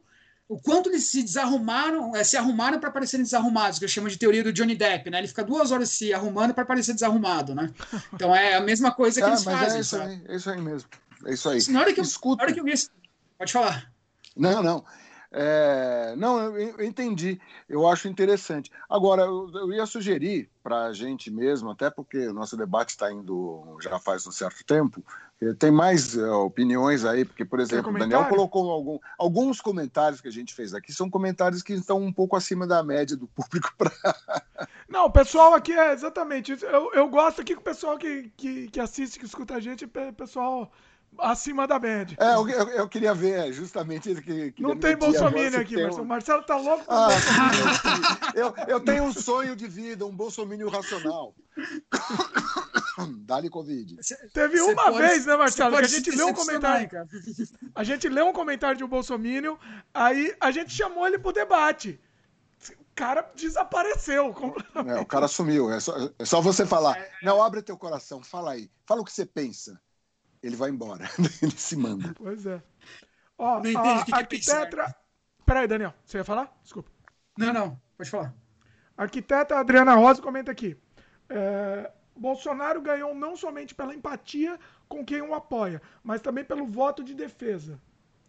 [0.48, 4.18] o quanto eles se desarrumaram, é, se arrumaram para parecerem desarrumados, que eu chamo de
[4.18, 5.18] teoria do Johnny Depp, né?
[5.18, 7.74] Ele fica duas horas se arrumando para parecer desarrumado, né?
[8.14, 9.78] Então é a mesma coisa que é, eles fazem.
[9.78, 10.90] É isso, aí, é isso aí mesmo.
[11.26, 11.60] É isso aí.
[11.70, 12.38] Na hora que eu, Escuta.
[12.38, 12.90] Na hora que eu vi esse...
[13.36, 13.92] Pode falar.
[14.36, 14.86] Não, não.
[15.32, 17.40] É, não, eu, eu, entendi.
[17.68, 18.72] Eu acho interessante.
[18.90, 23.12] Agora, eu, eu ia sugerir para a gente mesmo, até porque o nosso debate está
[23.12, 25.04] indo já faz um certo tempo,
[25.60, 30.28] tem mais uh, opiniões aí, porque, por exemplo, o Daniel colocou algum, alguns comentários que
[30.28, 33.72] a gente fez aqui, são comentários que estão um pouco acima da média do público.
[33.78, 33.92] Pra...
[34.90, 36.66] Não, o pessoal aqui é exatamente isso.
[36.66, 39.86] Eu, eu gosto aqui que o pessoal que, que, que assiste, que escuta a gente,
[40.18, 40.72] pessoal
[41.20, 42.18] acima da média.
[42.20, 44.54] É, eu, eu, eu, queria ver justamente isso que.
[44.60, 46.04] Não tem Bolsonaro aqui, Marcelo.
[46.04, 47.10] O Marcelo tá louco ah,
[48.36, 51.34] eu, eu tenho um sonho de vida, um Bolsonaro racional.
[53.20, 53.98] Dá-lhe Covid.
[54.34, 56.90] Teve uma pode, vez, né, Marcelo, que a gente leu um comentário.
[56.90, 57.08] Cara.
[57.76, 59.60] A gente leu um comentário de um Bolsonaro,
[59.94, 62.00] aí a gente chamou ele pro debate.
[62.80, 64.34] O cara desapareceu.
[64.88, 65.72] É, o cara sumiu.
[65.72, 66.98] É só, é só você falar.
[67.22, 68.72] Não, abre teu coração, fala aí.
[68.86, 69.80] Fala o que você pensa
[70.42, 71.06] ele vai embora.
[71.42, 72.14] ele se manda.
[72.16, 72.62] Pois é.
[73.38, 74.82] Ó, não entende o que, arquiteta...
[74.82, 74.96] é
[75.46, 76.58] Peraí, Daniel, você ia falar?
[76.62, 76.92] Desculpa.
[77.38, 78.34] Não, não, pode falar.
[78.98, 80.76] arquiteta Adriana Rosa comenta aqui.
[81.30, 84.60] É, Bolsonaro ganhou não somente pela empatia
[84.90, 87.80] com quem o apoia, mas também pelo voto de defesa.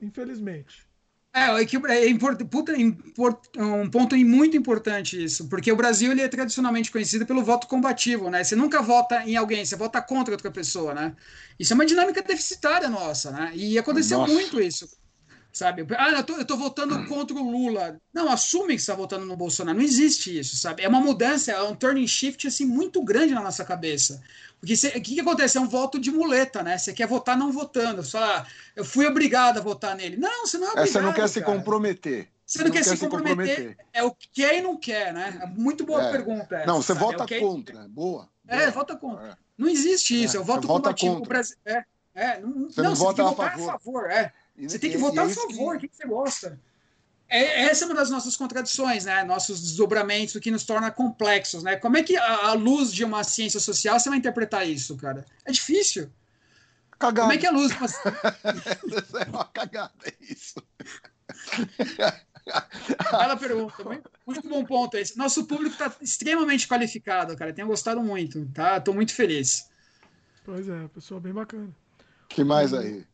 [0.01, 0.88] Infelizmente.
[1.35, 6.23] É, é, é import, puta, import, um ponto muito importante isso, porque o Brasil ele
[6.23, 8.43] é tradicionalmente conhecido pelo voto combativo, né?
[8.43, 11.15] Você nunca vota em alguém, você vota contra outra pessoa, né?
[11.59, 13.53] Isso é uma dinâmica deficitária nossa, né?
[13.55, 14.33] E aconteceu nossa.
[14.33, 14.89] muito isso
[15.59, 15.85] sabe?
[15.97, 18.01] Ah, eu tô, eu tô votando contra o Lula.
[18.13, 19.77] Não, assume que está votando no Bolsonaro.
[19.77, 20.83] Não existe isso, sabe?
[20.83, 24.23] É uma mudança, é um turning shift assim muito grande na nossa cabeça.
[24.61, 25.57] Porque o que, que acontece?
[25.57, 26.77] É um voto de muleta, né?
[26.77, 28.03] Você quer votar não votando.
[28.15, 30.17] Ah, eu fui obrigado a votar nele.
[30.17, 30.93] Não, você não é obrigado.
[30.93, 31.29] Você não quer cara.
[31.29, 32.29] se comprometer.
[32.45, 33.37] Você não, não quer, quer, se comprometer.
[33.37, 33.87] comprometer.
[33.93, 35.53] É o que quer e não quer, né?
[35.57, 36.11] Muito boa é.
[36.11, 36.57] pergunta.
[36.57, 37.01] Essa, não, você sabe?
[37.01, 37.89] vota é contra.
[37.89, 38.29] Boa.
[38.49, 39.29] É, vota contra.
[39.29, 39.37] É.
[39.57, 40.37] Não existe isso.
[40.37, 41.19] É, é o voto combativo.
[41.19, 41.41] Contra.
[41.65, 42.41] É, é.
[42.41, 43.69] Não, você não, não você vota a favor.
[43.69, 44.11] a favor.
[44.11, 44.33] É.
[44.61, 45.89] Você tem que votar a favor, o que...
[45.89, 46.59] que você gosta.
[47.29, 49.23] É, essa é uma das nossas contradições, né?
[49.23, 51.77] Nossos desdobramentos, o que nos torna complexos, né?
[51.77, 55.25] Como é que, à luz de uma ciência social, você vai interpretar isso, cara?
[55.45, 56.11] É difícil.
[56.99, 57.29] Cagada.
[57.29, 57.71] Como é que a luz.
[59.21, 60.55] é uma cagada, é isso.
[63.11, 65.17] Bela pergunta, muito bom ponto esse.
[65.19, 67.53] Nosso público está extremamente qualificado, cara.
[67.53, 68.81] Tenho gostado muito, tá?
[68.81, 69.69] Tô muito feliz.
[70.45, 71.69] Pois é, pessoal bem bacana.
[72.27, 73.05] que mais aí?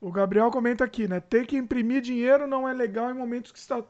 [0.00, 1.20] O Gabriel comenta aqui, né?
[1.20, 3.82] Ter que imprimir dinheiro não é legal em momentos que está.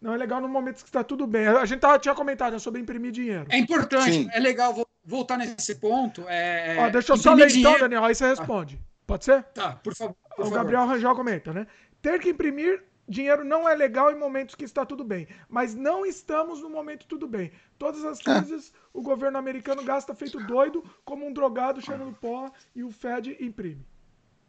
[0.00, 1.46] Não é legal no momento que está tudo bem.
[1.46, 3.46] A gente tava, tinha comentado sobre imprimir dinheiro.
[3.48, 4.30] É importante, Sim.
[4.32, 4.74] é legal
[5.04, 6.24] voltar nesse ponto.
[6.28, 6.76] É...
[6.78, 7.70] Ó, deixa eu só ler então, dinheiro...
[7.70, 8.80] então, Daniel, aí você responde.
[8.80, 8.92] Ah.
[9.06, 9.42] Pode ser?
[9.44, 10.16] Tá, por favor.
[10.36, 11.66] Por o Gabriel Rangel comenta, né?
[12.00, 16.06] Ter que imprimir dinheiro não é legal em momentos que está tudo bem, mas não
[16.06, 17.52] estamos no momento tudo bem.
[17.78, 22.82] Todas as coisas o governo americano gasta feito doido, como um drogado cheirando pó e
[22.82, 23.86] o Fed imprime.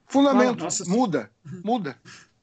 [0.07, 1.31] Fundamento, muda,
[1.63, 1.97] muda.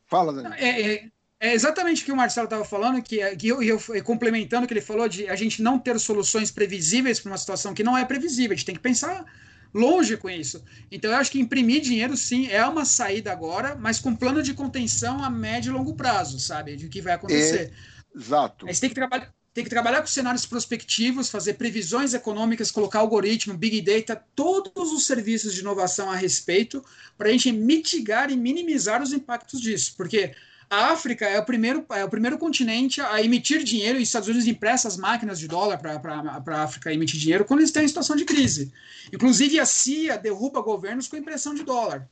[0.07, 0.53] Fala, Daniel.
[0.55, 1.11] É, é,
[1.41, 4.75] é, exatamente o que o Marcelo estava falando, que, que eu, eu complementando o que
[4.75, 8.05] ele falou de a gente não ter soluções previsíveis para uma situação que não é
[8.05, 9.25] previsível, a gente tem que pensar
[9.73, 10.63] longe com isso.
[10.91, 14.53] Então eu acho que imprimir dinheiro sim é uma saída agora, mas com plano de
[14.53, 16.77] contenção a médio e longo prazo, sabe?
[16.77, 17.73] De que vai acontecer.
[18.15, 18.67] Exato.
[18.67, 23.01] Aí você tem que trabalhar tem que trabalhar com cenários prospectivos, fazer previsões econômicas, colocar
[23.01, 26.85] algoritmo, big data, todos os serviços de inovação a respeito,
[27.19, 29.95] para a gente mitigar e minimizar os impactos disso.
[29.97, 30.33] Porque
[30.69, 34.29] a África é o primeiro, é o primeiro continente a emitir dinheiro, e os Estados
[34.29, 37.89] Unidos empresta as máquinas de dólar para a África emitir dinheiro quando eles estão em
[37.89, 38.73] situação de crise.
[39.13, 42.09] Inclusive, a CIA derruba governos com impressão de dólar.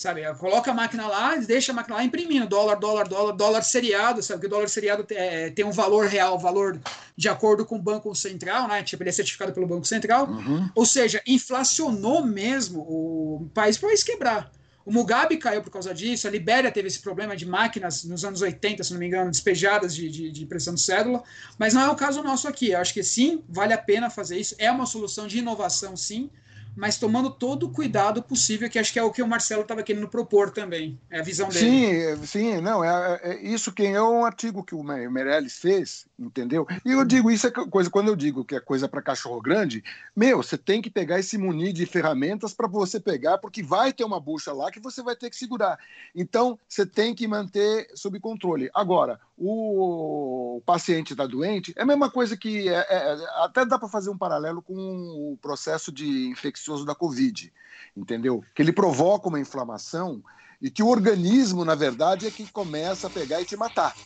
[0.00, 4.22] Sabe, coloca a máquina lá, deixa a máquina lá imprimindo dólar, dólar, dólar, dólar seriado,
[4.22, 4.40] sabe?
[4.40, 6.80] Que o dólar seriado é, tem um valor real, valor
[7.14, 8.82] de acordo com o Banco Central, né?
[8.82, 10.26] Tipo, ele é certificado pelo Banco Central.
[10.26, 10.70] Uhum.
[10.74, 14.50] Ou seja, inflacionou mesmo o país para o quebrar.
[14.86, 18.40] O Mugabe caiu por causa disso, a Libéria teve esse problema de máquinas nos anos
[18.40, 21.22] 80, se não me engano, despejadas de, de, de impressão de cédula,
[21.58, 22.70] mas não é o caso nosso aqui.
[22.70, 26.30] Eu acho que sim, vale a pena fazer isso, é uma solução de inovação, sim,
[26.76, 29.82] mas tomando todo o cuidado possível, que acho que é o que o Marcelo estava
[29.82, 31.66] querendo propor também, é a visão dele.
[31.66, 36.06] Sim, é, sim, não, é, é, isso que é um artigo que o Meirelles fez,
[36.20, 36.66] entendeu?
[36.84, 39.82] E eu digo, isso é coisa, quando eu digo que é coisa para cachorro grande,
[40.14, 43.92] meu, você tem que pegar e se munir de ferramentas para você pegar, porque vai
[43.92, 45.78] ter uma bucha lá que você vai ter que segurar.
[46.14, 48.70] Então, você tem que manter sob controle.
[48.74, 53.88] Agora, o paciente está doente, é a mesma coisa que, é, é, até dá para
[53.88, 57.50] fazer um paralelo com o processo de infeccioso da Covid,
[57.96, 58.44] entendeu?
[58.54, 60.22] Que ele provoca uma inflamação
[60.60, 63.96] e que o organismo, na verdade, é que começa a pegar e te matar.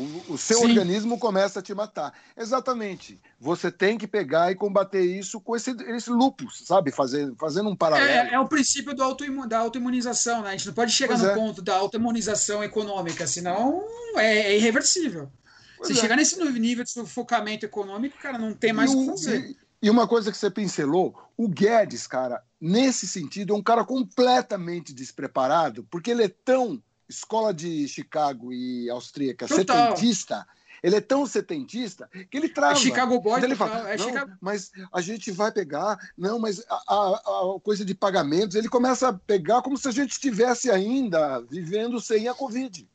[0.00, 0.64] O, o seu Sim.
[0.64, 2.14] organismo começa a te matar.
[2.36, 3.20] Exatamente.
[3.38, 6.90] Você tem que pegar e combater isso com esse, esse lupus, sabe?
[6.90, 8.10] Fazer, fazendo um paralelo.
[8.10, 10.48] É, é o princípio do autoimun, da autoimunização, né?
[10.48, 11.34] A gente não pode chegar pois no é.
[11.34, 13.84] ponto da autoimunização econômica, senão
[14.16, 15.30] é, é irreversível.
[15.76, 16.00] Pois Se é.
[16.00, 19.50] chegar nesse nível de sufocamento econômico, cara, não tem mais o que fazer.
[19.50, 23.84] E, e uma coisa que você pincelou, o Guedes, cara, nesse sentido, é um cara
[23.84, 29.96] completamente despreparado, porque ele é tão escola de Chicago e austríaca Total.
[29.96, 30.46] setentista,
[30.82, 32.72] ele é tão setentista que ele trava.
[32.72, 34.32] É Chicago Boy, ele fala, é Chicago...
[34.40, 39.08] mas a gente vai pegar, não, mas a, a, a, coisa de pagamentos, ele começa
[39.08, 42.88] a pegar como se a gente estivesse ainda vivendo sem a Covid.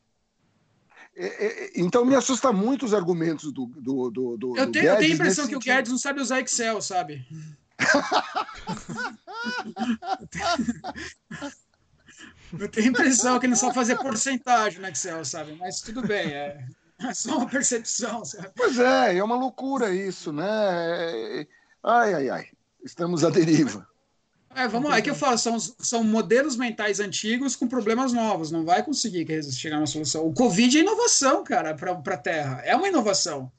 [1.18, 4.98] É, é, então me assusta muito os argumentos do, do, do, do eu, tenho, eu
[4.98, 5.72] tenho a impressão que sentido.
[5.72, 7.26] o Guedes não sabe usar Excel, sabe?
[12.58, 15.56] Eu tenho a impressão que ele só fazia porcentagem no Excel, sabe?
[15.58, 16.64] Mas tudo bem, é,
[17.00, 18.24] é só uma percepção.
[18.24, 18.50] Sabe?
[18.54, 21.46] Pois é, é uma loucura isso, né?
[21.82, 22.46] Ai, ai, ai.
[22.84, 23.86] Estamos à deriva.
[24.54, 28.50] É, vamos lá, é que eu falo, são, são modelos mentais antigos com problemas novos,
[28.50, 30.26] não vai conseguir chegar na solução.
[30.26, 32.62] O Covid é inovação, cara, para a Terra.
[32.64, 33.52] É uma inovação.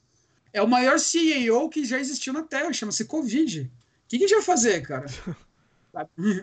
[0.52, 3.62] É o maior CEO que já existiu na Terra, chama-se Covid.
[3.62, 3.70] O
[4.08, 5.06] que, que a gente vai fazer, cara?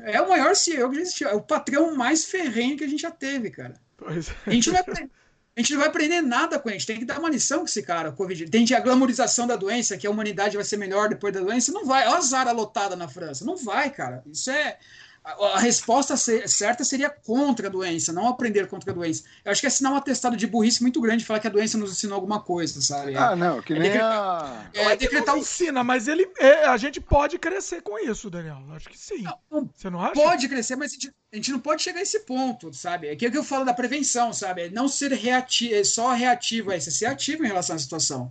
[0.05, 1.29] É o maior CEO que já existiu.
[1.29, 3.75] É o patrão mais ferrenho que a gente já teve, cara.
[4.03, 4.51] É.
[4.51, 5.11] A, gente não vai,
[5.57, 6.77] a gente não vai aprender nada com ele.
[6.77, 8.13] A gente tem que dar uma lição com esse cara.
[8.13, 8.51] Covid.
[8.51, 11.73] Tem a glamorização da doença, que a humanidade vai ser melhor depois da doença.
[11.73, 12.07] Não vai.
[12.07, 13.45] Olha a Zara lotada na França.
[13.45, 14.23] Não vai, cara.
[14.27, 14.79] Isso é
[15.25, 19.25] a, resposta certa seria contra a doença, não aprender contra a doença.
[19.43, 21.79] Eu acho que é sinal um atestado de burrice muito grande falar que a doença
[21.79, 23.17] nos ensinou alguma coisa, sabe?
[23.17, 24.67] Ah, não, que é nem a...
[24.75, 25.39] É, é decretar...
[25.39, 28.63] ensina, mas ele, é, a gente pode crescer com isso, Daniel.
[28.73, 29.25] Acho que sim.
[29.51, 30.13] Não, Você não acha?
[30.13, 33.09] Pode crescer, mas a gente, a gente, não pode chegar a esse ponto, sabe?
[33.09, 34.63] É que eu falo da prevenção, sabe?
[34.63, 38.31] É não ser reativo, é só reativo, é ser ativo em relação à situação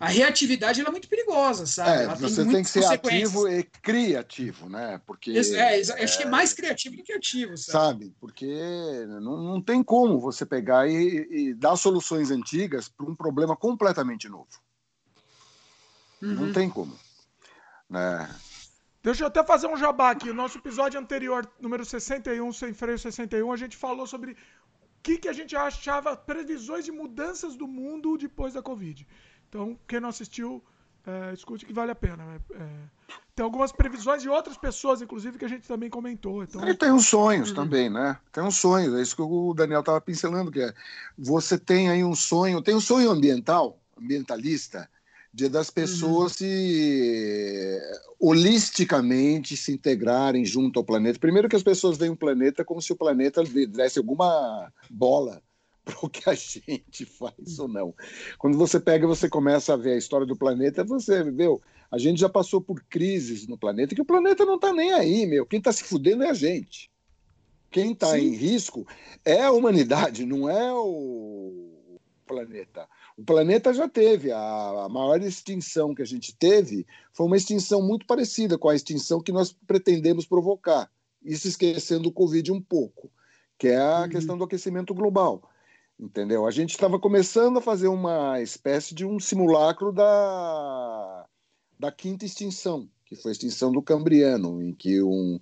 [0.00, 2.04] a reatividade é muito perigosa, sabe?
[2.04, 4.98] É, você tem, tem que ser ativo e criativo, né?
[5.06, 8.06] Porque é, é, acho que é mais criativo do que ativo, sabe?
[8.06, 8.14] sabe?
[8.18, 8.46] Porque
[9.06, 14.26] não, não tem como você pegar e, e dar soluções antigas para um problema completamente
[14.26, 14.48] novo.
[16.22, 16.46] Uhum.
[16.46, 16.98] Não tem como.
[17.88, 18.34] Né?
[19.02, 20.30] Deixa eu até fazer um jabá aqui.
[20.30, 24.36] O nosso episódio anterior, número 61, Sem Freio 61, a gente falou sobre o
[25.02, 29.06] que, que a gente achava previsões de mudanças do mundo depois da Covid.
[29.50, 30.62] Então, quem não assistiu,
[31.04, 32.22] é, escute que vale a pena.
[32.22, 32.68] É, é,
[33.34, 36.44] tem algumas previsões de outras pessoas, inclusive, que a gente também comentou.
[36.44, 36.66] Então...
[36.66, 38.16] E tem os sonhos também, né?
[38.32, 40.72] Tem uns sonhos, é isso que o Daniel estava pincelando, que é
[41.18, 44.88] você tem aí um sonho, tem um sonho ambiental, ambientalista,
[45.34, 46.38] de das pessoas uhum.
[46.38, 47.80] se
[48.20, 51.18] holisticamente se integrarem junto ao planeta.
[51.18, 55.42] Primeiro que as pessoas veem o planeta como se o planeta desse alguma bola
[55.90, 57.94] para o que a gente faz ou não.
[58.38, 61.60] Quando você pega você começa a ver a história do planeta, você, meu,
[61.90, 65.26] a gente já passou por crises no planeta que o planeta não está nem aí,
[65.26, 65.44] meu.
[65.44, 66.90] Quem está se fudendo é a gente.
[67.70, 68.86] Quem está em risco
[69.24, 71.88] é a humanidade, não é o
[72.26, 72.88] planeta.
[73.16, 77.82] O planeta já teve, a, a maior extinção que a gente teve foi uma extinção
[77.82, 80.90] muito parecida com a extinção que nós pretendemos provocar.
[81.22, 83.10] Isso esquecendo o Covid um pouco,
[83.58, 84.08] que é a uhum.
[84.08, 85.42] questão do aquecimento global
[86.00, 86.46] entendeu?
[86.46, 91.26] A gente estava começando a fazer uma espécie de um simulacro da,
[91.78, 95.38] da quinta extinção, que foi a extinção do Cambriano, em que um,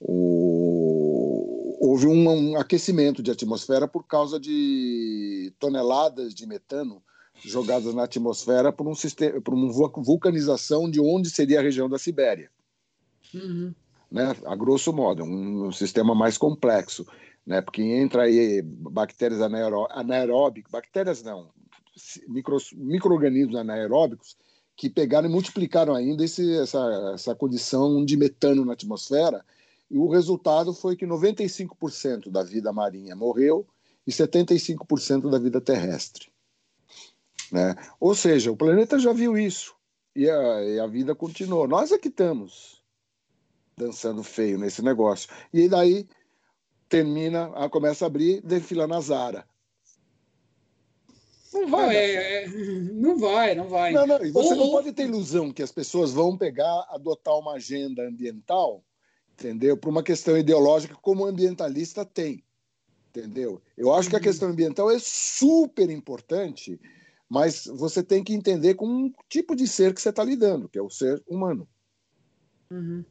[0.00, 7.00] o, houve um, um, aquecimento de atmosfera por causa de toneladas de metano
[7.42, 11.98] jogadas na atmosfera por um sistema, por uma vulcanização de onde seria a região da
[11.98, 12.50] Sibéria.
[13.32, 13.72] Uhum.
[14.10, 17.06] Né, a grosso modo, um, um sistema mais complexo
[17.50, 17.60] né?
[17.60, 21.50] Porque entra aí bactérias anaeróbicas, bactérias não,
[22.78, 24.36] micro-organismos anaeróbicos
[24.76, 29.44] que pegaram e multiplicaram ainda esse, essa, essa condição de metano na atmosfera,
[29.90, 33.66] e o resultado foi que 95% da vida marinha morreu
[34.06, 36.28] e 75% da vida terrestre.
[37.50, 37.74] Né?
[37.98, 39.74] Ou seja, o planeta já viu isso
[40.14, 41.66] e a, e a vida continuou.
[41.66, 42.80] Nós é que estamos
[43.76, 45.28] dançando feio nesse negócio.
[45.52, 46.06] E daí
[46.90, 49.46] termina, começa a abrir, defila na Zara.
[51.52, 51.86] Não vai.
[51.86, 53.92] Não, é, é, não vai, não vai.
[53.92, 54.72] Não, não, você ou, não ou...
[54.72, 58.84] pode ter ilusão que as pessoas vão pegar, adotar uma agenda ambiental,
[59.32, 59.76] entendeu?
[59.76, 62.44] Por uma questão ideológica, como o ambientalista tem.
[63.08, 63.60] Entendeu?
[63.76, 64.24] Eu acho que a uhum.
[64.24, 66.80] questão ambiental é super importante,
[67.28, 70.78] mas você tem que entender com um tipo de ser que você está lidando, que
[70.78, 71.68] é o ser humano.
[72.70, 73.04] Uhum.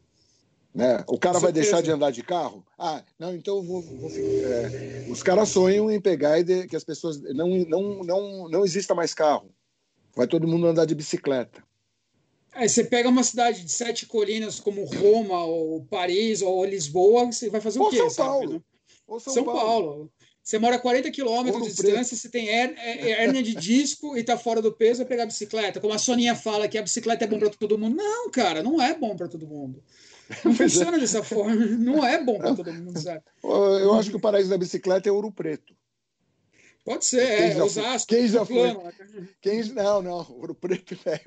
[0.73, 1.03] Né?
[1.07, 2.63] O cara vai deixar de andar de carro?
[2.77, 3.81] Ah, não, então eu vou.
[3.81, 7.19] vou é, os caras sonham em pegar e de, que as pessoas.
[7.21, 9.49] Não, não, não, não exista mais carro.
[10.15, 11.63] Vai todo mundo andar de bicicleta.
[12.53, 17.49] Aí você pega uma cidade de sete colinas como Roma, ou Paris, ou Lisboa, você
[17.49, 18.09] vai fazer ou o quê?
[18.09, 18.63] São Paulo.
[19.07, 19.59] Ou São, São Paulo.
[19.59, 20.11] Paulo.
[20.49, 24.63] Você mora a 40 quilômetros de distância, você tem hérnia de disco e tá fora
[24.63, 25.79] do peso, vai pegar a bicicleta.
[25.79, 27.95] Como a Soninha fala que a bicicleta é bom para todo mundo.
[27.95, 29.83] Não, cara, não é bom para todo mundo.
[30.45, 30.99] Não funciona é.
[30.99, 31.55] dessa forma.
[31.55, 33.21] Não é bom para todo mundo, sabe?
[33.43, 35.75] Eu acho que o paraíso da bicicleta é Ouro Preto.
[36.85, 38.07] Pode ser, é, já, Osasco.
[38.07, 38.75] Quem já foi?
[39.41, 41.21] Quem, não, não, Ouro Preto é,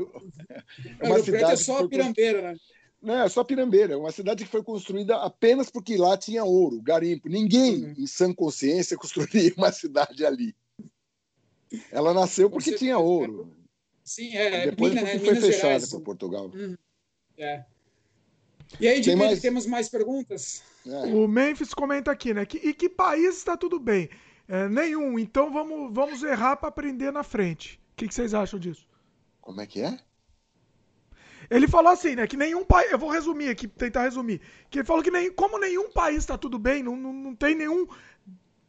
[1.01, 2.57] é uma Ouro Preto é só a Pirambeira, né?
[3.01, 6.81] Não, é só Pirambeira, é uma cidade que foi construída apenas porque lá tinha ouro,
[6.81, 7.29] garimpo.
[7.29, 7.95] Ninguém, uhum.
[7.99, 10.55] em sã consciência, construiria uma cidade ali.
[11.91, 13.53] Ela nasceu porque tinha ouro.
[14.05, 14.71] Sim, é.
[14.71, 15.19] Depois Minas, né?
[15.19, 16.51] foi Minas fechada para Portugal.
[16.55, 16.77] Uhum.
[17.37, 17.65] É.
[18.81, 19.41] E aí, Tem mais...
[19.41, 20.63] temos mais perguntas?
[20.87, 21.15] É.
[21.15, 22.45] O Memphis comenta aqui, né?
[22.45, 24.09] Que, e que país está tudo bem?
[24.49, 25.19] É, nenhum.
[25.19, 27.81] Então vamos, vamos errar para aprender na frente.
[27.93, 28.87] O que, que vocês acham disso?
[29.41, 29.99] Como é que é?
[31.51, 32.27] Ele falou assim, né?
[32.27, 32.91] Que nenhum país.
[32.91, 34.41] Eu vou resumir aqui, tentar resumir.
[34.71, 37.55] Que ele falou que nem, como nenhum país está tudo bem, não, não, não tem
[37.55, 37.87] nenhum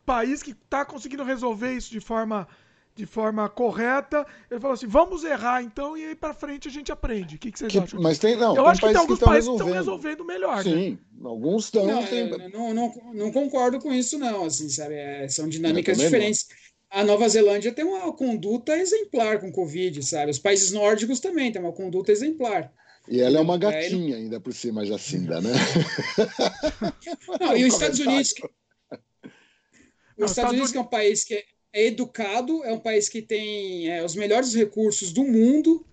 [0.05, 2.47] país que está conseguindo resolver isso de forma,
[2.95, 4.25] de forma correta.
[4.49, 7.35] Ele falou assim: vamos errar então e aí para frente a gente aprende.
[7.35, 8.01] O que, que vocês que, acham?
[8.01, 10.57] Mas tem, não, eu tem acho que tem alguns que países que estão resolvendo melhor.
[10.57, 10.63] Né?
[10.63, 10.97] Sim, né?
[11.29, 11.85] alguns estão.
[11.85, 12.29] Não, tem...
[12.49, 14.45] não, não, não, concordo com isso, não.
[14.45, 14.95] Assim, sabe?
[14.95, 16.47] É, são dinâmicas diferentes.
[16.49, 16.63] Não
[16.93, 20.29] a Nova Zelândia tem uma conduta exemplar com Covid, sabe?
[20.29, 22.71] Os países nórdicos também têm uma conduta exemplar.
[23.09, 25.49] E ela é uma gatinha ainda por cima, Jacinda, né?
[27.39, 28.33] Não, e os Estados Unidos.
[28.33, 28.47] Que...
[30.19, 31.43] Os Estados Unidos, que é um país que
[31.73, 35.83] é educado, é um país que tem é, os melhores recursos do mundo,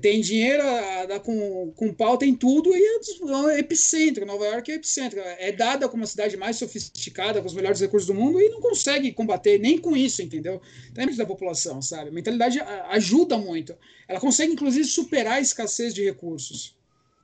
[0.00, 4.26] tem dinheiro a, com, com pau, tem tudo, e é, é epicentro.
[4.26, 5.18] Nova York é epicentro.
[5.20, 8.60] É dada como a cidade mais sofisticada, com os melhores recursos do mundo, e não
[8.60, 10.60] consegue combater nem com isso, entendeu?
[10.94, 12.10] Tem da população, sabe?
[12.10, 12.60] A mentalidade
[12.90, 13.74] ajuda muito.
[14.08, 16.76] Ela consegue, inclusive, superar a escassez de recursos.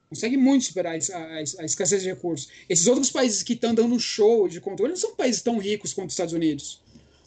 [0.09, 2.48] Consegue muito superar a, a, a escassez de recursos.
[2.68, 6.09] Esses outros países que estão dando show de controle não são países tão ricos quanto
[6.09, 6.82] os Estados Unidos.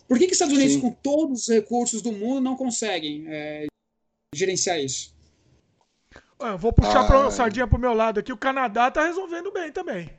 [0.08, 0.82] Por que, que os Estados Unidos, Sim.
[0.82, 3.66] com todos os recursos do mundo, não conseguem é,
[4.34, 5.14] gerenciar isso?
[6.40, 8.32] Eu vou puxar ah, pra, sardinha pro meu lado aqui.
[8.32, 10.10] O Canadá tá resolvendo bem também.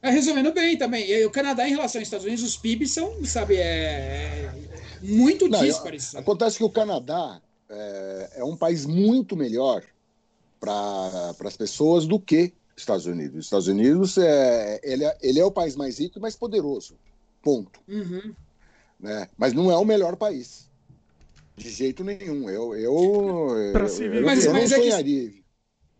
[0.00, 1.08] É, resolvendo bem também.
[1.10, 4.52] E o Canadá, em relação aos Estados Unidos, os PIBs são, sabe, é,
[5.02, 6.14] muito díspares.
[6.14, 9.82] Acontece que o Canadá é, é um país muito melhor
[10.60, 13.38] para as pessoas do que Estados Unidos.
[13.38, 16.96] Os Estados Unidos é, ele, é, ele é o país mais rico e mais poderoso.
[17.42, 17.80] Ponto.
[17.88, 18.34] Uhum.
[18.98, 19.28] Né?
[19.36, 20.66] Mas não é o melhor país.
[21.56, 22.48] De jeito nenhum.
[22.50, 25.28] Eu, eu, eu, eu, mas, eu mas não sonharia.
[25.28, 25.46] É que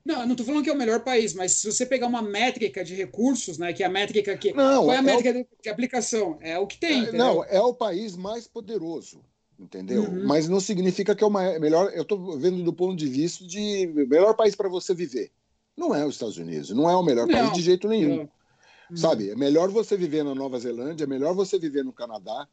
[0.07, 2.85] não, não estou falando que é o melhor país, mas se você pegar uma métrica
[2.85, 4.53] de recursos, né, que é a métrica que.
[4.53, 5.63] Não, qual é a é métrica o...
[5.63, 6.39] de aplicação?
[6.41, 7.07] É o que tem.
[7.07, 9.21] É, não, é o país mais poderoso,
[9.59, 10.05] entendeu?
[10.05, 10.25] Uhum.
[10.25, 11.91] Mas não significa que é o maior, melhor.
[11.93, 15.33] Eu estou vendo do ponto de vista de melhor país para você viver.
[15.77, 18.21] Não é os Estados Unidos, não é o melhor não, país de jeito nenhum.
[18.21, 18.97] Uhum.
[18.97, 19.31] Sabe?
[19.31, 22.47] É melhor você viver na Nova Zelândia, é melhor você viver no Canadá,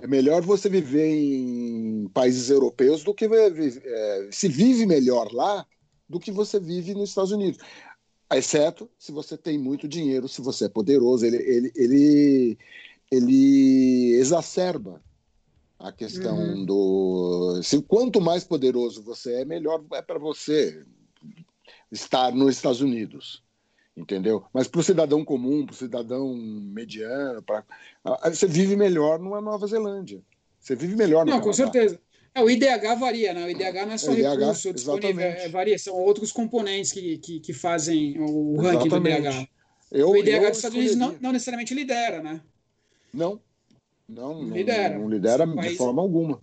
[0.00, 5.66] é melhor você viver em países europeus do que é, se vive melhor lá
[6.08, 7.60] do que você vive nos Estados Unidos.
[8.32, 12.58] Exceto se você tem muito dinheiro, se você é poderoso, ele, ele, ele,
[13.10, 15.02] ele exacerba
[15.78, 16.64] a questão uhum.
[16.64, 17.62] do.
[17.62, 20.84] Se, quanto mais poderoso você é, melhor é para você
[21.90, 23.42] estar nos Estados Unidos.
[23.98, 24.44] Entendeu?
[24.52, 27.64] Mas para o cidadão comum, para o cidadão mediano, pra,
[28.24, 30.22] você vive melhor numa Nova Zelândia.
[30.60, 31.44] Você vive melhor no Não, Canadá.
[31.44, 32.00] com certeza.
[32.32, 33.44] É, o IDH varia, né?
[33.44, 37.40] O IDH não é só IDH, recurso disponível, é, varia, são outros componentes que, que,
[37.40, 39.22] que fazem o ranking exatamente.
[39.22, 39.48] do IDH.
[39.90, 42.40] Eu, o IDH dos Estados Unidos não, não, necessariamente lidera, né?
[43.12, 43.40] Não.
[44.08, 45.76] Não, não lidera, não lidera de país...
[45.76, 46.40] forma alguma.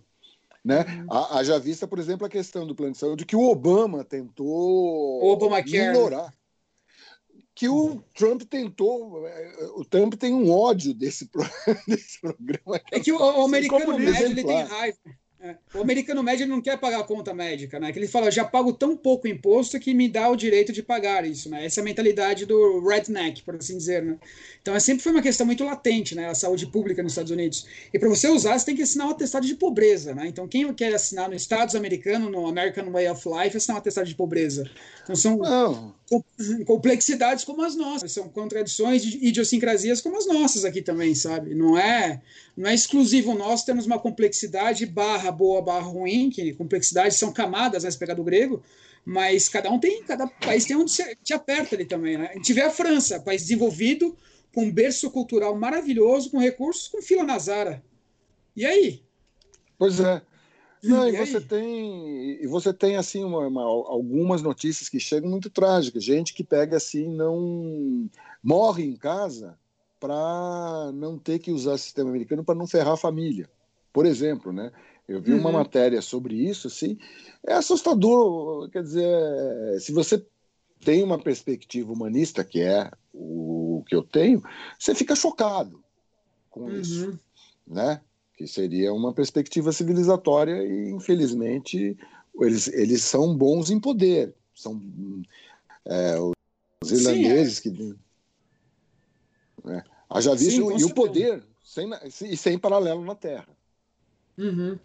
[0.62, 0.84] Né?
[1.08, 1.12] Uhum.
[1.30, 5.20] Haja vista, por exemplo, a questão do plano de saúde que o Obama tentou o.
[7.56, 9.26] Que o Trump tentou.
[9.76, 11.28] O Trump tem um ódio desse,
[11.88, 12.80] desse programa.
[12.92, 14.98] É que o, o americano médio ele tem raiva.
[15.38, 15.56] É.
[15.74, 17.92] O americano médio não quer pagar a conta médica, né?
[17.92, 21.26] Que ele fala, já pago tão pouco imposto que me dá o direito de pagar
[21.26, 21.64] isso, né?
[21.64, 24.18] Essa é a mentalidade do redneck, por assim dizer, né?
[24.60, 26.28] Então, é, sempre foi uma questão muito latente, né?
[26.28, 27.66] A saúde pública nos Estados Unidos.
[27.92, 30.26] E para você usar, você tem que assinar um atestado de pobreza, né?
[30.26, 34.08] Então, quem quer assinar no Estados americano, no American Way of Life, assinar um atestado
[34.08, 34.68] de pobreza.
[35.02, 35.94] Então, são
[36.64, 41.54] complexidades como as nossas, são contradições e idiosincrasias como as nossas aqui também, sabe?
[41.54, 42.22] Não é,
[42.56, 47.82] não é exclusivo nós temos uma complexidade barra boa, barra ruim, que complexidade são camadas,
[47.82, 48.62] né, se pegar do grego,
[49.04, 50.92] mas cada um tem, cada país tem onde
[51.22, 52.30] te aperta ali também, né?
[52.32, 54.16] A gente vê a França, país desenvolvido,
[54.54, 57.84] com um berço cultural maravilhoso, com recursos, com fila Nazara.
[58.56, 59.02] E aí?
[59.78, 60.22] Pois é.
[60.88, 65.30] Não, e, e você tem e você tem assim uma, uma, algumas notícias que chegam
[65.30, 68.08] muito trágicas, gente que pega assim não
[68.42, 69.58] morre em casa
[69.98, 73.48] para não ter que usar sistema americano para não ferrar a família,
[73.92, 74.70] por exemplo, né?
[75.08, 75.38] Eu vi uhum.
[75.38, 76.98] uma matéria sobre isso, assim,
[77.46, 78.68] é assustador.
[78.70, 80.24] Quer dizer, se você
[80.84, 84.42] tem uma perspectiva humanista, que é o que eu tenho,
[84.78, 85.82] você fica chocado
[86.50, 86.80] com uhum.
[86.80, 87.18] isso,
[87.66, 88.00] né?
[88.36, 91.96] Que seria uma perspectiva civilizatória e, infelizmente,
[92.38, 94.34] eles, eles são bons em poder.
[94.54, 94.80] São
[95.86, 96.16] é,
[96.82, 97.72] os irlandeses Sim, é.
[97.72, 97.96] que.
[99.68, 99.84] Né?
[100.08, 101.90] Haja visto, Sim, e o poder, sem,
[102.30, 103.48] e sem paralelo na Terra.
[104.38, 104.78] Uhum.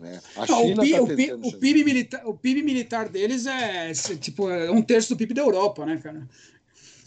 [0.46, 4.82] China o, tá PIB, o, PIB militar, o PIB militar deles é tipo é um
[4.82, 6.26] terço do PIB da Europa, né, cara?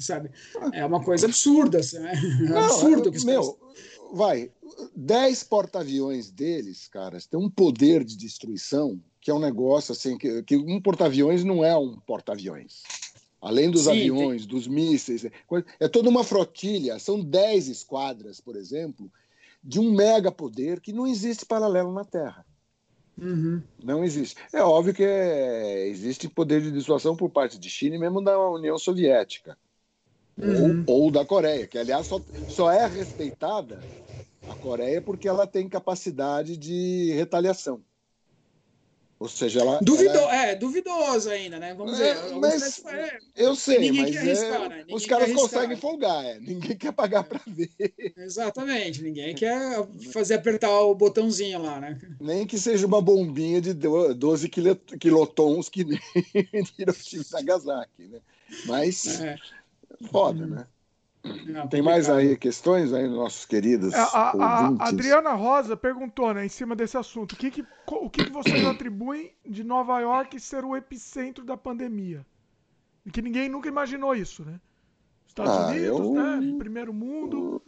[0.04, 0.30] Sabe?
[0.72, 1.78] É uma coisa absurda.
[1.78, 2.12] Assim, né?
[2.14, 3.58] É Não, absurdo que meu,
[4.12, 4.50] vai,
[4.94, 10.42] 10 porta-aviões deles, caras, tem um poder de destruição que é um negócio assim, que,
[10.42, 12.82] que um porta-aviões não é um porta-aviões.
[13.40, 14.54] Além dos Sim, aviões, tem...
[14.54, 15.30] dos mísseis, é,
[15.80, 19.10] é toda uma flotilha, são 10 esquadras, por exemplo,
[19.62, 22.44] de um mega poder que não existe paralelo na Terra.
[23.16, 23.62] Uhum.
[23.82, 24.36] Não existe.
[24.52, 28.38] É óbvio que é, existe poder de dissuasão por parte de China e mesmo da
[28.50, 29.56] União Soviética.
[30.36, 30.84] Uhum.
[30.86, 33.80] Ou, ou, da Coreia, que aliás só, só é respeitada
[34.48, 37.80] a Coreia porque ela tem capacidade de retaliação.
[39.18, 39.78] Ou seja, ela.
[39.80, 40.36] Duvido, ela...
[40.36, 41.72] É, duvidoso ainda, né?
[41.72, 42.34] Vamos é, ver.
[42.36, 44.84] Mas, é, eu sei, ninguém mas quer arriscar, é, né?
[44.90, 46.38] os caras conseguem folgar, é.
[46.40, 47.70] ninguém quer pagar para ver.
[48.16, 51.98] Exatamente, ninguém quer fazer apertar o botãozinho lá, né?
[52.20, 54.50] Nem que seja uma bombinha de 12
[55.00, 56.00] quilotons que nem
[56.78, 58.18] Hiroshima Nagasaki, né?
[58.66, 59.36] Mas, é.
[60.10, 60.66] Foda, né?
[61.46, 63.94] Não, Tem mais aí questões aí, nossos queridos.
[63.94, 68.10] A, a, a, Adriana Rosa perguntou, né, em cima desse assunto, o que, que, o
[68.10, 72.26] que, que vocês atribuem de Nova York ser o epicentro da pandemia?
[73.06, 74.60] E que ninguém nunca imaginou isso, né?
[75.26, 76.12] Estados ah, Unidos, eu...
[76.12, 76.54] né?
[76.58, 77.62] Primeiro mundo.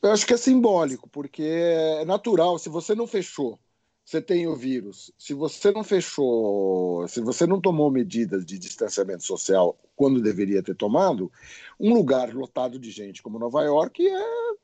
[0.00, 2.58] Eu acho que é simbólico, porque é natural.
[2.58, 3.58] Se você não fechou
[4.04, 5.10] você tem o vírus.
[5.18, 10.74] Se você não fechou, se você não tomou medidas de distanciamento social quando deveria ter
[10.74, 11.32] tomado,
[11.80, 14.54] um lugar lotado de gente como Nova York é.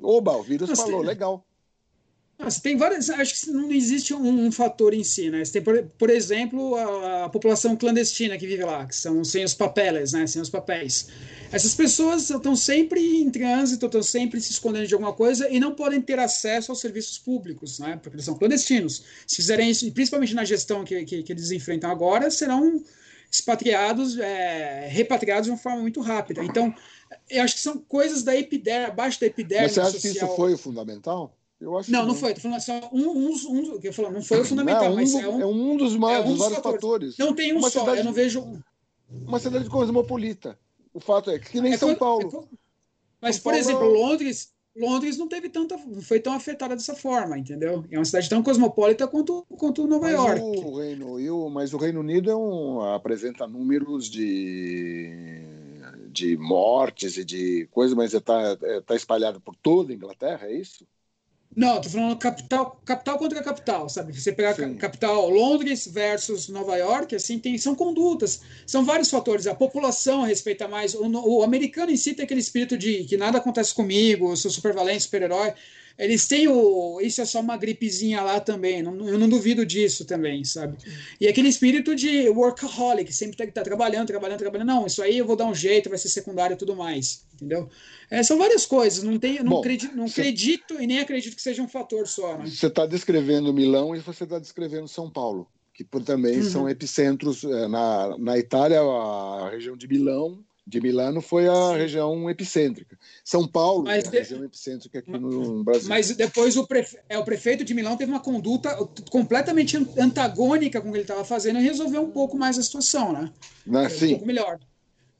[0.00, 1.46] Oba, o vírus Nossa, falou, legal.
[2.38, 3.08] Você tem várias.
[3.08, 5.42] Acho que não existe um, um fator em si, né?
[5.42, 9.42] Você tem, por, por exemplo, a, a, população clandestina que vive lá, que são sem
[9.42, 10.26] os papeles, né?
[10.26, 11.08] Sem os papéis.
[11.50, 15.74] Essas pessoas estão sempre em trânsito, estão sempre se escondendo de alguma coisa e não
[15.74, 17.98] podem ter acesso aos serviços públicos, né?
[18.02, 19.02] Porque eles são clandestinos.
[19.26, 22.82] Se fizerem isso, principalmente na gestão que, que, que eles enfrentam agora, serão
[23.30, 26.44] expatriados, é, repatriados de uma forma muito rápida.
[26.44, 26.74] Então,
[27.30, 29.64] eu acho que são coisas da epiderme, abaixo da epiderme.
[29.64, 30.12] Mas você acha social.
[30.12, 31.34] que isso foi fundamental?
[31.60, 32.34] Eu acho não, não, não foi.
[32.60, 35.28] Só um, um, um, que eu falo, não foi o fundamental, não, um mas é
[35.28, 36.80] um, é um dos mais, é um dos vários fatores.
[36.80, 37.18] fatores.
[37.18, 38.62] Não tem um uma só, cidade, eu não vejo.
[39.08, 40.58] Uma cidade cosmopolita.
[40.92, 42.26] O fato é que nem é, São Paulo.
[42.26, 42.56] É,
[43.20, 43.58] mas, São por Paulo...
[43.58, 47.84] exemplo, Londres, Londres não teve tanta, não foi tão afetada dessa forma, entendeu?
[47.90, 50.40] É uma cidade tão cosmopolita quanto, quanto Nova mas York.
[50.40, 55.42] O Reino, o, mas o Reino Unido é um, apresenta números de,
[56.10, 60.54] de mortes e de coisas, mas está é, tá espalhado por toda a Inglaterra, é
[60.54, 60.86] isso?
[61.56, 64.12] Não, tô falando capital, capital contra capital, sabe?
[64.12, 64.76] Você pegar Sim.
[64.76, 69.46] capital Londres versus Nova York, assim, tem, são condutas, são vários fatores.
[69.46, 70.94] A população respeita mais.
[70.94, 74.50] O, o americano em si tem aquele espírito de que nada acontece comigo, eu sou
[74.50, 75.54] super valente, super-herói.
[75.98, 77.00] Eles têm o.
[77.00, 78.82] Isso é só uma gripezinha lá também.
[78.82, 80.76] Não, eu não duvido disso também, sabe?
[81.18, 84.68] E aquele espírito de workaholic, sempre tem que estar trabalhando, trabalhando, trabalhando.
[84.68, 87.24] Não, isso aí eu vou dar um jeito, vai ser secundário e tudo mais.
[87.34, 87.68] Entendeu?
[88.10, 89.02] É, são várias coisas.
[89.02, 92.06] Não, tem, não, Bom, acredito, não cê, acredito e nem acredito que seja um fator
[92.06, 92.36] só.
[92.36, 92.46] Né?
[92.46, 96.50] Você está descrevendo Milão e você está descrevendo São Paulo, que também uhum.
[96.50, 97.42] são epicentros.
[97.42, 102.98] É, na, na Itália, a região de Milão de Milano foi a região epicêntrica.
[103.24, 105.88] São Paulo mas é a região epicêntrica aqui no Brasil.
[105.88, 106.98] Mas depois o, prefe...
[107.08, 108.74] é, o prefeito de Milão teve uma conduta
[109.10, 113.12] completamente antagônica com o que ele estava fazendo e resolveu um pouco mais a situação,
[113.12, 113.32] né?
[113.64, 114.06] Na, sim.
[114.06, 114.58] Um pouco melhor.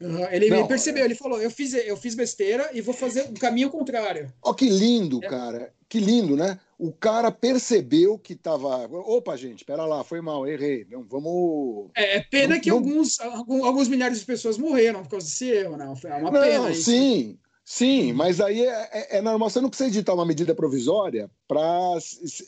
[0.00, 0.26] Uhum.
[0.30, 3.70] Ele, Não, percebeu, ele falou: eu fiz, eu fiz besteira e vou fazer o caminho
[3.70, 4.30] contrário.
[4.42, 5.28] Ó, que lindo, é.
[5.28, 5.72] cara.
[5.88, 6.58] Que lindo, né?
[6.78, 8.86] O cara percebeu que tava.
[8.86, 10.84] Opa, gente, pera lá, foi mal, errei.
[10.90, 11.90] Não, vamos.
[11.96, 12.76] É, é pena não, que não...
[12.78, 15.84] Alguns, alguns milhares de pessoas morreram por causa desse erro, né?
[15.84, 16.70] É uma não, pena.
[16.70, 16.90] Isso.
[16.90, 17.38] Sim,
[17.68, 19.50] Sim, mas aí é, é, é, normal.
[19.50, 21.98] Você não precisa editar uma medida provisória para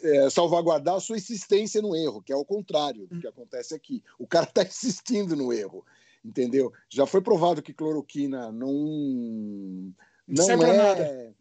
[0.05, 4.01] é, salvaguardar a sua insistência no erro, que é o contrário do que acontece aqui.
[4.17, 5.85] O cara está insistindo no erro,
[6.25, 6.73] entendeu?
[6.89, 9.93] Já foi provado que cloroquina não
[10.29, 11.33] não Serve é.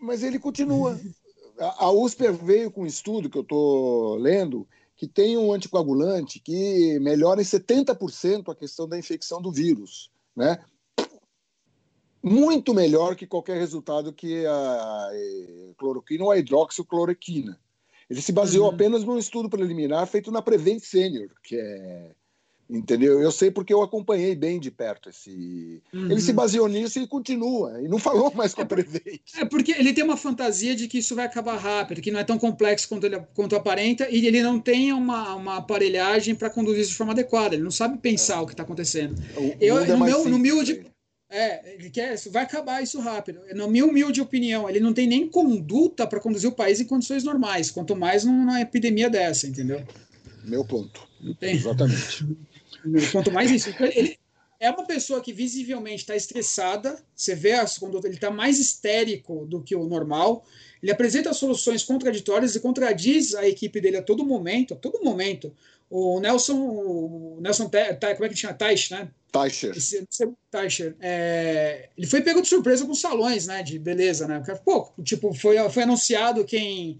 [0.00, 0.98] Mas ele continua.
[1.58, 4.66] A USP veio com um estudo que eu estou lendo
[4.96, 10.62] que tem um anticoagulante que melhora em 70% a questão da infecção do vírus, né?
[12.22, 15.10] muito melhor que qualquer resultado que a
[15.78, 17.58] cloroquina ou a hidroxicloroquina.
[18.08, 18.74] Ele se baseou uhum.
[18.74, 22.14] apenas num estudo preliminar feito na Prevent Senior, que é.
[22.70, 23.20] Entendeu?
[23.20, 25.82] Eu sei porque eu acompanhei bem de perto esse.
[25.92, 26.10] Uhum.
[26.10, 29.20] Ele se baseou nisso e continua, e não falou mais com a Prevent.
[29.36, 32.24] É porque ele tem uma fantasia de que isso vai acabar rápido, que não é
[32.24, 36.82] tão complexo quanto, ele, quanto aparenta, e ele não tem uma, uma aparelhagem para conduzir
[36.82, 38.40] isso de forma adequada, ele não sabe pensar é.
[38.40, 39.20] o que está acontecendo.
[39.36, 40.84] O eu, é no, meu, no meu de
[41.28, 43.40] é, ele quer, vai acabar isso rápido.
[43.54, 47.22] Na minha humilde opinião, ele não tem nem conduta para conduzir o país em condições
[47.22, 49.80] normais, quanto mais numa epidemia dessa, entendeu?
[50.44, 51.08] Meu ponto.
[51.40, 52.26] Exatamente.
[53.12, 53.70] quanto mais isso.
[53.94, 54.18] Ele
[54.58, 59.46] é uma pessoa que visivelmente está estressada, você vê as condutas, ele está mais histérico
[59.46, 60.44] do que o normal,
[60.82, 65.54] ele apresenta soluções contraditórias e contradiz a equipe dele a todo momento, a todo momento.
[65.88, 68.54] O Nelson, o Nelson, como é que chama?
[68.54, 69.08] Taish, né?
[69.32, 69.74] Teicher.
[70.50, 70.96] Teicher.
[71.00, 73.62] É, ele foi pego de surpresa com salões, né?
[73.62, 74.42] De beleza, né?
[74.64, 76.98] Pô, tipo, foi, foi anunciado quem.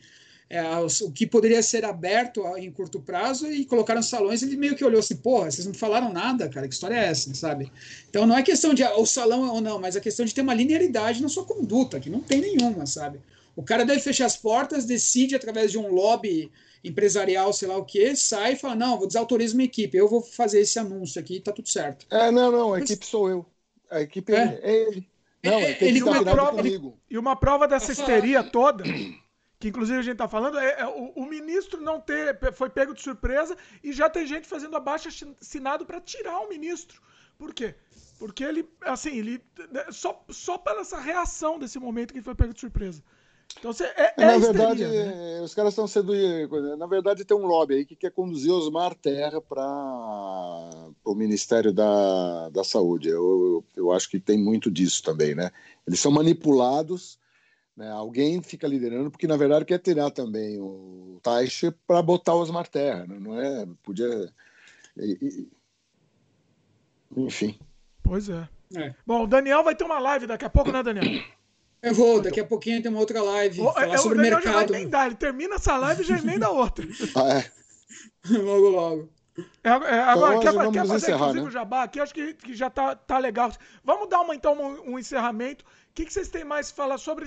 [0.53, 4.85] É, o que poderia ser aberto em curto prazo e colocaram salões, ele meio que
[4.85, 7.71] olhou assim, porra, vocês não falaram nada, cara, que história é essa, sabe?
[8.09, 10.41] Então não é questão de ah, o salão ou não, mas é questão de ter
[10.41, 13.21] uma linearidade na sua conduta, que não tem nenhuma, sabe?
[13.55, 16.51] O cara deve fechar as portas, decide através de um lobby
[16.83, 20.21] empresarial, sei lá o que, sai e fala: não, vou desautorizar minha equipe, eu vou
[20.21, 22.07] fazer esse anúncio aqui, tá tudo certo.
[22.11, 22.91] É, não, não, a Mas...
[22.91, 23.47] equipe sou eu.
[23.89, 25.07] A equipe é, é ele.
[25.45, 28.85] Não, é, ele uma prova, ele, e uma prova dessa histeria toda,
[29.61, 32.95] que inclusive a gente está falando, é, é o, o, ministro não ter foi pego
[32.95, 33.55] de surpresa
[33.85, 35.09] e já tem gente fazendo abaixo
[35.39, 37.01] assinado para tirar o ministro.
[37.39, 37.75] Por quê?
[38.19, 39.45] Porque ele, assim, ele
[39.91, 43.03] só, só pela essa reação desse momento que ele foi pego de surpresa.
[43.59, 45.41] Então você é, é na verdade, né?
[45.43, 46.13] os caras estão sendo.
[46.79, 50.71] Na verdade, tem um lobby aí que quer conduzir Osmar Terra para
[51.05, 53.09] o Ministério da, da Saúde.
[53.09, 55.51] Eu, eu acho que tem muito disso também, né?
[55.87, 57.19] Eles são manipulados,
[57.81, 57.91] né?
[57.91, 62.69] alguém fica liderando, porque na verdade quer tirar também o Taixe para botar o Osmar
[62.69, 63.19] Terra, né?
[63.19, 63.67] não é?
[63.83, 64.31] Podia.
[67.17, 67.59] Enfim.
[68.03, 68.47] Pois é.
[68.77, 68.95] é.
[69.07, 71.23] Bom, o Daniel vai ter uma live daqui a pouco, né, Daniel?
[71.83, 73.63] Eu vou, daqui a pouquinho tem uma outra live.
[73.63, 74.45] Oh, falar é, sobre o mercado.
[74.45, 76.87] Já vai emendar, ele termina essa live e já emenda outra.
[77.17, 77.51] ah, é.
[78.37, 79.09] logo, logo.
[79.63, 81.49] É, é, agora, então, quer, quer fazer encerrar, inclusive né?
[81.49, 82.01] o jabá aqui?
[82.01, 83.51] Acho que, que já tá, tá legal.
[83.85, 85.65] Vamos dar uma, então um, um encerramento.
[85.65, 87.27] O que, que vocês têm mais para falar sobre,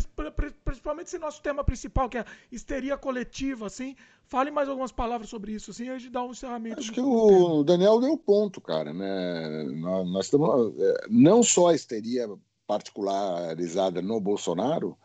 [0.63, 3.95] principalmente esse nosso tema principal, que é histeria coletiva, assim?
[4.25, 6.79] Fale mais algumas palavras sobre isso, assim, antes de dar um encerramento.
[6.79, 7.63] Acho que o tema.
[7.65, 9.63] Daniel deu ponto, cara, né?
[9.75, 10.73] Nós, nós estamos...
[10.79, 12.29] É, não só a histeria
[12.65, 14.97] particularizada no Bolsonaro,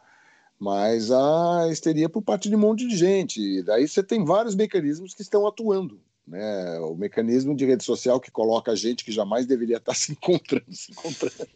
[0.59, 3.63] mas a histeria por parte de um monte de gente.
[3.63, 6.01] Daí você tem vários mecanismos que estão atuando.
[6.29, 6.79] Né?
[6.81, 10.93] O mecanismo de rede social que coloca gente que jamais deveria estar se encontrando, se
[10.93, 11.49] encontrando.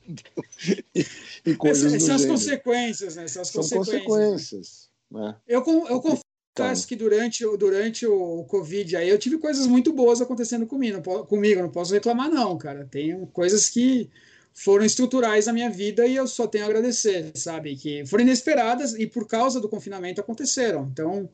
[0.94, 1.06] e,
[1.44, 3.28] e coisas Essas, são as consequências, né?
[3.28, 4.88] São, as são consequências.
[5.10, 5.36] né?
[5.46, 6.22] Eu, eu confesso
[6.54, 6.74] então.
[6.88, 11.60] que durante, durante o Covid aí eu tive coisas muito boas acontecendo comigo, não, comigo,
[11.60, 12.88] não posso reclamar, não, cara.
[12.90, 14.08] Tem coisas que
[14.54, 17.76] foram estruturais na minha vida e eu só tenho a agradecer, sabe?
[17.76, 20.88] Que foram inesperadas e por causa do confinamento aconteceram.
[20.90, 21.28] Então,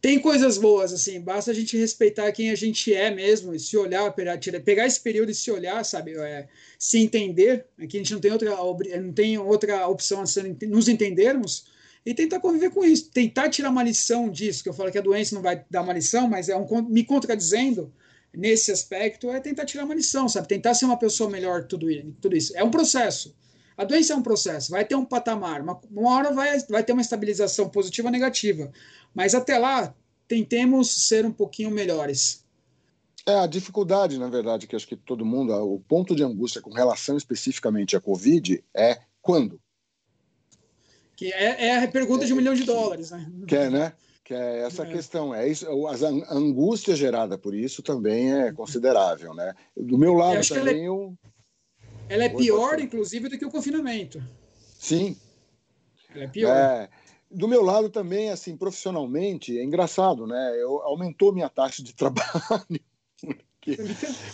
[0.00, 3.76] tem coisas boas, assim, basta a gente respeitar quem a gente é mesmo, e se
[3.76, 6.16] olhar, pegar esse período e se olhar, sabe?
[6.16, 6.48] É,
[6.78, 8.56] se entender, aqui a gente não tem outra,
[9.00, 11.66] não tem outra opção a ser nos entendermos
[12.06, 15.02] e tentar conviver com isso, tentar tirar uma lição disso, que eu falo que a
[15.02, 17.92] doença não vai dar uma lição, mas é um me contradizendo
[18.34, 20.46] nesse aspecto é tentar tirar uma lição, sabe?
[20.46, 21.88] Tentar ser uma pessoa melhor, tudo,
[22.20, 22.56] tudo isso.
[22.56, 23.34] É um processo.
[23.78, 26.92] A doença é um processo, vai ter um patamar, uma, uma hora vai, vai ter
[26.92, 28.72] uma estabilização positiva ou negativa,
[29.14, 29.94] mas até lá
[30.26, 32.44] tentemos ser um pouquinho melhores.
[33.24, 36.72] É, a dificuldade, na verdade, que acho que todo mundo, o ponto de angústia com
[36.72, 39.60] relação especificamente à Covid é quando?
[41.14, 43.30] Que é, é a pergunta é, de um milhão de dólares, né?
[43.46, 43.92] Que é, né?
[44.28, 44.86] que é essa é.
[44.86, 45.34] questão.
[45.34, 49.54] É isso, a angústia gerada por isso também é considerável, né?
[49.74, 51.14] Do meu lado também é, eu...
[52.08, 54.22] ela é pior, inclusive, do que o confinamento.
[54.78, 55.16] Sim.
[56.14, 56.56] Ela é pior.
[56.56, 56.88] É,
[57.30, 60.54] do meu lado também, assim, profissionalmente, é engraçado, né?
[60.56, 62.80] Eu, aumentou minha taxa de trabalho.
[63.20, 63.76] porque,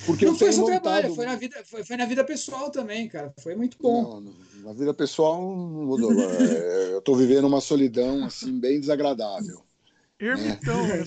[0.07, 0.83] porque não foi só montado...
[0.83, 3.33] trabalho, foi na, vida, foi, foi, na vida pessoal também, cara.
[3.41, 4.21] Foi muito bom.
[4.21, 6.13] Não, na vida pessoal não mudou.
[6.13, 9.63] É, eu estou vivendo uma solidão assim bem desagradável.
[10.21, 10.87] Ermitão.
[10.87, 11.05] Né?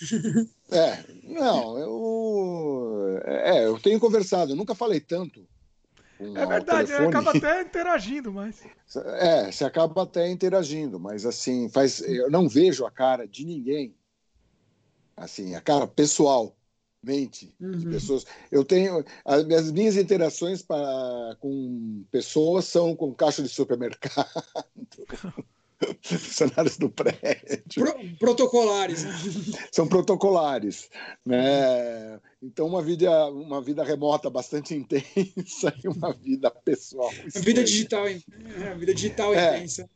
[0.72, 5.44] É, não, eu, é, eu tenho conversado, eu nunca falei tanto.
[6.20, 8.62] é verdade, acaba até interagindo, mas.
[9.18, 13.92] É, você acaba até interagindo, mas assim, faz, eu não vejo a cara de ninguém,
[15.16, 16.54] assim, a cara pessoal,
[17.02, 17.72] mente uhum.
[17.72, 18.24] de pessoas.
[18.48, 24.28] Eu tenho as minhas interações para, com pessoas são com caixa de supermercado.
[26.02, 27.62] funcionários do prédio.
[27.74, 29.04] Pro, protocolares.
[29.72, 30.90] São protocolares.
[31.24, 32.20] Né?
[32.42, 37.10] Então, uma vida, uma vida remota bastante intensa e uma vida pessoal.
[37.34, 38.20] A vida digital, é,
[38.76, 39.88] vida digital é, intensa.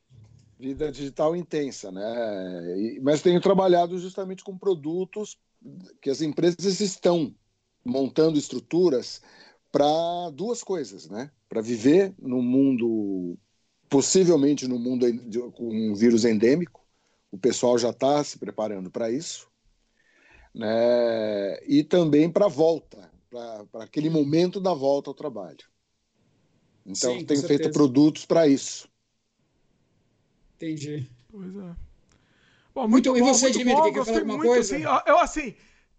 [0.59, 2.78] Vida digital intensa, né?
[2.78, 5.36] E, mas tenho trabalhado justamente com produtos
[6.01, 7.35] que as empresas estão
[7.85, 9.20] montando estruturas
[9.70, 11.31] para duas coisas, né?
[11.48, 13.36] Para viver no mundo
[13.89, 15.06] possivelmente no mundo
[15.52, 16.85] com um vírus endêmico.
[17.31, 19.48] O pessoal já está se preparando para isso.
[20.55, 21.59] Né?
[21.66, 25.65] E também para a volta, para aquele momento da volta ao trabalho.
[26.86, 28.89] Então, Sim, tenho feito produtos para isso.
[30.56, 31.09] Entendi.
[31.31, 31.77] Pois é.
[32.74, 34.74] Bom, muito, muito e você, Dimitri, quer falar alguma coisa?
[34.74, 35.55] Assim, eu, assim,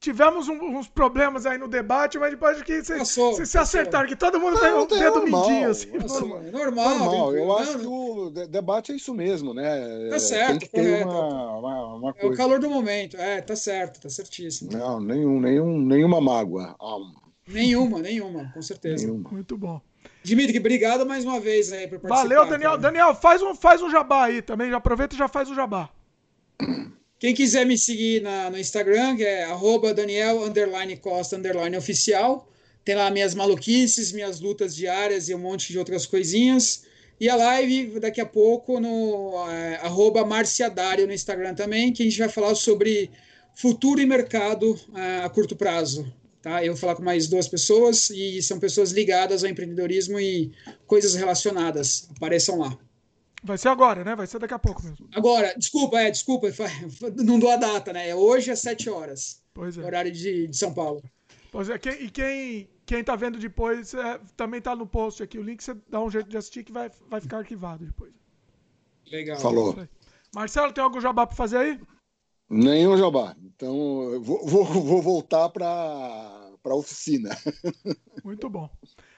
[0.06, 4.40] tivemos um, uns problemas aí no debate, mas depois que vocês se acertaram, que todo
[4.40, 5.72] mundo tem o dedo mindinho.
[5.72, 7.36] Assim, normal, normal, normal.
[7.36, 10.10] Eu acho que o debate é isso mesmo, né?
[10.12, 12.28] Tá certo, tem que ter uma, uma, uma coisa.
[12.28, 14.72] É o calor do momento, é, tá certo, tá certíssimo.
[14.72, 16.76] Não, nenhum, nenhum, nenhuma mágoa.
[17.48, 19.08] Nenhuma, nenhuma, com certeza.
[19.08, 19.28] Nenhuma.
[19.32, 19.82] Muito bom.
[20.22, 22.30] Dimitri, obrigado mais uma vez aí por participar.
[22.30, 22.72] Valeu, Daniel.
[22.72, 22.82] Cara.
[22.82, 24.70] Daniel, faz um, faz um jabá aí também.
[24.70, 25.90] Já aproveita e já faz o jabá.
[27.26, 30.42] Quem quiser me seguir na, no Instagram, que é arroba Daniel
[31.02, 31.42] Costa
[31.76, 32.48] oficial.
[32.84, 36.84] Tem lá minhas maluquices, minhas lutas diárias e um monte de outras coisinhas.
[37.20, 42.06] E a live daqui a pouco no é, arroba Marciadário no Instagram também, que a
[42.06, 43.10] gente vai falar sobre
[43.56, 46.06] futuro e mercado é, a curto prazo.
[46.44, 46.64] Tá?
[46.64, 50.52] Eu vou falar com mais duas pessoas e são pessoas ligadas ao empreendedorismo e
[50.86, 52.08] coisas relacionadas.
[52.16, 52.78] Apareçam lá.
[53.46, 54.16] Vai ser agora, né?
[54.16, 55.08] Vai ser daqui a pouco mesmo.
[55.14, 56.48] Agora, desculpa, é, desculpa,
[57.16, 58.10] não dou a data, né?
[58.10, 59.40] É hoje às 7 horas.
[59.54, 59.86] Pois é.
[59.86, 61.04] Horário de, de São Paulo.
[61.52, 65.38] Pois é, quem, e quem, quem tá vendo depois é, também tá no post aqui.
[65.38, 68.12] O link você dá um jeito de assistir que vai, vai ficar arquivado depois.
[69.12, 69.40] Legal.
[69.40, 69.78] Falou.
[70.34, 71.80] Marcelo, tem algum jabá para fazer aí?
[72.50, 73.36] Nenhum jabá.
[73.44, 77.30] Então, vou, vou, vou voltar para a oficina.
[78.24, 78.68] Muito bom.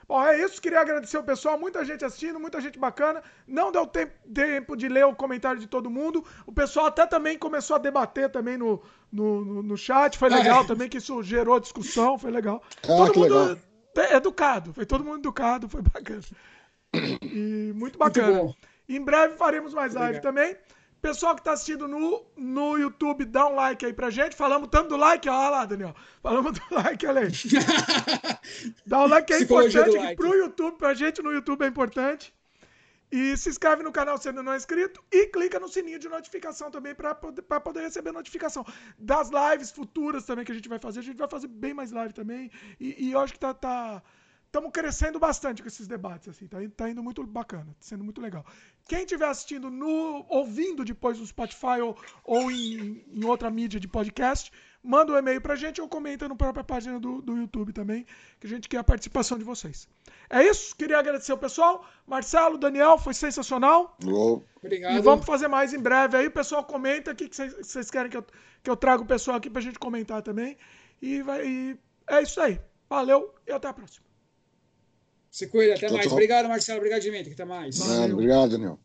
[0.07, 0.61] Bom, é isso.
[0.61, 1.59] Queria agradecer o pessoal.
[1.59, 3.21] Muita gente assistindo, muita gente bacana.
[3.45, 6.23] Não deu tempo, de ler o comentário de todo mundo.
[6.45, 8.81] O pessoal até também começou a debater também no,
[9.11, 10.17] no, no, no chat.
[10.17, 10.67] Foi legal é.
[10.67, 12.17] também, que isso gerou discussão.
[12.17, 12.63] Foi legal.
[12.83, 13.59] Ah, todo mundo
[13.95, 14.17] legal.
[14.17, 14.73] educado.
[14.73, 15.67] Foi todo mundo educado.
[15.67, 16.21] Foi bacana.
[17.21, 18.43] E muito bacana.
[18.43, 18.57] Muito
[18.89, 20.55] em breve faremos mais live também.
[21.07, 24.35] Pessoal que está assistindo no, no YouTube, dá um like aí pra gente.
[24.35, 25.95] Falamos tanto do like, olha lá, Daniel.
[26.21, 27.31] Falamos do like, olha aí.
[28.85, 30.17] dá um like, é importante like.
[30.17, 32.33] pro YouTube, pra gente no YouTube é importante.
[33.09, 36.09] E se inscreve no canal se ainda não é inscrito e clica no sininho de
[36.09, 38.65] notificação também para poder, poder receber notificação
[38.99, 40.99] das lives futuras também que a gente vai fazer.
[40.99, 42.51] A gente vai fazer bem mais live também.
[42.77, 44.03] E, e eu acho que tá, tá,
[44.47, 48.19] estamos crescendo bastante com esses debates, assim, tá, tá indo muito bacana, tá sendo muito
[48.19, 48.45] legal.
[48.87, 53.87] Quem estiver assistindo no, ouvindo depois no Spotify ou, ou em, em, outra mídia de
[53.87, 54.51] podcast,
[54.81, 58.05] manda um e-mail pra gente ou comenta na própria página do, do YouTube também,
[58.39, 59.87] que a gente quer a participação de vocês.
[60.29, 61.85] É isso, queria agradecer o pessoal.
[62.05, 63.97] Marcelo, Daniel, foi sensacional.
[64.63, 64.95] Obrigado.
[64.95, 66.27] E vamos fazer mais em breve aí.
[66.27, 68.25] O pessoal comenta o que vocês querem que eu,
[68.63, 70.57] que eu traga o pessoal aqui pra gente comentar também.
[71.01, 72.59] E, vai, e é isso aí.
[72.89, 74.06] Valeu e até a próxima.
[75.37, 76.11] Se cuida, até mais.
[76.11, 76.79] Obrigado, Marcelo.
[76.79, 77.33] Obrigado, Dimitri.
[77.33, 77.79] Até mais.
[77.79, 78.79] Obrigado, Daniel.